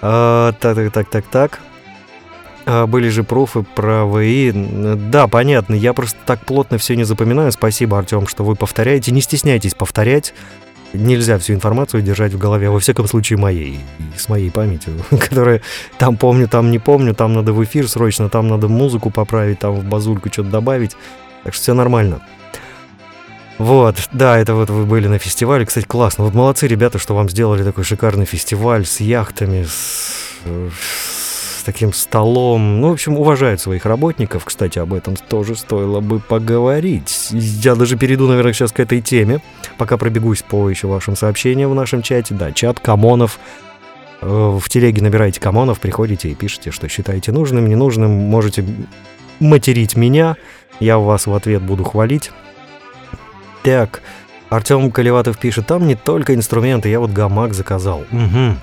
А, 0.01 0.53
Так, 0.59 0.91
так, 0.93 1.11
так, 1.11 1.26
так. 1.26 1.61
А, 2.64 2.87
Были 2.87 3.11
же 3.11 3.24
пруфы 3.24 3.62
про 3.62 4.07
ВИ. 4.07 4.53
Да, 5.11 5.28
понятно. 5.28 5.74
Я 5.74 5.93
просто 5.93 6.18
так 6.24 6.47
плотно 6.47 6.78
все 6.78 6.97
не 6.97 7.05
запоминаю. 7.05 7.53
Спасибо, 7.53 7.99
Артем, 7.99 8.26
что 8.26 8.43
вы 8.43 8.57
повторяете. 8.57 9.12
Не 9.12 9.20
стесняйтесь 9.20 9.74
повторять. 9.74 10.33
Нельзя 10.93 11.38
всю 11.38 11.55
информацию 11.55 12.03
держать 12.03 12.32
в 12.32 12.38
голове, 12.38 12.68
во 12.68 12.78
всяком 12.78 13.07
случае 13.07 13.38
моей, 13.38 13.80
с 14.16 14.28
моей 14.28 14.51
памятью, 14.51 14.95
которая 15.11 15.62
там 15.99 16.16
помню, 16.16 16.49
там 16.49 16.70
не 16.70 16.78
помню, 16.78 17.14
там 17.14 17.32
надо 17.32 17.53
в 17.53 17.64
эфир 17.64 17.88
срочно, 17.88 18.28
там 18.28 18.49
надо 18.49 18.68
музыку 18.68 19.11
поправить, 19.11 19.59
там 19.59 19.74
в 19.74 19.84
базульку 19.84 20.28
что-то 20.30 20.51
добавить. 20.51 20.97
Так 21.45 21.55
что 21.55 21.62
все 21.62 21.74
нормально. 21.74 22.20
Вот, 23.59 23.97
да, 24.12 24.38
это 24.38 24.55
вот 24.55 24.70
вы 24.70 24.84
были 24.84 25.09
на 25.09 25.18
фестивале. 25.18 25.64
Кстати, 25.64 25.84
классно. 25.86 26.24
Вот 26.24 26.34
молодцы 26.34 26.66
ребята, 26.66 26.99
что 26.99 27.14
вам 27.14 27.28
сделали 27.28 27.62
такой 27.62 27.84
шикарный 27.84 28.24
фестиваль 28.24 28.84
с 28.84 29.01
яхтами, 29.01 29.64
с, 29.64 30.40
с 31.62 31.64
таким 31.64 31.92
столом. 31.92 32.80
Ну, 32.80 32.88
в 32.88 32.92
общем, 32.94 33.16
уважают 33.16 33.60
своих 33.60 33.86
работников. 33.86 34.44
Кстати, 34.44 34.80
об 34.80 34.92
этом 34.92 35.14
тоже 35.14 35.54
стоило 35.54 36.00
бы 36.00 36.18
поговорить. 36.18 37.28
Я 37.30 37.76
даже 37.76 37.96
перейду, 37.96 38.26
наверное, 38.26 38.52
сейчас 38.52 38.72
к 38.72 38.80
этой 38.80 39.00
теме, 39.00 39.40
пока 39.78 39.96
пробегусь 39.96 40.42
по 40.42 40.68
еще 40.68 40.88
вашим 40.88 41.14
сообщениям 41.14 41.70
в 41.70 41.74
нашем 41.76 42.02
чате. 42.02 42.34
Да, 42.34 42.50
чат 42.50 42.80
Камонов. 42.80 43.38
Э, 44.22 44.58
В 44.60 44.68
телеге 44.68 45.02
набираете 45.02 45.40
Камонов, 45.40 45.78
приходите 45.78 46.30
и 46.30 46.34
пишите, 46.34 46.72
что 46.72 46.88
считаете 46.88 47.30
нужным, 47.30 47.68
ненужным. 47.68 48.10
Можете 48.10 48.64
материть 49.38 49.96
меня, 49.96 50.34
я 50.80 50.98
вас 50.98 51.28
в 51.28 51.32
ответ 51.32 51.62
буду 51.62 51.84
хвалить. 51.84 52.32
Так, 53.62 54.02
Артем 54.50 54.90
Колеватов 54.90 55.38
пишет, 55.38 55.68
там 55.68 55.86
не 55.86 55.94
только 55.94 56.34
инструменты, 56.34 56.88
я 56.88 56.98
вот 56.98 57.12
гамак 57.12 57.54
заказал. 57.54 58.00
Угу. 58.10 58.56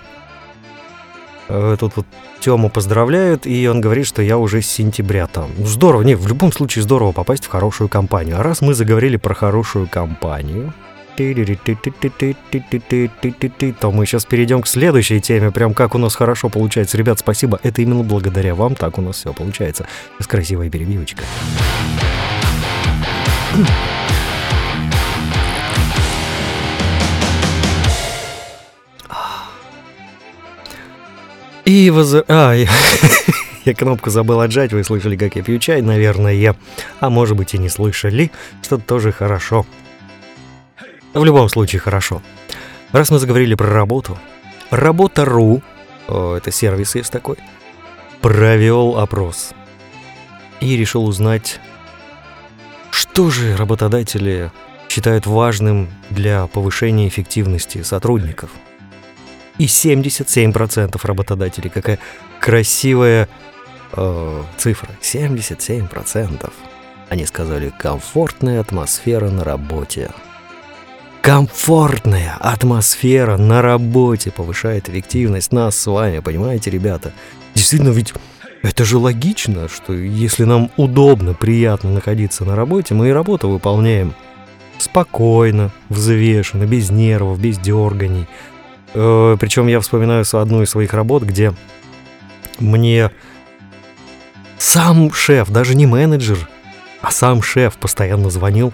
Э, 1.50 1.76
Тут 1.80 1.94
вот 1.96 2.06
Тему 2.40 2.70
поздравляют, 2.70 3.46
и 3.46 3.68
он 3.68 3.82
говорит, 3.82 4.08
что 4.08 4.22
я 4.22 4.38
уже 4.38 4.62
с 4.62 4.68
сентября 4.68 5.28
там. 5.28 5.50
Ну, 5.58 5.66
здорово, 5.66 6.04
не, 6.04 6.16
в 6.16 6.28
любом 6.28 6.54
случае 6.54 6.84
здорово 6.84 7.12
попасть 7.12 7.46
в 7.46 7.50
хорошую 7.50 7.90
компанию. 7.90 8.40
А 8.40 8.44
раз 8.44 8.62
мы 8.62 8.74
заговорили 8.74 9.18
про 9.18 9.34
хорошую 9.34 9.88
компанию, 9.88 10.74
то 11.18 11.24
мы 13.92 14.06
сейчас 14.06 14.26
перейдем 14.26 14.62
к 14.62 14.68
следующей 14.68 15.20
теме, 15.20 15.52
прям 15.52 15.74
как 15.74 15.96
у 15.96 15.98
нас 15.98 16.16
хорошо 16.16 16.48
получается. 16.48 16.98
Ребят, 16.98 17.20
спасибо, 17.20 17.60
это 17.62 17.82
именно 17.82 18.04
благодаря 18.04 18.56
вам 18.56 18.76
так 18.76 18.98
у 18.98 19.02
нас 19.02 19.18
все 19.18 19.34
получается. 19.34 19.86
С 20.20 20.28
красивой 20.28 20.70
перебивочкой. 20.70 21.26
И 31.70 31.92
воз... 31.92 32.16
А, 32.28 32.54
я... 32.54 32.68
я 33.66 33.76
кнопку 33.76 34.10
забыл 34.10 34.42
отжать, 34.42 34.74
вы 34.74 34.84
слышали, 34.84 35.16
как 35.16 35.36
я 35.36 35.44
пью 35.44 35.60
чай, 35.60 35.84
наверное, 35.84 36.56
а 37.00 37.12
может 37.12 37.38
быть 37.38 37.54
и 37.54 37.60
не 37.60 37.70
слышали, 37.70 38.32
что 38.64 38.80
тоже 38.80 39.12
хорошо. 39.12 39.68
В 41.14 41.24
любом 41.24 41.48
случае 41.48 41.80
хорошо. 41.80 42.24
Раз 42.92 43.12
мы 43.12 43.20
заговорили 43.20 43.54
про 43.54 43.68
работу, 43.68 44.18
Работа.ру, 44.72 45.62
это 46.08 46.50
сервис 46.52 46.96
есть 46.96 47.12
такой, 47.12 47.36
провел 48.22 48.98
опрос 48.98 49.52
и 50.62 50.76
решил 50.76 51.06
узнать, 51.06 51.60
что 52.90 53.30
же 53.30 53.56
работодатели 53.56 54.52
считают 54.90 55.28
важным 55.28 55.88
для 56.10 56.48
повышения 56.48 57.08
эффективности 57.08 57.84
сотрудников. 57.84 58.50
И 59.60 59.66
77% 59.66 61.00
работодателей. 61.04 61.70
Какая 61.70 62.00
красивая 62.40 63.30
э, 63.94 64.44
цифра. 64.58 64.90
77%. 65.02 66.52
Они 67.10 67.26
сказали, 67.26 67.72
комфортная 67.78 68.62
атмосфера 68.62 69.30
на 69.30 69.44
работе. 69.44 70.12
Комфортная 71.22 72.38
атмосфера 72.40 73.38
на 73.38 73.62
работе 73.62 74.32
повышает 74.32 74.90
эффективность 74.90 75.52
нас 75.52 75.78
с 75.78 75.86
вами, 75.86 76.20
понимаете, 76.20 76.72
ребята? 76.72 77.12
Действительно, 77.56 77.90
ведь 77.90 78.14
это 78.62 78.86
же 78.86 78.98
логично, 78.98 79.68
что 79.68 79.94
если 79.94 80.44
нам 80.44 80.72
удобно, 80.78 81.34
приятно 81.34 81.92
находиться 81.92 82.46
на 82.46 82.56
работе, 82.56 82.94
мы 82.94 83.10
и 83.10 83.12
работу 83.14 83.50
выполняем 83.50 84.14
спокойно, 84.78 85.72
взвешенно, 85.90 86.66
без 86.66 86.90
нервов, 86.90 87.40
без 87.40 87.58
дерганий. 87.58 88.28
Э, 88.94 89.38
Причем 89.40 89.68
я 89.68 89.80
вспоминаю 89.80 90.26
одну 90.32 90.62
из 90.62 90.70
своих 90.70 90.94
работ, 90.94 91.24
где 91.24 91.54
мне 92.60 93.12
сам 94.58 95.12
шеф, 95.14 95.50
даже 95.50 95.76
не 95.76 95.86
менеджер, 95.86 96.38
а 97.02 97.12
сам 97.12 97.42
шеф 97.42 97.78
постоянно 97.78 98.30
звонил, 98.30 98.74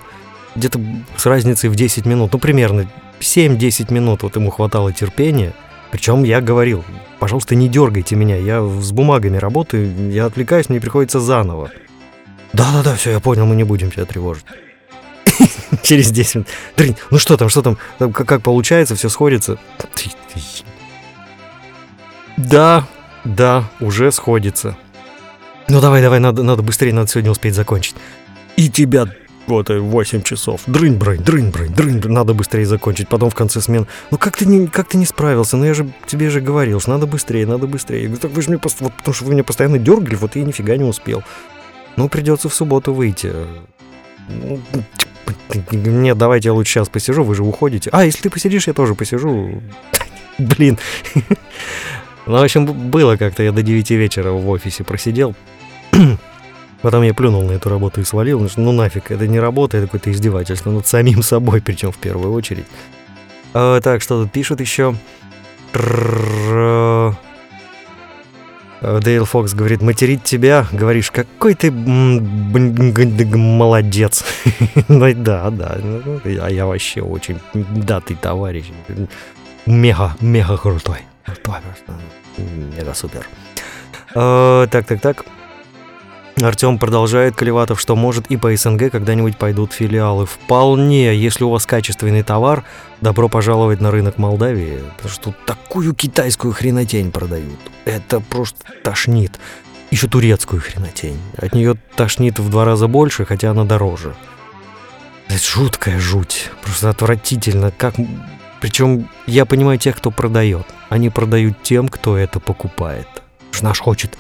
где-то 0.56 0.80
с 1.18 1.26
разницей 1.26 1.70
в 1.70 1.76
10 1.76 2.06
минут, 2.06 2.34
ну 2.34 2.40
примерно 2.40 2.90
7-10 3.20 3.94
минут 3.94 4.24
вот 4.24 4.36
ему 4.36 4.50
хватало 4.52 4.92
терпения. 4.92 5.54
Причем 5.92 6.24
я 6.24 6.42
говорил, 6.42 6.84
пожалуйста, 7.20 7.56
не 7.56 7.70
дергайте 7.70 8.16
меня, 8.16 8.36
я 8.36 8.62
с 8.62 8.92
бумагами 8.92 9.38
работаю, 9.38 10.12
я 10.12 10.26
отвлекаюсь, 10.26 10.70
мне 10.70 10.82
приходится 10.82 11.20
заново. 11.20 11.70
Да-да-да, 12.54 12.96
все, 12.96 13.12
я 13.12 13.20
понял, 13.20 13.46
мы 13.46 13.56
не 13.56 13.64
будем 13.64 13.92
тебя 13.92 14.06
тревожить. 14.06 14.46
Через 15.84 16.12
10 16.12 16.36
минут. 16.36 16.48
Дрынь, 16.78 16.96
ну 17.12 17.18
что 17.18 17.38
там, 17.38 17.50
что 17.50 17.62
там, 17.62 17.78
Там 17.98 18.14
как, 18.14 18.28
как 18.28 18.42
получается, 18.42 18.96
все 18.96 19.10
сходится. 19.10 19.58
Да, 22.38 22.88
да, 23.24 23.70
уже 23.80 24.12
сходится. 24.12 24.78
Ну 25.68 25.82
давай, 25.82 26.02
давай, 26.02 26.20
надо, 26.20 26.44
надо 26.44 26.62
быстрее, 26.62 26.94
надо 26.94 27.08
сегодня 27.08 27.32
успеть 27.32 27.56
закончить. 27.56 27.96
И 28.56 28.70
тебя 28.70 29.08
вот 29.48 29.70
и 29.70 29.76
8 29.76 30.24
часов. 30.24 30.62
Дрынь, 30.66 30.96
брынь, 30.96 31.22
дрынь, 31.22 31.52
брынь, 31.52 31.74
дрынь, 31.74 32.00
брынь. 32.00 32.14
Надо 32.14 32.34
быстрее 32.34 32.66
закончить. 32.66 33.08
Потом 33.08 33.30
в 33.30 33.36
конце 33.36 33.62
смен. 33.62 33.88
Ну 34.12 34.18
как 34.18 34.38
ты 34.38 34.46
не, 34.46 34.68
как 34.68 34.88
ты 34.88 34.98
не 34.98 35.06
справился? 35.06 35.56
Ну 35.56 35.66
я 35.66 35.74
же 35.74 35.88
тебе 36.08 36.30
же 36.30 36.42
говорил, 36.42 36.80
что 36.80 36.92
надо 36.92 37.06
быстрее, 37.06 37.46
надо 37.46 37.68
быстрее. 37.68 38.04
Я 38.04 38.08
говорю, 38.08 38.22
так 38.22 38.32
вы 38.32 38.42
же 38.42 38.50
мне 38.50 38.58
пост- 38.58 38.82
вот, 38.82 38.94
потому 38.94 39.14
что 39.14 39.26
вы 39.26 39.34
меня 39.34 39.44
постоянно 39.44 39.78
дергали, 39.78 40.16
вот 40.16 40.36
я 40.36 40.44
нифига 40.44 40.76
не 40.78 40.84
успел. 40.84 41.24
Ну, 41.96 42.10
придется 42.10 42.50
в 42.50 42.54
субботу 42.54 42.94
выйти. 42.94 43.32
Ну, 44.28 44.60
Нет, 45.72 46.18
давайте 46.18 46.50
я 46.50 46.54
лучше 46.54 46.74
сейчас 46.74 46.90
посижу, 46.90 47.24
вы 47.24 47.36
же 47.36 47.44
уходите. 47.44 47.90
А, 47.92 48.06
если 48.06 48.22
ты 48.22 48.30
посидишь, 48.30 48.68
я 48.68 48.74
тоже 48.74 48.96
посижу. 48.96 49.62
Блин. 50.38 50.78
Ну, 52.28 52.40
в 52.40 52.44
общем, 52.44 52.66
было 52.66 53.18
как-то, 53.18 53.44
я 53.44 53.52
до 53.52 53.62
9 53.62 53.92
вечера 53.92 54.32
в 54.32 54.50
офисе 54.50 54.84
просидел. 54.84 55.36
Потом 56.82 57.04
я 57.04 57.14
плюнул 57.14 57.44
на 57.44 57.52
эту 57.52 57.70
работу 57.70 58.02
и 58.02 58.04
свалил. 58.04 58.40
потому 58.40 58.50
что, 58.50 58.62
Ну 58.62 58.72
нафиг, 58.72 59.12
это 59.12 59.28
не 59.28 59.40
работа, 59.40 59.78
это 59.78 59.86
какое-то 59.86 60.12
издевательство 60.12 60.72
над 60.72 60.88
самим 60.88 61.22
собой, 61.22 61.62
причем 61.62 61.92
в 61.92 61.98
первую 61.98 62.34
очередь. 62.34 62.66
А, 63.54 63.80
так, 63.80 64.02
что 64.02 64.24
тут 64.24 64.32
пишут 64.32 64.60
еще? 64.60 64.96
Э, 68.86 69.00
Дейл 69.02 69.26
Фокс 69.26 69.54
говорит, 69.56 69.82
материть 69.82 70.24
тебя, 70.24 70.68
говоришь, 70.72 71.10
какой 71.10 71.56
ты 71.56 71.72
молодец. 73.36 74.24
Ну 74.88 75.14
да, 75.16 75.50
да, 75.50 75.78
а 76.42 76.50
я 76.50 76.66
вообще 76.68 77.02
очень, 77.02 77.40
да, 77.54 78.00
ты 78.00 78.16
товарищ, 78.16 78.66
мега, 79.66 80.16
мега 80.22 80.58
крутой. 80.58 81.00
Мега 82.38 82.94
супер. 82.94 83.26
Э, 84.14 84.68
так, 84.70 84.86
так, 84.86 85.02
так. 85.02 85.26
Артем 86.44 86.78
продолжает, 86.80 87.36
Колеватов, 87.36 87.80
что 87.80 87.96
может 87.96 88.28
и 88.28 88.36
по 88.36 88.56
СНГ 88.56 88.92
когда-нибудь 88.92 89.38
пойдут 89.38 89.72
филиалы. 89.72 90.26
Вполне, 90.26 91.16
если 91.16 91.46
у 91.46 91.50
вас 91.50 91.66
качественный 91.66 92.24
товар, 92.24 92.66
добро 93.00 93.30
пожаловать 93.30 93.80
на 93.80 93.90
рынок 93.90 94.18
Молдавии, 94.18 94.80
потому 94.98 95.14
что 95.14 95.24
тут 95.26 95.46
такую 95.46 95.94
китайскую 95.94 96.54
хренотень 96.54 97.12
продают. 97.12 97.60
Это 97.86 98.20
просто 98.20 98.66
тошнит. 98.84 99.40
Еще 99.92 100.08
турецкую 100.08 100.62
хренотень. 100.62 101.20
От 101.38 101.54
нее 101.54 101.76
тошнит 101.96 102.38
в 102.40 102.50
два 102.50 102.66
раза 102.66 102.88
больше, 102.88 103.24
хотя 103.24 103.52
она 103.52 103.64
дороже. 103.64 104.14
Это 105.28 105.40
жуткая 105.44 106.00
жуть. 106.00 106.50
Просто 106.64 106.90
отвратительно. 106.90 107.72
Как... 107.72 107.96
Причем 108.60 109.08
я 109.26 109.46
понимаю 109.46 109.78
тех, 109.80 109.96
кто 109.96 110.12
продает. 110.12 110.66
Они 110.90 111.10
продают 111.10 111.64
тем, 111.64 111.88
кто 111.88 112.18
это 112.18 112.40
покупает. 112.40 113.08
Наш 113.62 113.80
хочет 113.80 114.18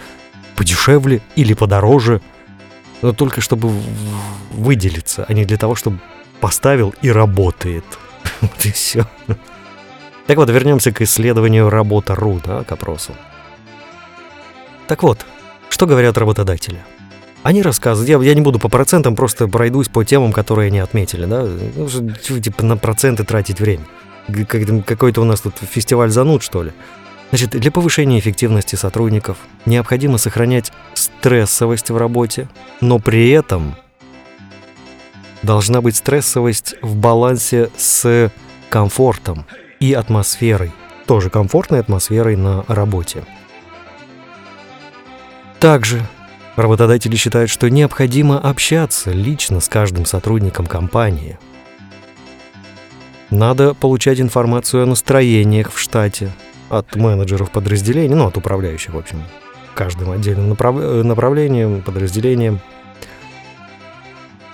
подешевле 0.55 1.21
или 1.35 1.53
подороже, 1.53 2.21
но 3.01 3.13
только 3.13 3.41
чтобы 3.41 3.71
выделиться, 4.51 5.25
а 5.27 5.33
не 5.33 5.45
для 5.45 5.57
того, 5.57 5.75
чтобы 5.75 5.99
поставил 6.39 6.93
и 7.01 7.11
работает. 7.11 7.85
Вот 8.41 8.65
и 8.65 8.71
все. 8.71 9.07
Так 10.27 10.37
вот, 10.37 10.49
вернемся 10.49 10.91
к 10.91 11.01
исследованию 11.01 11.69
работа.ру, 11.69 12.41
да, 12.43 12.63
к 12.63 12.71
опросу. 12.71 13.13
Так 14.87 15.03
вот, 15.03 15.25
что 15.69 15.85
говорят 15.85 16.17
работодатели? 16.17 16.83
Они 17.43 17.61
рассказывают, 17.61 18.09
я, 18.09 18.17
я 18.29 18.33
не 18.33 18.41
буду 18.41 18.57
по 18.57 18.69
процентам, 18.69 19.15
просто 19.15 19.47
пройдусь 19.47 19.87
по 19.87 20.03
темам, 20.03 20.33
которые 20.33 20.67
они 20.67 20.79
отметили, 20.79 21.25
да, 21.25 21.47
ну, 21.75 22.39
типа 22.39 22.63
на 22.63 22.75
проценты 22.75 23.23
тратить 23.23 23.59
время. 23.59 23.85
Какой-то 24.85 25.21
у 25.21 25.25
нас 25.25 25.41
тут 25.41 25.53
фестиваль 25.59 26.09
зануд, 26.09 26.41
что 26.41 26.63
ли. 26.63 26.71
Значит, 27.36 27.49
для 27.49 27.69
повышения 27.69 28.17
эффективности 28.17 28.77
сотрудников 28.77 29.39
необходимо 29.65 30.17
сохранять 30.17 30.71
стрессовость 30.93 31.89
в 31.89 31.97
работе, 31.97 32.47
но 32.79 32.97
при 32.97 33.29
этом 33.29 33.75
должна 35.43 35.81
быть 35.81 35.97
стрессовость 35.97 36.75
в 36.81 36.95
балансе 36.95 37.69
с 37.75 38.31
комфортом 38.69 39.45
и 39.81 39.91
атмосферой, 39.91 40.71
тоже 41.07 41.29
комфортной 41.29 41.81
атмосферой 41.81 42.38
на 42.38 42.63
работе. 42.69 43.25
Также 45.59 46.07
работодатели 46.55 47.17
считают, 47.17 47.51
что 47.51 47.69
необходимо 47.69 48.39
общаться 48.39 49.11
лично 49.11 49.59
с 49.59 49.67
каждым 49.67 50.05
сотрудником 50.05 50.67
компании. 50.67 51.38
Надо 53.29 53.73
получать 53.73 54.21
информацию 54.21 54.83
о 54.83 54.86
настроениях 54.86 55.73
в 55.73 55.77
штате 55.77 56.31
от 56.70 56.95
менеджеров 56.95 57.51
подразделений, 57.51 58.16
ну, 58.16 58.28
от 58.28 58.38
управляющих, 58.38 58.93
в 58.93 58.97
общем, 58.97 59.24
каждым 59.74 60.11
отдельным 60.11 60.51
направ- 60.51 60.82
э, 60.82 61.03
направлением, 61.03 61.82
подразделением. 61.82 62.59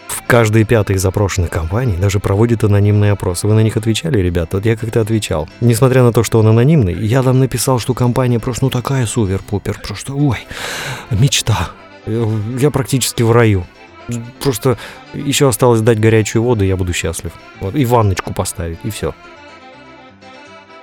В 0.08 0.24
каждой 0.28 0.64
пятой 0.64 0.96
из 0.96 1.02
запрошенных 1.02 1.50
компаний 1.50 1.98
даже 1.98 2.20
проводит 2.20 2.64
анонимные 2.64 3.12
опросы. 3.12 3.48
Вы 3.48 3.54
на 3.54 3.62
них 3.64 3.76
отвечали, 3.78 4.20
ребята? 4.20 4.58
Вот 4.58 4.66
я 4.66 4.76
как-то 4.78 5.02
отвечал. 5.02 5.50
Несмотря 5.60 6.04
на 6.04 6.14
то, 6.14 6.24
что 6.24 6.40
он 6.40 6.48
анонимный, 6.48 6.94
я 6.94 7.22
там 7.22 7.40
написал, 7.40 7.80
что 7.80 7.94
компания 7.94 8.40
просто, 8.40 8.66
ну, 8.66 8.70
такая 8.70 9.06
супер-пупер, 9.06 9.80
просто, 9.86 10.14
ой, 10.14 10.38
мечта. 11.10 11.72
Э, 12.06 12.28
Я 12.58 12.72
практически 12.72 13.24
в 13.24 13.32
раю. 13.32 13.66
Просто 14.42 14.78
еще 15.14 15.48
осталось 15.48 15.82
дать 15.82 16.00
горячую 16.00 16.44
воду, 16.44 16.64
и 16.66 16.68
я 16.68 16.76
буду 16.76 16.92
счастлив. 16.94 17.32
Вот, 17.60 17.76
и 17.76 17.86
ванночку 17.86 18.34
поставить, 18.34 18.80
и 18.84 18.90
все. 18.90 19.14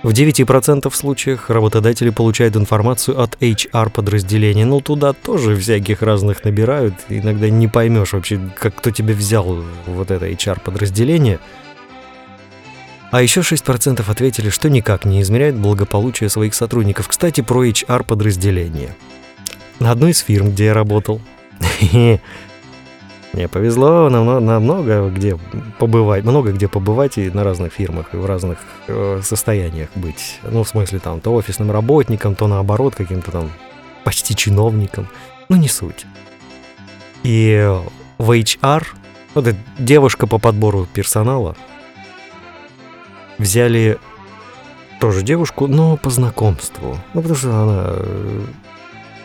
В 0.02 0.10
9% 0.10 0.94
случаях 0.94 1.50
работодатели 1.50 2.10
получают 2.10 2.56
информацию 2.56 3.20
от 3.20 3.34
HR-подразделения. 3.42 4.64
Ну, 4.64 4.80
туда 4.80 5.12
тоже 5.12 5.56
всяких 5.56 6.02
разных 6.02 6.44
набирают. 6.44 6.94
Иногда 7.08 7.50
не 7.50 7.66
поймешь 7.66 8.12
вообще, 8.12 8.40
как 8.56 8.76
кто 8.76 8.92
тебя 8.92 9.12
взял 9.12 9.64
вот 9.86 10.12
это 10.12 10.28
HR-подразделение. 10.28 11.40
А 13.10 13.22
еще 13.22 13.40
6% 13.40 14.08
ответили, 14.08 14.50
что 14.50 14.70
никак 14.70 15.04
не 15.04 15.20
измеряет 15.20 15.56
благополучие 15.56 16.28
своих 16.28 16.54
сотрудников. 16.54 17.08
Кстати, 17.08 17.40
про 17.40 17.66
HR-подразделение. 17.66 18.94
На 19.80 19.90
одной 19.90 20.12
из 20.12 20.20
фирм, 20.20 20.50
где 20.52 20.66
я 20.66 20.74
работал, 20.74 21.20
мне 23.32 23.48
повезло 23.48 24.08
намного, 24.08 24.40
намного 24.40 25.08
где 25.10 25.38
побывать, 25.78 26.24
много 26.24 26.52
где 26.52 26.68
побывать 26.68 27.18
и 27.18 27.30
на 27.30 27.44
разных 27.44 27.72
фирмах, 27.72 28.14
и 28.14 28.16
в 28.16 28.24
разных 28.24 28.58
э, 28.86 29.20
состояниях 29.22 29.90
быть. 29.94 30.40
Ну, 30.42 30.64
в 30.64 30.68
смысле, 30.68 30.98
там, 30.98 31.20
то 31.20 31.34
офисным 31.34 31.70
работником, 31.70 32.34
то 32.34 32.46
наоборот, 32.46 32.94
каким-то 32.94 33.30
там 33.30 33.50
почти 34.04 34.34
чиновником. 34.34 35.08
Ну, 35.48 35.56
не 35.56 35.68
суть. 35.68 36.06
И 37.22 37.70
в 38.16 38.30
HR, 38.30 38.84
вот 39.34 39.46
эта 39.46 39.58
девушка 39.78 40.26
по 40.26 40.38
подбору 40.38 40.86
персонала, 40.92 41.54
взяли 43.36 43.98
тоже 45.00 45.22
девушку, 45.22 45.66
но 45.66 45.96
по 45.96 46.10
знакомству. 46.10 46.98
Ну, 47.14 47.22
потому 47.22 47.38
что 47.38 47.50
она 47.50 47.84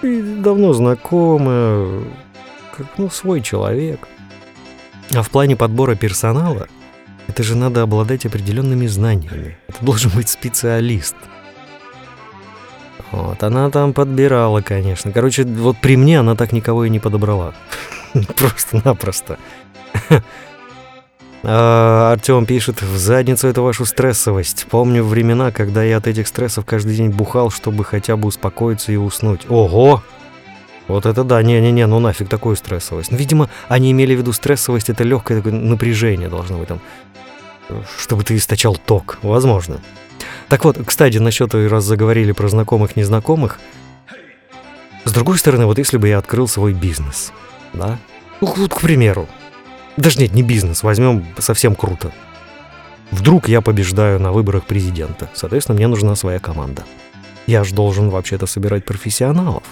э, 0.02 0.22
давно 0.42 0.74
знакома, 0.74 2.04
как, 2.76 2.88
ну, 2.98 3.10
свой 3.10 3.42
человек. 3.42 4.08
А 5.14 5.22
в 5.22 5.30
плане 5.30 5.56
подбора 5.56 5.96
персонала, 5.96 6.68
это 7.28 7.44
же 7.44 7.56
надо 7.56 7.82
обладать 7.82 8.26
определенными 8.26 8.88
знаниями. 8.88 9.58
Это 9.68 9.84
должен 9.86 10.12
быть 10.12 10.30
специалист. 10.30 11.16
Вот, 13.12 13.44
она 13.44 13.70
там 13.70 13.94
подбирала, 13.94 14.62
конечно. 14.62 15.12
Короче, 15.12 15.44
вот 15.44 15.78
при 15.78 15.96
мне 15.96 16.20
она 16.20 16.36
так 16.36 16.52
никого 16.52 16.86
и 16.86 16.90
не 16.90 17.00
подобрала. 17.00 17.54
Просто-напросто. 18.36 19.38
А, 21.46 22.14
Артем 22.14 22.46
пишет, 22.46 22.82
в 22.82 22.98
задницу 22.98 23.50
это 23.50 23.62
вашу 23.62 23.84
стрессовость. 23.84 24.66
Помню 24.70 25.04
времена, 25.04 25.52
когда 25.52 25.84
я 25.84 25.98
от 25.98 26.08
этих 26.08 26.28
стрессов 26.30 26.64
каждый 26.64 26.96
день 26.96 27.10
бухал, 27.10 27.52
чтобы 27.52 27.84
хотя 27.84 28.16
бы 28.16 28.30
успокоиться 28.30 28.94
и 28.94 28.96
уснуть. 28.96 29.42
Ого! 29.50 30.02
Вот 30.88 31.06
это 31.06 31.24
да, 31.24 31.42
не-не-не, 31.42 31.88
ну 31.88 32.00
нафиг 32.00 32.28
такую 32.28 32.56
стрессовость. 32.56 33.12
Ну, 33.12 33.18
видимо, 33.18 33.50
они 33.70 33.92
имели 33.92 34.16
в 34.16 34.20
виду 34.20 34.34
стрессовость, 34.34 34.90
это 34.90 35.04
легкое 35.04 35.38
такое 35.38 35.54
напряжение 35.54 36.28
должно 36.28 36.58
быть 36.58 36.68
там, 36.68 36.82
чтобы 37.98 38.24
ты 38.24 38.36
источал 38.36 38.76
ток, 38.76 39.20
возможно. 39.22 39.80
Так 40.50 40.66
вот, 40.66 40.78
кстати, 40.86 41.18
насчет, 41.18 41.56
раз 41.56 41.86
заговорили 41.86 42.32
про 42.34 42.48
знакомых-незнакомых, 42.48 43.60
с 45.06 45.12
другой 45.12 45.38
стороны, 45.38 45.66
вот 45.66 45.78
если 45.78 45.98
бы 45.98 46.08
я 46.08 46.18
открыл 46.18 46.48
свой 46.48 46.74
бизнес, 46.74 47.32
да, 47.74 47.98
ну, 48.42 48.54
вот, 48.56 48.74
к 48.74 48.82
примеру, 48.82 49.28
даже 49.98 50.20
нет, 50.20 50.34
не 50.34 50.44
бизнес, 50.44 50.84
возьмем 50.84 51.26
совсем 51.40 51.76
круто. 51.76 52.12
Вдруг 53.12 53.48
я 53.48 53.62
побеждаю 53.62 54.20
на 54.20 54.32
выборах 54.32 54.66
президента, 54.66 55.30
соответственно, 55.34 55.78
мне 55.78 55.88
нужна 55.88 56.16
своя 56.16 56.40
команда. 56.40 56.84
Я 57.48 57.64
же 57.64 57.76
должен 57.76 58.10
вообще-то 58.10 58.48
собирать 58.48 58.86
профессионалов. 58.86 59.64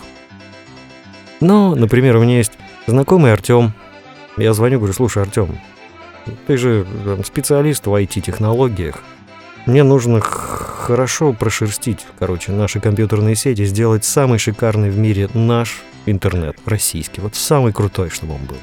Но, 1.42 1.76
например, 1.76 2.16
у 2.16 2.22
меня 2.22 2.38
есть 2.38 2.54
знакомый 2.88 3.34
Артем. 3.34 3.74
Я 4.38 4.54
звоню, 4.54 4.78
говорю, 4.78 4.94
слушай, 4.94 5.22
Артем, 5.22 5.60
ты 6.48 6.56
же 6.56 6.86
специалист 7.26 7.86
в 7.86 7.94
IT-технологиях. 7.94 9.00
Мне 9.66 9.84
нужно 9.84 10.22
хорошо 10.22 11.34
прошерстить, 11.34 12.06
короче, 12.18 12.52
наши 12.52 12.80
компьютерные 12.80 13.36
сети, 13.36 13.66
сделать 13.66 14.06
самый 14.06 14.40
шикарный 14.40 14.90
в 14.90 14.98
мире 14.98 15.30
наш 15.34 15.82
интернет, 16.06 16.58
российский. 16.66 17.22
Вот 17.22 17.36
самый 17.36 17.74
крутой, 17.74 18.10
чтобы 18.10 18.36
он 18.36 18.46
был. 18.46 18.58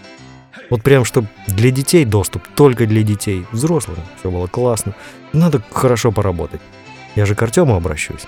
Вот 0.71 0.83
прям, 0.83 1.05
чтобы 1.05 1.29
для 1.47 1.71
детей 1.71 2.05
доступ, 2.05 2.43
только 2.55 2.87
для 2.87 3.03
детей. 3.03 3.47
Взрослым 3.53 3.99
все 4.19 4.31
было 4.31 4.47
классно. 4.47 4.95
Надо 5.33 5.63
хорошо 5.71 6.13
поработать. 6.13 6.61
Я 7.15 7.27
же 7.27 7.35
к 7.35 7.43
Артему 7.43 7.75
обращусь. 7.75 8.27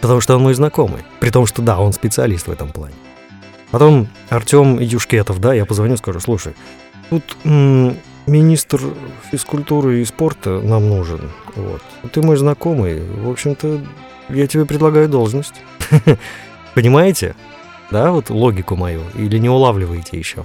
Потому 0.00 0.20
что 0.20 0.36
он 0.36 0.42
мой 0.42 0.54
знакомый. 0.54 1.02
При 1.20 1.30
том, 1.30 1.46
что 1.46 1.62
да, 1.62 1.78
он 1.78 1.92
специалист 1.92 2.46
в 2.46 2.50
этом 2.50 2.70
плане. 2.70 2.94
Потом 3.74 4.06
Артем 4.28 4.78
Юшкетов, 4.78 5.40
да, 5.40 5.52
я 5.52 5.66
позвоню, 5.66 5.96
скажу, 5.96 6.20
слушай, 6.20 6.54
тут 7.10 7.36
м, 7.42 7.96
министр 8.24 8.80
физкультуры 9.32 10.00
и 10.00 10.04
спорта 10.04 10.60
нам 10.60 10.88
нужен. 10.88 11.32
Вот. 11.56 11.82
Ты 12.12 12.22
мой 12.22 12.36
знакомый. 12.36 13.02
В 13.02 13.28
общем-то, 13.28 13.80
я 14.28 14.46
тебе 14.46 14.64
предлагаю 14.64 15.08
должность. 15.08 15.54
Понимаете? 16.76 17.34
Да, 17.90 18.12
вот 18.12 18.30
логику 18.30 18.76
мою. 18.76 19.00
Или 19.16 19.38
не 19.38 19.48
улавливаете 19.48 20.16
еще? 20.16 20.44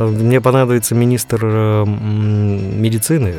Мне 0.00 0.40
понадобится 0.40 0.96
министр 0.96 1.40
э, 1.44 1.84
медицины, 1.86 3.34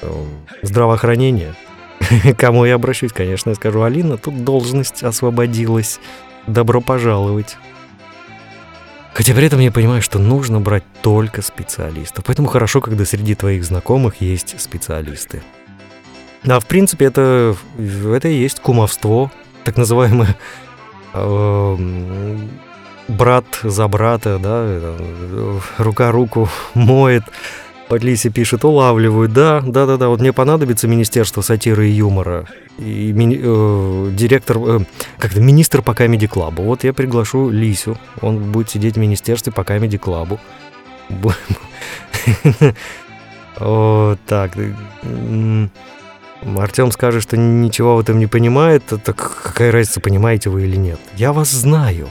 э, 0.00 0.24
здравоохранения. 0.62 1.54
Кому 2.36 2.64
я 2.64 2.74
обращусь, 2.74 3.12
конечно, 3.12 3.50
я 3.50 3.54
скажу, 3.54 3.82
Алина, 3.82 4.18
тут 4.18 4.42
должность 4.42 5.04
освободилась. 5.04 6.00
Добро 6.48 6.80
пожаловать. 6.80 7.56
Хотя 9.14 9.34
при 9.34 9.46
этом 9.46 9.60
я 9.60 9.70
понимаю, 9.70 10.00
что 10.00 10.18
нужно 10.18 10.60
брать 10.60 10.84
только 11.02 11.42
специалистов. 11.42 12.24
Поэтому 12.24 12.48
хорошо, 12.48 12.80
когда 12.80 13.04
среди 13.04 13.34
твоих 13.34 13.64
знакомых 13.64 14.20
есть 14.20 14.58
специалисты. 14.60 15.42
А 16.44 16.58
в 16.58 16.66
принципе 16.66 17.04
это, 17.06 17.54
это 17.78 18.28
и 18.28 18.34
есть 18.34 18.60
кумовство, 18.60 19.30
так 19.64 19.76
называемое 19.76 20.36
эм, 21.14 22.50
брат 23.06 23.44
за 23.62 23.86
брата, 23.86 24.38
да, 24.38 24.64
э, 24.66 25.58
рука 25.78 26.10
руку 26.10 26.48
моет. 26.74 27.24
Патлиси 27.92 28.30
пишет, 28.30 28.64
улавливаю, 28.64 29.28
да, 29.28 29.60
да, 29.60 29.84
да, 29.84 29.98
да, 29.98 30.08
вот 30.08 30.18
мне 30.18 30.32
понадобится 30.32 30.88
Министерство 30.88 31.42
сатиры 31.42 31.88
и 31.90 31.92
юмора 31.92 32.46
и 32.78 33.12
мини- 33.12 33.38
э, 33.38 34.10
директор, 34.12 34.56
э, 34.56 34.80
как-то 35.18 35.42
министр 35.42 35.82
по 35.82 35.90
Comedy 35.90 36.26
Club. 36.26 36.54
Вот 36.62 36.84
я 36.84 36.94
приглашу 36.94 37.50
Лисю, 37.50 37.98
он 38.22 38.50
будет 38.50 38.70
сидеть 38.70 38.94
в 38.94 38.98
министерстве 38.98 39.52
по 39.52 39.60
Comedy 39.60 40.00
Club. 40.00 40.38
Бу- 41.10 41.34
О, 43.60 44.16
так, 44.26 44.52
Артем 46.56 46.92
скажет, 46.92 47.22
что 47.22 47.36
ничего 47.36 47.96
в 47.96 48.00
этом 48.00 48.18
не 48.18 48.26
понимает, 48.26 48.84
так 49.04 49.16
какая 49.44 49.70
разница, 49.70 50.00
понимаете 50.00 50.48
вы 50.48 50.62
или 50.62 50.76
нет? 50.76 50.98
Я 51.16 51.34
вас 51.34 51.50
знаю. 51.50 52.08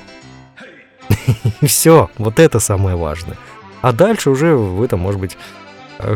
Все, 1.65 2.11
вот 2.19 2.39
это 2.39 2.59
самое 2.59 2.95
важное. 2.95 3.35
А 3.81 3.93
дальше 3.93 4.29
уже 4.29 4.55
вы 4.55 4.87
там, 4.87 4.99
может 4.99 5.19
быть, 5.19 5.37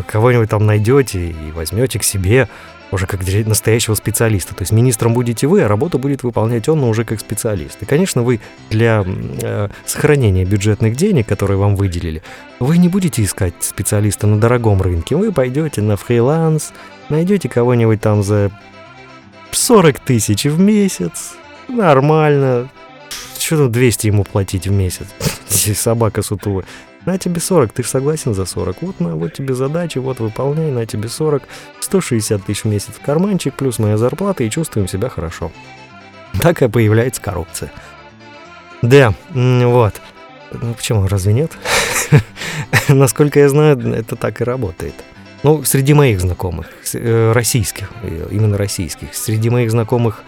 кого-нибудь 0.08 0.50
там 0.50 0.66
найдете 0.66 1.30
и 1.30 1.52
возьмете 1.52 2.00
к 2.00 2.04
себе 2.04 2.48
уже 2.92 3.08
как 3.08 3.22
настоящего 3.46 3.96
специалиста. 3.96 4.56
То 4.56 4.62
есть 4.62 4.72
министром 4.72 5.14
будете 5.14 5.48
вы, 5.48 5.62
а 5.62 5.68
работу 5.68 6.00
будет 6.00 6.24
выполнять 6.24 6.68
он, 6.70 6.82
но 6.82 6.90
уже 6.90 7.04
как 7.04 7.20
специалист. 7.20 7.82
И, 7.82 7.86
конечно, 7.86 8.24
вы 8.24 8.40
для 8.70 9.04
э, 9.06 9.70
сохранения 9.86 10.46
бюджетных 10.46 10.96
денег, 10.96 11.28
которые 11.28 11.58
вам 11.58 11.76
выделили, 11.76 12.22
вы 12.60 12.78
не 12.78 12.88
будете 12.88 13.24
искать 13.24 13.54
специалиста 13.60 14.28
на 14.28 14.40
дорогом 14.40 14.82
рынке. 14.82 15.16
Вы 15.16 15.32
пойдете 15.32 15.82
на 15.82 15.98
фриланс, 15.98 16.74
найдете 17.10 17.50
кого-нибудь 17.50 18.02
там 18.02 18.24
за 18.24 18.52
40 19.52 20.00
тысяч 20.00 20.46
в 20.46 20.60
месяц. 20.60 21.36
Нормально. 21.68 22.70
Что 23.40 23.58
тут 23.58 23.72
200 23.72 24.08
ему 24.08 24.24
платить 24.24 24.68
в 24.68 24.72
месяц? 24.72 25.08
Собака 25.48 26.22
сутулая. 26.22 26.66
На 27.06 27.18
тебе 27.20 27.40
40, 27.40 27.72
ты 27.72 27.84
же 27.84 27.90
согласен 27.90 28.34
за 28.34 28.46
40. 28.46 28.82
Вот, 28.82 29.00
на, 29.00 29.16
вот 29.16 29.34
тебе 29.34 29.54
задачи, 29.54 30.00
вот 30.00 30.20
выполняй, 30.20 30.72
на 30.72 30.86
тебе 30.86 31.08
40. 31.08 31.44
160 31.80 32.44
тысяч 32.44 32.64
в 32.64 32.68
месяц 32.68 32.94
в 32.94 33.02
карманчик, 33.02 33.54
плюс 33.54 33.78
моя 33.78 33.98
зарплата, 33.98 34.44
и 34.44 34.50
чувствуем 34.50 34.88
себя 34.88 35.10
хорошо. 35.10 35.52
Так 36.42 36.62
и 36.62 36.68
появляется 36.68 37.22
коррупция. 37.22 37.72
Да, 38.82 39.14
вот. 39.34 39.94
Ну, 40.52 40.74
почему, 40.74 41.08
разве 41.08 41.34
нет? 41.34 41.52
Насколько 42.88 43.40
я 43.40 43.50
знаю, 43.50 43.78
это 43.94 44.16
так 44.16 44.42
и 44.42 44.44
работает. 44.44 44.96
Ну, 45.44 45.64
среди 45.64 45.94
моих 45.94 46.22
знакомых, 46.22 46.68
э, 46.94 47.32
российских, 47.32 47.92
э, 48.02 48.28
именно 48.32 48.58
российских, 48.58 49.14
среди 49.14 49.50
моих 49.50 49.70
знакомых 49.70 50.24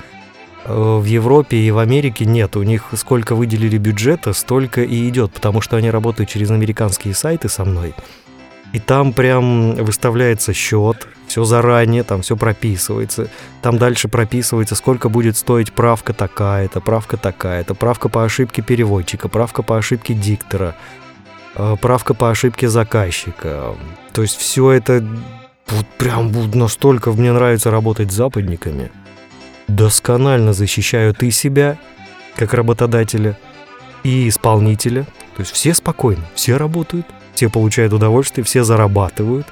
в 0.67 1.03
Европе 1.05 1.57
и 1.57 1.71
в 1.71 1.77
Америке 1.77 2.25
нет. 2.25 2.55
У 2.55 2.63
них 2.63 2.85
сколько 2.95 3.35
выделили 3.35 3.77
бюджета, 3.77 4.33
столько 4.33 4.83
и 4.83 5.07
идет, 5.07 5.31
потому 5.31 5.61
что 5.61 5.77
они 5.77 5.89
работают 5.89 6.29
через 6.29 6.51
американские 6.51 7.13
сайты 7.13 7.49
со 7.49 7.63
мной. 7.65 7.93
И 8.73 8.79
там 8.79 9.13
прям 9.13 9.75
выставляется 9.75 10.53
счет, 10.53 11.07
все 11.27 11.43
заранее, 11.45 12.03
там 12.03 12.21
все 12.21 12.35
прописывается. 12.35 13.29
Там 13.61 13.77
дальше 13.77 14.09
прописывается, 14.09 14.75
сколько 14.75 15.09
будет 15.09 15.37
стоить 15.37 15.71
правка 15.71 16.13
такая-то, 16.13 16.81
правка 16.81 17.17
такая-то, 17.17 17.75
правка 17.75 18.09
по 18.09 18.25
ошибке 18.25 18.61
переводчика, 18.61 19.29
правка 19.29 19.63
по 19.63 19.77
ошибке 19.77 20.13
диктора, 20.13 20.75
э, 21.55 21.75
правка 21.81 22.13
по 22.13 22.29
ошибке 22.29 22.67
заказчика. 22.67 23.75
То 24.13 24.21
есть 24.21 24.35
все 24.37 24.71
это 24.71 25.05
вот 25.67 25.85
прям 25.97 26.31
настолько 26.53 27.11
мне 27.11 27.31
нравится 27.31 27.71
работать 27.71 28.11
с 28.11 28.15
западниками. 28.15 28.91
Досконально 29.67 30.53
защищают 30.53 31.23
и 31.23 31.31
себя, 31.31 31.77
как 32.35 32.53
работодателя, 32.53 33.37
и 34.03 34.29
исполнителя. 34.29 35.03
То 35.35 35.41
есть 35.41 35.51
все 35.51 35.73
спокойно, 35.73 36.23
все 36.33 36.57
работают, 36.57 37.05
все 37.35 37.49
получают 37.49 37.93
удовольствие, 37.93 38.45
все 38.45 38.63
зарабатывают. 38.63 39.47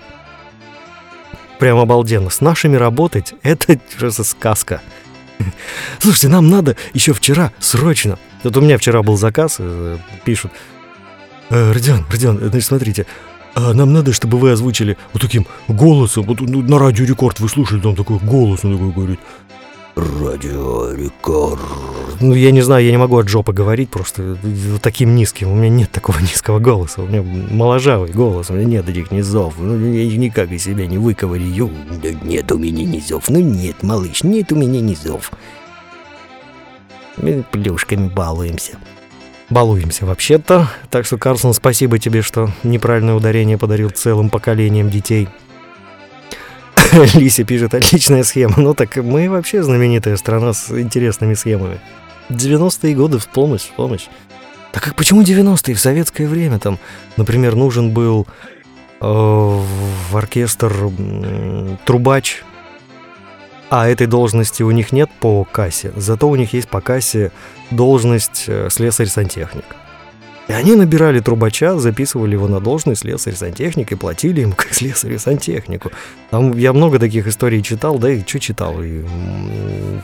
Прям 1.59 1.77
обалденно. 1.79 2.29
С 2.29 2.41
нашими 2.41 2.75
работать— 2.75 3.33
это 3.43 3.79
просто 3.97 4.23
сказка. 4.23 4.81
Слушайте, 5.99 6.29
нам 6.29 6.49
надо 6.49 6.75
еще 6.93 7.13
вчера, 7.13 7.51
срочно. 7.59 8.17
Вот 8.43 8.55
у 8.57 8.61
меня 8.61 8.77
вчера 8.77 9.03
был 9.03 9.17
заказ, 9.17 9.57
э, 9.59 9.97
пишут. 10.23 10.51
«Э, 11.49 11.71
Родион, 11.71 12.05
Родион, 12.09 12.39
значит, 12.39 12.65
смотрите, 12.65 13.05
а 13.55 13.73
нам 13.73 13.93
надо, 13.93 14.11
чтобы 14.11 14.37
вы 14.37 14.51
озвучили 14.51 14.97
вот 15.13 15.21
таким 15.21 15.47
голосом, 15.67 16.25
вот 16.25 16.41
ну, 16.41 16.61
на 16.61 16.77
радио 16.77 17.05
рекорд 17.05 17.39
вы 17.39 17.47
слушали, 17.47 17.79
там 17.79 17.95
такой 17.95 18.17
голос, 18.19 18.65
он 18.65 18.73
такой 18.73 18.91
говорит. 18.91 19.19
Радио 19.95 20.91
рекорд. 20.91 21.61
Ну, 22.19 22.33
я 22.33 22.51
не 22.51 22.61
знаю, 22.61 22.83
я 22.83 22.91
не 22.91 22.97
могу 22.97 23.17
от 23.17 23.29
жопы 23.29 23.53
говорить 23.53 23.89
просто 23.89 24.37
таким 24.81 25.15
низким. 25.15 25.49
У 25.49 25.55
меня 25.55 25.69
нет 25.69 25.89
такого 25.89 26.19
низкого 26.21 26.59
голоса. 26.59 27.01
У 27.01 27.07
меня 27.07 27.21
моложавый 27.21 28.11
голос, 28.11 28.49
у 28.49 28.53
меня 28.53 28.65
нет 28.65 28.89
этих 28.89 29.11
низов. 29.11 29.53
Ну, 29.57 29.93
я 29.93 30.17
никак 30.17 30.51
из 30.51 30.63
себя 30.63 30.85
не 30.85 30.97
выковырю. 30.97 31.71
Да 32.03 32.11
нет 32.11 32.51
у 32.51 32.57
меня 32.57 32.83
низов. 32.83 33.29
Ну 33.29 33.39
нет, 33.39 33.83
малыш, 33.83 34.23
нет 34.23 34.51
у 34.51 34.57
меня 34.57 34.81
низов. 34.81 35.31
Мы 37.15 37.45
плюшками 37.49 38.09
балуемся. 38.09 38.77
Балуемся 39.49 40.05
вообще-то. 40.05 40.69
Так 40.89 41.05
что, 41.05 41.17
Карсон, 41.17 41.53
спасибо 41.53 41.99
тебе, 41.99 42.21
что 42.21 42.49
неправильное 42.63 43.13
ударение 43.13 43.57
подарил 43.57 43.91
целым 43.91 44.29
поколениям 44.29 44.89
детей. 44.89 45.29
Лися 47.15 47.43
пишет, 47.43 47.73
отличная 47.73 48.23
схема. 48.23 48.55
Ну 48.57 48.73
так 48.73 48.95
мы 48.97 49.29
вообще 49.29 49.63
знаменитая 49.63 50.17
страна 50.17 50.53
с 50.53 50.71
интересными 50.71 51.33
схемами. 51.33 51.79
90-е 52.29 52.95
годы 52.95 53.19
в 53.19 53.27
помощь, 53.27 53.63
в 53.63 53.75
помощь. 53.75 54.07
Так 54.71 54.83
как 54.83 54.95
почему 54.95 55.21
90-е? 55.21 55.75
В 55.75 55.79
советское 55.79 56.27
время 56.27 56.59
там, 56.59 56.79
например, 57.17 57.55
нужен 57.55 57.91
был 57.91 58.27
э, 59.01 59.05
в 59.05 60.15
оркестр 60.15 60.73
трубач, 61.85 62.43
а 63.69 63.87
этой 63.87 64.07
должности 64.07 64.63
у 64.63 64.71
них 64.71 64.91
нет 64.91 65.09
по 65.19 65.43
кассе, 65.43 65.91
зато 65.95 66.29
у 66.29 66.35
них 66.35 66.53
есть 66.53 66.69
по 66.69 66.81
кассе 66.81 67.31
должность 67.71 68.45
э, 68.47 68.69
слесарь-сантехник. 68.69 69.65
И 70.47 70.53
они 70.53 70.75
набирали 70.75 71.19
трубача, 71.19 71.77
записывали 71.79 72.33
его 72.33 72.47
на 72.47 72.59
должность 72.59 73.01
слесарь-сантехник 73.01 73.91
и 73.91 73.95
платили 73.95 74.41
ему 74.41 74.53
как 74.57 74.73
слесарю-сантехнику. 74.73 75.91
Там 76.29 76.55
я 76.57 76.71
много 76.73 76.99
таких 76.99 77.27
историй 77.27 77.63
читал, 77.63 77.97
да 77.97 78.11
и 78.11 78.21
что 78.25 78.39
читал. 78.39 78.81
И 78.83 79.03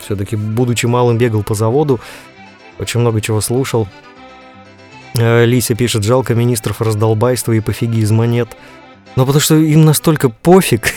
все-таки, 0.03 0.35
будучи 0.35 0.87
малым, 0.87 1.17
бегал 1.17 1.43
по 1.43 1.53
заводу, 1.53 1.99
очень 2.79 2.99
много 2.99 3.21
чего 3.21 3.41
слушал. 3.41 3.87
Э, 5.17 5.45
Лися 5.45 5.75
пишет, 5.75 6.03
жалко 6.03 6.33
министров 6.33 6.81
раздолбайства 6.81 7.51
и 7.51 7.59
пофигизма 7.59 8.25
нет. 8.25 8.49
Но 9.15 9.25
потому 9.25 9.41
что 9.41 9.55
им 9.55 9.85
настолько 9.85 10.29
пофиг, 10.29 10.93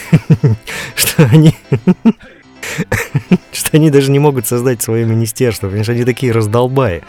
что 0.95 1.25
они... 1.25 1.55
что 3.53 3.71
они 3.73 3.91
даже 3.91 4.11
не 4.11 4.19
могут 4.19 4.47
создать 4.47 4.83
свое 4.83 5.05
министерство, 5.05 5.67
потому 5.67 5.85
что 5.85 5.93
они 5.93 6.05
такие 6.05 6.33
раздолбаи. 6.33 7.03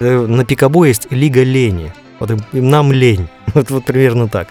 Э, 0.00 0.26
На 0.26 0.44
Пикабу 0.44 0.84
есть 0.84 1.06
Лига 1.10 1.42
Лени. 1.42 1.92
Вот 2.20 2.30
им, 2.30 2.40
нам 2.52 2.92
лень. 2.92 3.28
Вот, 3.54 3.70
вот 3.70 3.84
примерно 3.84 4.28
так. 4.28 4.48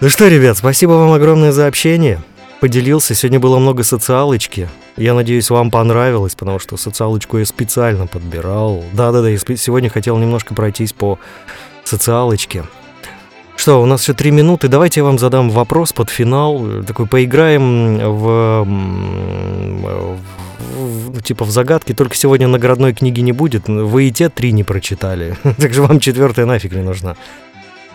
Ну 0.00 0.08
что, 0.08 0.26
ребят, 0.28 0.56
спасибо 0.58 0.92
вам 0.92 1.12
огромное 1.12 1.52
за 1.52 1.66
общение. 1.68 2.20
Поделился. 2.60 3.14
Сегодня 3.14 3.38
было 3.40 3.58
много 3.58 3.82
социалочки. 3.84 4.68
Я 4.96 5.14
надеюсь, 5.14 5.50
вам 5.50 5.70
понравилось, 5.70 6.34
потому 6.34 6.58
что 6.58 6.76
социалочку 6.76 7.38
я 7.38 7.46
специально 7.46 8.06
подбирал. 8.06 8.84
Да-да-да, 8.92 9.28
я 9.28 9.38
сегодня 9.38 9.88
хотел 9.90 10.18
немножко 10.18 10.54
пройтись 10.54 10.92
по 10.92 11.18
социалочке. 11.84 12.64
Что, 13.56 13.80
у 13.82 13.86
нас 13.86 14.02
еще 14.02 14.14
три 14.14 14.30
минуты. 14.32 14.66
Давайте 14.68 15.00
я 15.00 15.04
вам 15.04 15.18
задам 15.18 15.50
вопрос 15.50 15.92
под 15.92 16.10
финал. 16.10 16.82
Такой 16.86 17.06
поиграем 17.06 17.98
в- 17.98 18.64
в- 18.64 20.18
типа 21.20 21.44
в 21.44 21.50
загадки. 21.50 21.92
Только 21.92 22.16
сегодня 22.16 22.48
наградной 22.48 22.94
книги 22.94 23.20
не 23.20 23.32
будет. 23.32 23.68
Вы 23.68 24.08
и 24.08 24.12
те 24.12 24.28
три 24.28 24.52
не 24.52 24.64
прочитали. 24.64 25.36
Так 25.58 25.74
же 25.74 25.82
вам 25.82 26.00
четвертая 26.00 26.46
нафиг 26.46 26.72
не 26.72 26.82
нужна. 26.82 27.16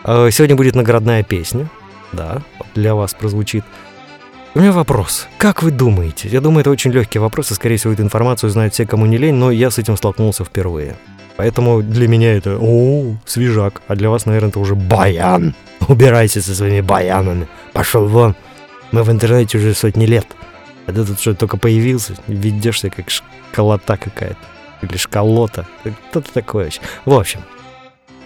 А 0.03 0.29
Сегодня 0.31 0.55
будет 0.55 0.75
наградная 0.75 1.23
песня. 1.23 1.69
Да, 2.13 2.41
для 2.75 2.95
вас 2.95 3.13
прозвучит. 3.13 3.63
У 4.55 4.59
меня 4.59 4.71
вопрос. 4.71 5.27
Как 5.37 5.61
вы 5.61 5.71
думаете? 5.71 6.29
Я 6.29 6.41
думаю, 6.41 6.61
это 6.61 6.71
очень 6.71 6.91
легкий 6.91 7.19
вопрос, 7.19 7.51
и, 7.51 7.53
скорее 7.53 7.77
всего, 7.77 7.93
эту 7.93 8.01
информацию 8.01 8.49
знают 8.49 8.73
все, 8.73 8.85
кому 8.85 9.05
не 9.05 9.17
лень, 9.17 9.35
но 9.35 9.51
я 9.51 9.69
с 9.69 9.77
этим 9.77 9.97
столкнулся 9.97 10.43
впервые. 10.45 10.95
Поэтому 11.35 11.83
для 11.83 12.07
меня 12.07 12.33
это 12.33 12.57
о 12.59 13.15
свежак, 13.25 13.83
а 13.87 13.95
для 13.95 14.09
вас, 14.09 14.25
наверное, 14.25 14.49
это 14.49 14.59
уже 14.59 14.73
баян. 14.73 15.53
Убирайся 15.87 16.41
со 16.41 16.55
своими 16.55 16.81
баянами. 16.81 17.47
Пошел 17.73 18.07
вон. 18.07 18.35
Мы 18.91 19.03
в 19.03 19.11
интернете 19.11 19.59
уже 19.59 19.75
сотни 19.75 20.05
лет. 20.05 20.25
А 20.87 20.93
ты 20.93 21.05
тут 21.05 21.19
что, 21.19 21.35
только 21.35 21.57
появился? 21.57 22.15
Ведешься 22.27 22.89
как 22.89 23.09
школота 23.09 23.97
какая-то. 23.97 24.37
Или 24.81 24.97
школота. 24.97 25.67
Что-то 26.09 26.33
такое 26.33 26.65
вообще. 26.65 26.81
В 27.05 27.13
общем, 27.13 27.41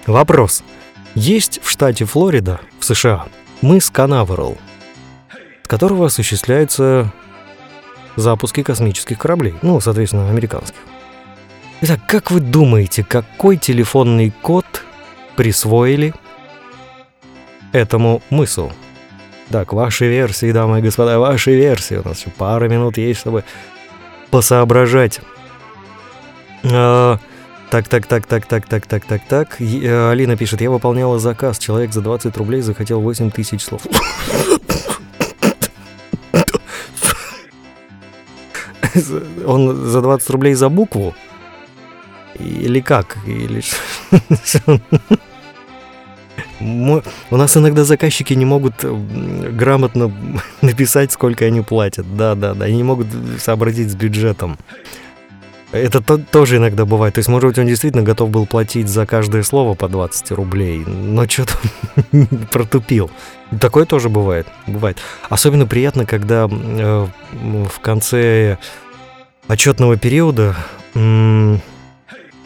вопрос. 0.05 0.64
Есть 1.16 1.59
в 1.64 1.70
штате 1.70 2.05
Флорида, 2.05 2.62
в 2.80 2.86
США, 2.86 3.26
мыс 3.62 3.89
Канаверал, 3.89 4.57
с 5.64 5.68
которого 5.68 6.05
осуществляются 6.05 7.12
запуски 8.16 8.64
космических 8.64 9.18
кораблей, 9.18 9.55
ну, 9.62 9.80
соответственно, 9.82 10.30
американских. 10.30 10.80
Итак, 11.82 11.99
как 12.07 12.32
вы 12.32 12.39
думаете, 12.39 13.03
какой 13.03 13.57
телефонный 13.57 14.32
код 14.41 14.66
присвоили 15.36 16.14
этому 17.72 18.22
мысу? 18.30 18.72
Так, 19.52 19.74
ваши 19.74 20.08
версии, 20.08 20.54
дамы 20.54 20.80
и 20.80 20.82
господа, 20.82 21.20
ваши 21.20 21.54
версии. 21.54 21.95
У 21.95 22.08
нас 22.08 22.22
еще 22.22 22.30
пара 22.30 22.70
минут 22.70 22.97
есть, 22.97 23.20
чтобы 23.20 23.43
посоображать. 24.30 25.20
А, 26.64 27.18
так, 27.70 27.89
так, 27.89 28.06
так, 28.06 28.26
так, 28.26 28.45
так, 28.45 28.66
так, 28.66 28.86
так, 28.86 29.04
так, 29.04 29.22
так. 29.28 29.62
Э, 29.62 30.12
Алина 30.12 30.38
пишет, 30.38 30.62
я 30.62 30.70
выполняла 30.72 31.20
заказ. 31.20 31.60
Человек 31.60 31.91
за 31.91 31.99
20 32.02 32.38
рублей 32.38 32.62
захотел 32.62 33.02
8 33.02 33.30
тысяч 33.32 33.62
слов. 33.64 33.82
Он 39.45 39.76
за 39.76 40.02
20 40.02 40.30
рублей 40.30 40.54
за 40.54 40.70
букву? 40.70 41.14
Или 42.36 42.80
как? 42.80 43.18
Или 43.26 43.60
что? 43.60 44.80
У 46.62 47.38
нас 47.38 47.57
иногда 47.57 47.84
заказчики 47.84 48.34
не 48.34 48.45
могут 48.45 48.84
м, 48.84 49.57
грамотно 49.57 50.12
написать, 50.62 51.12
сколько 51.12 51.45
они 51.45 51.62
платят. 51.62 52.05
Да, 52.16 52.36
да, 52.36 52.53
да. 52.53 52.66
Они 52.66 52.78
не 52.78 52.84
могут 52.84 53.07
сообразить 53.39 53.89
с 53.91 53.95
бюджетом. 53.95 54.57
Это 55.72 56.01
то- 56.01 56.18
тоже 56.18 56.57
иногда 56.57 56.86
бывает. 56.86 57.14
То 57.16 57.20
есть, 57.20 57.30
может 57.30 57.47
быть, 57.49 57.57
он 57.57 57.66
действительно 57.66 58.03
готов 58.03 58.30
был 58.30 58.45
платить 58.45 58.89
за 58.89 59.05
каждое 59.05 59.41
слово 59.43 59.74
по 59.74 59.88
20 59.88 60.32
рублей, 60.32 60.80
но 60.86 61.26
что-то 61.28 61.53
протупил. 62.51 63.09
Такое 63.59 63.86
тоже 63.86 64.09
бывает. 64.09 64.47
Бывает. 64.68 64.97
Особенно 65.30 65.66
приятно, 65.66 66.05
когда 66.05 66.47
э, 66.51 67.07
в 67.32 67.80
конце 67.82 68.57
отчетного 69.47 69.95
периода 69.97 70.55
м, 70.93 71.62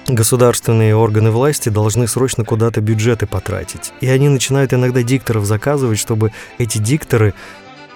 государственные 0.08 0.96
органы 0.96 1.32
власти 1.32 1.70
должны 1.70 2.08
срочно 2.08 2.44
куда-то 2.44 2.82
бюджеты 2.82 3.26
потратить. 3.26 3.94
И 4.02 4.08
они 4.08 4.30
начинают 4.30 4.74
иногда 4.74 5.04
дикторов 5.04 5.46
заказывать, 5.46 6.00
чтобы 6.00 6.32
эти 6.58 6.78
дикторы 6.78 7.34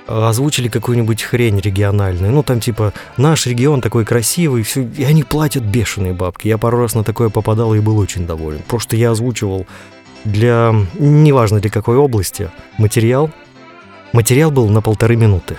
э, 0.07 0.13
озвучили 0.13 0.69
какую-нибудь 0.69 1.21
хрень 1.21 1.59
региональную. 1.59 2.31
Ну, 2.31 2.43
там 2.43 2.59
типа 2.59 2.93
«наш 3.17 3.45
регион 3.45 3.81
такой 3.81 4.05
красивый», 4.05 4.63
всё, 4.63 4.81
и 4.81 5.03
они 5.03 5.23
платят 5.23 5.63
бешеные 5.63 6.13
бабки. 6.13 6.47
Я 6.47 6.57
пару 6.57 6.79
раз 6.79 6.95
на 6.95 7.03
такое 7.03 7.29
попадал 7.29 7.73
и 7.75 7.79
был 7.79 7.97
очень 7.97 8.25
доволен. 8.25 8.61
Просто 8.67 8.95
я 8.95 9.11
озвучивал 9.11 9.67
для, 10.25 10.73
неважно 10.97 11.59
для 11.59 11.69
какой 11.69 11.97
области, 11.97 12.49
материал. 12.77 13.29
Материал 14.11 14.49
был 14.49 14.67
на 14.69 14.81
полторы 14.81 15.15
минуты. 15.15 15.57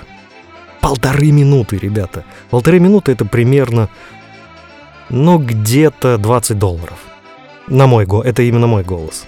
Полторы 0.81 1.31
минуты, 1.31 1.77
ребята. 1.77 2.25
Полторы 2.51 2.81
минуты 2.81 3.13
это 3.13 3.25
примерно, 3.25 3.89
ну, 5.11 5.39
где-то 5.39 6.19
20 6.19 6.59
долларов. 6.59 6.99
На 7.69 7.87
мой 7.87 8.07
голос. 8.07 8.27
Это 8.27 8.43
именно 8.43 8.67
мой 8.67 8.83
голос. 8.83 9.27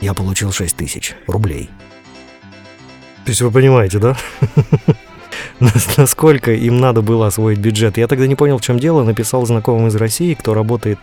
Я 0.00 0.14
получил 0.14 0.52
6 0.52 0.76
тысяч 0.76 1.14
рублей. 1.26 1.70
То 3.24 3.30
есть 3.30 3.40
вы 3.40 3.50
понимаете, 3.50 3.98
да? 3.98 4.16
Нас- 5.60 5.96
Насколько 5.96 6.52
им 6.52 6.78
надо 6.80 7.02
было 7.02 7.26
освоить 7.26 7.58
бюджет. 7.58 7.98
Я 7.98 8.06
тогда 8.06 8.26
не 8.26 8.34
понял, 8.34 8.58
в 8.58 8.62
чем 8.62 8.78
дело. 8.78 9.04
Написал 9.04 9.44
знакомым 9.46 9.88
из 9.88 9.96
России, 9.96 10.34
кто 10.34 10.54
работает 10.54 10.98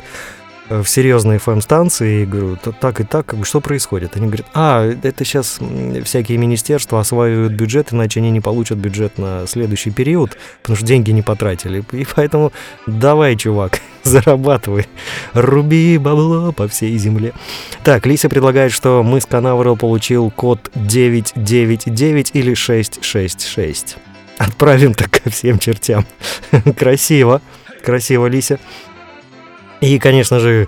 в 0.70 0.86
серьезной 0.86 1.38
FM-станции, 1.38 2.24
и 2.24 2.26
говорю, 2.26 2.56
«Т- 2.58 2.72
так 2.72 3.00
и 3.00 3.04
так, 3.04 3.26
как 3.28 3.40
бы, 3.40 3.46
что 3.46 3.62
происходит? 3.62 4.16
Они 4.16 4.26
говорят, 4.26 4.48
а, 4.54 4.84
это 5.04 5.24
сейчас 5.24 5.60
всякие 6.04 6.38
министерства 6.38 7.00
осваивают 7.00 7.54
бюджет, 7.54 7.94
иначе 7.94 8.20
они 8.20 8.32
не 8.32 8.42
получат 8.42 8.78
бюджет 8.78 9.18
на 9.18 9.46
следующий 9.48 9.92
период, 9.92 10.38
потому 10.62 10.76
что 10.78 10.86
деньги 10.86 11.12
не 11.12 11.22
потратили. 11.22 11.84
И 11.92 12.06
поэтому 12.16 12.52
давай, 12.88 13.36
чувак, 13.36 13.80
зарабатывай, 14.04 14.88
руби 15.34 15.98
бабло 15.98 16.52
по 16.52 16.68
всей 16.68 16.98
земле. 16.98 17.34
Так, 17.84 18.06
Лися 18.06 18.30
предлагает, 18.30 18.72
что 18.72 19.04
мы 19.04 19.22
с 19.22 19.26
Канаверал 19.26 19.78
получил 19.78 20.32
код 20.32 20.72
999 20.76 22.32
или 22.34 22.54
666. 22.54 23.98
Отправим 24.38 24.94
так 24.94 25.12
ко 25.12 25.30
всем 25.30 25.60
чертям. 25.60 26.06
Красиво, 26.78 27.42
красиво, 27.84 28.28
Лися. 28.28 28.60
И, 29.82 30.00
конечно 30.00 30.40
же, 30.40 30.68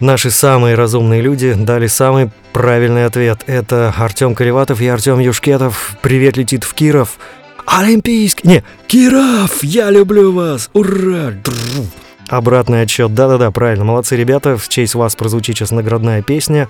наши 0.00 0.30
самые 0.30 0.74
разумные 0.74 1.20
люди 1.20 1.54
дали 1.54 1.86
самый 1.86 2.30
правильный 2.52 3.06
ответ. 3.06 3.40
Это 3.46 3.94
Артем 3.96 4.34
Колеватов 4.34 4.80
и 4.80 4.86
Артем 4.86 5.18
Юшкетов. 5.18 5.96
Привет 6.02 6.36
летит 6.36 6.64
в 6.64 6.74
Киров. 6.74 7.18
Олимпийский... 7.66 8.46
Не, 8.46 8.64
Киров, 8.86 9.62
я 9.64 9.90
люблю 9.90 10.32
вас. 10.32 10.68
Ура! 10.74 11.30
Дру. 11.42 11.86
Обратный 12.28 12.82
отчет. 12.82 13.14
Да-да-да, 13.14 13.50
правильно. 13.50 13.84
Молодцы, 13.84 14.16
ребята. 14.16 14.56
В 14.56 14.68
честь 14.68 14.94
вас 14.94 15.14
прозвучит 15.14 15.56
сейчас 15.56 15.70
наградная 15.70 16.22
песня. 16.22 16.68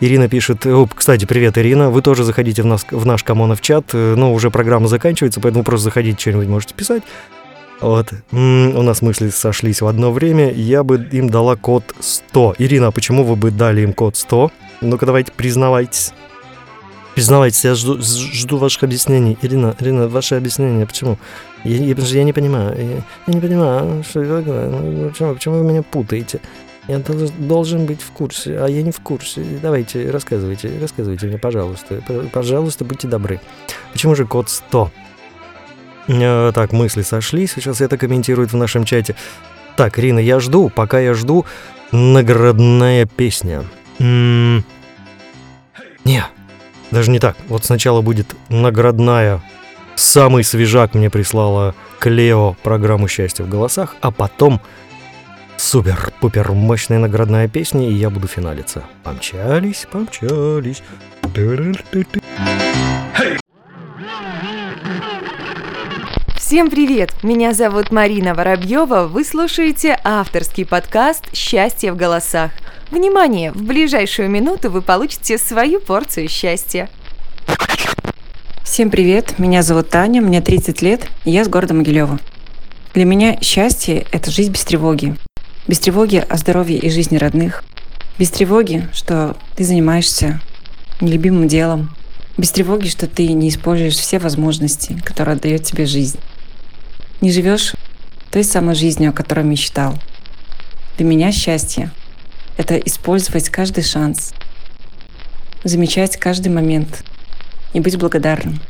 Ирина 0.00 0.28
пишет... 0.28 0.66
Оп, 0.66 0.94
кстати, 0.94 1.26
привет, 1.26 1.58
Ирина. 1.58 1.90
Вы 1.90 2.00
тоже 2.00 2.24
заходите 2.24 2.62
в, 2.62 2.66
нас, 2.66 2.86
в 2.90 3.04
наш 3.04 3.22
Камонов 3.22 3.60
чат. 3.60 3.90
Э, 3.92 4.14
Ну, 4.16 4.32
уже 4.32 4.50
программа 4.50 4.88
заканчивается, 4.88 5.40
поэтому 5.40 5.64
просто 5.64 5.84
заходите, 5.84 6.18
что-нибудь 6.18 6.48
можете 6.48 6.74
писать. 6.74 7.02
Вот. 7.80 8.08
У 8.32 8.36
нас 8.82 9.02
мысли 9.02 9.28
сошлись 9.28 9.80
в 9.82 9.86
одно 9.86 10.10
время. 10.12 10.52
Я 10.52 10.82
бы 10.82 11.06
им 11.12 11.28
дала 11.28 11.56
код 11.56 11.84
100. 12.00 12.56
Ирина, 12.58 12.88
а 12.88 12.90
почему 12.90 13.24
вы 13.24 13.36
бы 13.36 13.50
дали 13.50 13.82
им 13.82 13.92
код 13.92 14.16
100? 14.16 14.50
Ну-ка, 14.80 15.06
давайте, 15.06 15.32
признавайтесь. 15.32 16.12
Признавайтесь, 17.14 17.64
я 17.64 17.74
жду, 17.74 17.98
жду 18.00 18.58
ваших 18.58 18.82
объяснений. 18.84 19.38
Ирина, 19.40 19.74
Ирина, 19.80 20.06
ваши 20.08 20.34
объяснения, 20.34 20.84
почему? 20.86 21.18
Я, 21.64 21.76
я, 21.76 21.94
я 21.94 22.24
не 22.24 22.32
понимаю. 22.32 22.76
Я, 22.78 22.96
я 23.26 23.34
не 23.34 23.40
понимаю, 23.40 24.04
что 24.04 24.22
это 24.22 24.38
такое. 24.42 24.68
Ну, 24.68 25.08
Почему, 25.10 25.34
почему 25.34 25.58
вы 25.58 25.64
меня 25.64 25.82
путаете? 25.82 26.40
Я 26.88 26.98
долж- 26.98 27.32
должен 27.38 27.86
быть 27.86 28.00
в 28.02 28.10
курсе, 28.10 28.58
а 28.58 28.66
я 28.68 28.82
не 28.82 28.90
в 28.92 29.00
курсе. 29.00 29.42
Давайте, 29.62 30.10
рассказывайте, 30.10 30.70
рассказывайте 30.80 31.26
мне, 31.26 31.38
пожалуйста. 31.38 32.02
Пожалуйста, 32.32 32.84
будьте 32.84 33.08
добры. 33.08 33.40
Почему 33.92 34.14
же 34.14 34.26
код 34.26 34.50
100? 34.50 34.90
Э, 36.08 36.52
Так, 36.54 36.72
мысли 36.72 37.02
сошлись. 37.02 37.52
Сейчас 37.54 37.80
это 37.80 37.96
комментирует 37.98 38.52
в 38.52 38.56
нашем 38.56 38.84
чате. 38.84 39.14
Так, 39.76 39.98
Рина, 39.98 40.18
я 40.18 40.40
жду. 40.40 40.68
Пока 40.70 41.00
я 41.00 41.14
жду, 41.14 41.44
наградная 41.92 43.06
песня. 43.06 43.64
М, 43.98 44.64
Не, 46.04 46.24
даже 46.90 47.10
не 47.10 47.18
так. 47.18 47.36
Вот 47.48 47.64
сначала 47.64 48.00
будет 48.00 48.34
наградная. 48.48 49.40
Самый 49.96 50.44
свежак 50.44 50.94
мне 50.94 51.10
прислала 51.10 51.74
Клео 51.98 52.54
программу 52.62 53.08
«Счастье 53.08 53.44
в 53.44 53.48
голосах», 53.48 53.96
а 54.02 54.10
потом 54.10 54.60
супер-пупер 55.56 56.52
мощная 56.52 56.98
наградная 56.98 57.48
песня, 57.48 57.88
и 57.88 57.92
я 57.94 58.10
буду 58.10 58.28
финалиться. 58.28 58.84
Помчались, 59.02 59.86
помчались. 59.90 60.82
Ту-ру-ту-ту. 61.34 62.20
Всем 66.56 66.70
привет! 66.70 67.12
Меня 67.22 67.52
зовут 67.52 67.90
Марина 67.90 68.34
Воробьева. 68.34 69.08
Вы 69.08 69.24
слушаете 69.26 70.00
авторский 70.02 70.64
подкаст 70.64 71.24
«Счастье 71.34 71.92
в 71.92 71.98
голосах». 71.98 72.50
Внимание! 72.90 73.52
В 73.52 73.62
ближайшую 73.62 74.30
минуту 74.30 74.70
вы 74.70 74.80
получите 74.80 75.36
свою 75.36 75.80
порцию 75.80 76.28
счастья. 76.28 76.88
Всем 78.64 78.88
привет, 78.88 79.38
меня 79.38 79.62
зовут 79.62 79.90
Таня, 79.90 80.22
мне 80.22 80.40
30 80.40 80.80
лет, 80.80 81.06
и 81.26 81.30
я 81.30 81.44
с 81.44 81.48
города 81.48 81.74
Могилева. 81.74 82.18
Для 82.94 83.04
меня 83.04 83.38
счастье– 83.42 84.06
это 84.10 84.30
жизнь 84.30 84.52
без 84.52 84.64
тревоги. 84.64 85.14
Без 85.68 85.78
тревоги 85.78 86.24
о 86.26 86.38
здоровье 86.38 86.78
и 86.78 86.88
жизни 86.88 87.18
родных. 87.18 87.64
Без 88.18 88.30
тревоги, 88.30 88.88
что 88.94 89.36
ты 89.56 89.64
занимаешься 89.64 90.40
нелюбимым 91.02 91.48
делом. 91.48 91.94
Без 92.38 92.50
тревоги, 92.50 92.88
что 92.88 93.06
ты 93.06 93.26
не 93.26 93.50
используешь 93.50 93.96
все 93.96 94.18
возможности, 94.18 94.98
которые 95.04 95.34
отдает 95.34 95.62
тебе 95.62 95.84
жизнь. 95.84 96.18
Не 97.20 97.30
живешь 97.30 97.74
той 98.30 98.44
самой 98.44 98.74
жизнью, 98.74 99.10
о 99.10 99.12
которой 99.12 99.44
мечтал. 99.44 99.94
Для 100.96 101.06
меня 101.06 101.32
счастье– 101.32 101.90
это 102.56 102.76
использовать 102.78 103.48
каждый 103.48 103.84
шанс, 103.84 104.34
замечать 105.64 106.16
каждый 106.16 106.48
момент 106.48 107.04
и 107.72 107.80
быть 107.80 107.98
благодарным. 107.98 108.60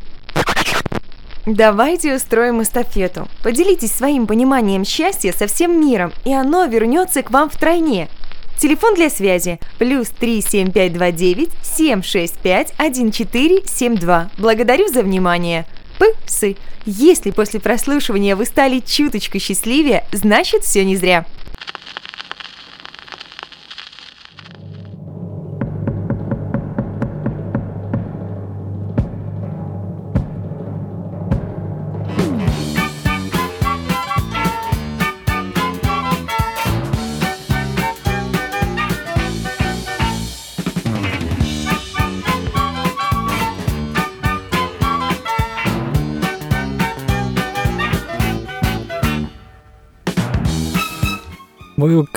Давайте 1.45 2.13
устроим 2.13 2.61
эстафету. 2.61 3.29
Поделитесь 3.41 3.93
своим 3.93 4.27
пониманием 4.27 4.83
счастья 4.83 5.31
со 5.31 5.47
всем 5.47 5.79
миром, 5.79 6.11
и 6.25 6.33
оно 6.33 6.65
вернется 6.65 7.23
к 7.23 7.31
вам 7.31 7.49
втройне. 7.49 8.09
Телефон 8.59 8.95
для 8.95 9.09
связи 9.09 9.59
плюс 9.77 10.09
37529 10.09 11.49
765 11.63 12.71
1472. 12.71 14.29
Благодарю 14.37 14.89
за 14.89 15.03
внимание. 15.03 15.65
Псы. 16.25 16.55
Если 16.85 17.31
после 17.31 17.59
прослушивания 17.59 18.35
вы 18.35 18.45
стали 18.45 18.79
чуточку 18.79 19.39
счастливее, 19.39 20.05
значит 20.11 20.63
все 20.63 20.85
не 20.85 20.95
зря. 20.95 21.25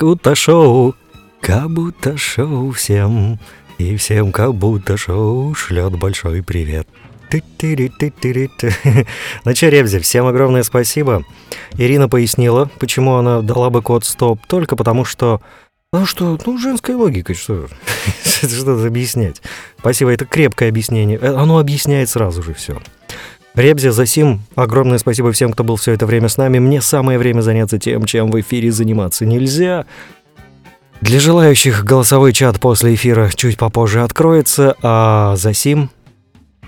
Будто 0.01 0.33
шоу, 0.33 0.95
как 1.41 1.69
будто 1.69 2.17
шоу 2.17 2.71
всем, 2.71 3.37
и 3.77 3.95
всем 3.97 4.31
как 4.31 4.55
будто 4.55 4.97
шоу 4.97 5.53
шлет 5.53 5.95
большой 5.95 6.41
привет. 6.41 6.87
Ну 9.45 9.53
чё, 9.53 9.69
Ребзи, 9.69 9.99
всем 9.99 10.25
огромное 10.25 10.63
спасибо. 10.63 11.23
Ирина 11.77 12.09
пояснила, 12.09 12.67
почему 12.79 13.13
она 13.17 13.43
дала 13.43 13.69
бы 13.69 13.83
код 13.83 14.03
стоп, 14.03 14.39
только 14.47 14.75
потому 14.75 15.05
что 15.05 15.39
Ну 15.93 16.07
что, 16.07 16.35
ну 16.47 16.57
женской 16.57 16.95
логикой, 16.95 17.35
что 17.35 17.67
что-то 18.23 18.83
объяснять. 18.83 19.39
Спасибо, 19.77 20.11
это 20.11 20.25
крепкое 20.25 20.69
объяснение. 20.69 21.19
Э, 21.21 21.35
Оно 21.35 21.59
объясняет 21.59 22.09
сразу 22.09 22.41
же 22.41 22.55
все. 22.55 22.81
Ребзя, 23.53 23.91
Засим, 23.91 24.41
огромное 24.55 24.97
спасибо 24.97 25.31
всем, 25.33 25.51
кто 25.51 25.63
был 25.63 25.75
все 25.75 25.91
это 25.91 26.05
время 26.05 26.29
с 26.29 26.37
нами. 26.37 26.59
Мне 26.59 26.81
самое 26.81 27.19
время 27.19 27.41
заняться 27.41 27.77
тем, 27.77 28.05
чем 28.05 28.31
в 28.31 28.39
эфире 28.39 28.71
заниматься 28.71 29.25
нельзя. 29.25 29.85
Для 31.01 31.19
желающих 31.19 31.83
голосовой 31.83 32.31
чат 32.31 32.59
после 32.59 32.95
эфира 32.95 33.29
чуть 33.35 33.57
попозже 33.57 34.03
откроется, 34.03 34.75
а 34.81 35.35
Засим, 35.35 35.89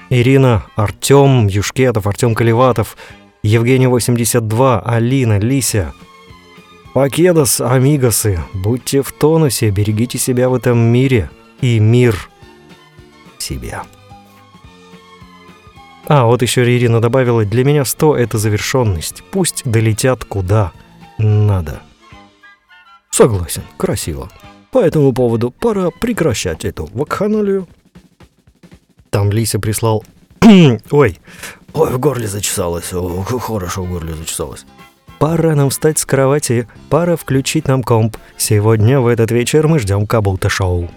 Ирина, 0.09 0.65
Артем 0.75 1.47
Юшкетов, 1.47 2.05
Артем 2.05 2.35
Колеватов, 2.35 2.97
Евгений 3.43 3.87
82, 3.87 4.81
Алина, 4.81 5.39
Лися, 5.39 5.93
Покедос, 6.93 7.61
амигосы, 7.61 8.39
будьте 8.53 9.01
в 9.01 9.11
тонусе, 9.11 9.69
берегите 9.69 10.17
себя 10.17 10.49
в 10.49 10.55
этом 10.55 10.79
мире 10.79 11.29
и 11.61 11.79
мир 11.79 12.29
себя. 13.37 13.83
А, 16.07 16.25
вот 16.25 16.41
еще 16.41 16.63
Ирина 16.65 16.99
добавила, 16.99 17.45
для 17.45 17.63
меня 17.63 17.85
100 17.85 18.17
это 18.17 18.37
завершенность, 18.37 19.23
пусть 19.31 19.63
долетят 19.65 20.25
куда 20.25 20.73
надо. 21.17 21.81
Согласен, 23.09 23.61
красиво. 23.77 24.29
По 24.71 24.79
этому 24.79 25.13
поводу 25.13 25.51
пора 25.51 25.91
прекращать 25.91 26.65
эту 26.65 26.89
вакханалию. 26.93 27.67
Там 29.09 29.29
Лися 29.31 29.59
прислал... 29.59 30.03
Ой, 30.41 31.19
ой, 31.73 31.91
в 31.91 31.99
горле 31.99 32.27
зачесалось, 32.27 32.91
О, 32.91 33.23
хорошо 33.23 33.83
в 33.83 33.89
горле 33.89 34.13
зачесалось. 34.13 34.65
Пора 35.19 35.55
нам 35.55 35.69
встать 35.69 35.99
с 35.99 36.05
кровати, 36.05 36.67
пора 36.89 37.15
включить 37.15 37.67
нам 37.67 37.81
комп. 37.81 38.17
Сегодня 38.35 38.99
в 38.99 39.07
этот 39.07 39.31
вечер 39.31 39.67
мы 39.67 39.79
ждем 39.79 40.05
Кабута 40.05 40.49
шоу. 40.49 40.89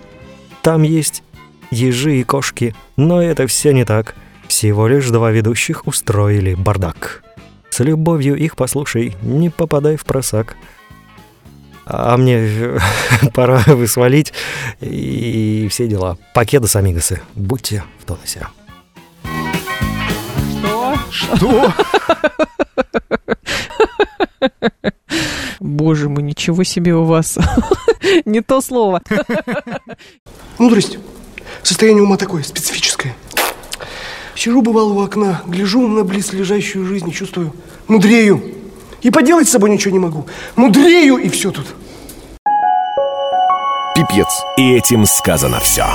Там 0.63 0.83
есть 0.83 1.23
ежи 1.71 2.19
и 2.19 2.25
кошки, 2.25 2.75
но 2.97 3.23
это 3.23 3.47
все 3.47 3.73
не 3.73 3.85
так. 3.85 4.17
Всего 4.49 4.89
лишь 4.89 5.09
два 5.11 5.31
ведущих 5.31 5.87
устроили 5.87 6.55
бардак. 6.55 7.23
С 7.71 7.81
любовью 7.81 8.37
их 8.37 8.57
послушай, 8.57 9.17
не 9.23 9.51
попадай 9.51 9.97
в 9.97 10.05
просак. 10.05 10.57
А 11.85 12.17
мне 12.17 12.79
пора 13.35 13.63
высвалить 13.67 14.33
и 14.81 15.69
все 15.71 15.87
дела. 15.87 16.19
Покедос, 16.35 16.77
амигосы, 16.77 17.21
будьте 17.35 17.85
в 18.01 18.05
тонусе. 18.05 18.47
Что? 21.11 21.73
Боже 25.61 26.09
мой, 26.09 26.23
ничего 26.23 26.65
себе 26.65 26.95
у 26.95 27.05
вас. 27.05 27.39
Не 28.25 28.41
то 28.41 28.61
слово. 28.61 29.03
Мудрость. 30.59 30.99
Состояние 31.63 32.03
ума 32.03 32.17
такое, 32.17 32.43
специфическое. 32.43 33.15
Сижу, 34.37 34.61
бывало, 34.61 34.93
у 34.93 35.01
окна, 35.01 35.41
гляжу 35.47 35.89
на 35.89 36.05
близлежащую 36.05 36.85
жизнь 36.85 37.09
и 37.09 37.13
чувствую, 37.13 37.55
мудрею. 37.89 38.43
И 39.01 39.11
поделать 39.11 39.49
с 39.49 39.53
собой 39.53 39.71
ничего 39.71 39.93
не 39.93 39.99
могу. 39.99 40.27
Мудрею, 40.57 41.17
и 41.17 41.29
все 41.31 41.51
тут. 41.51 41.67
Пипец. 43.95 44.29
И 44.59 44.75
этим 44.75 45.07
сказано 45.07 45.59
все. 45.61 45.87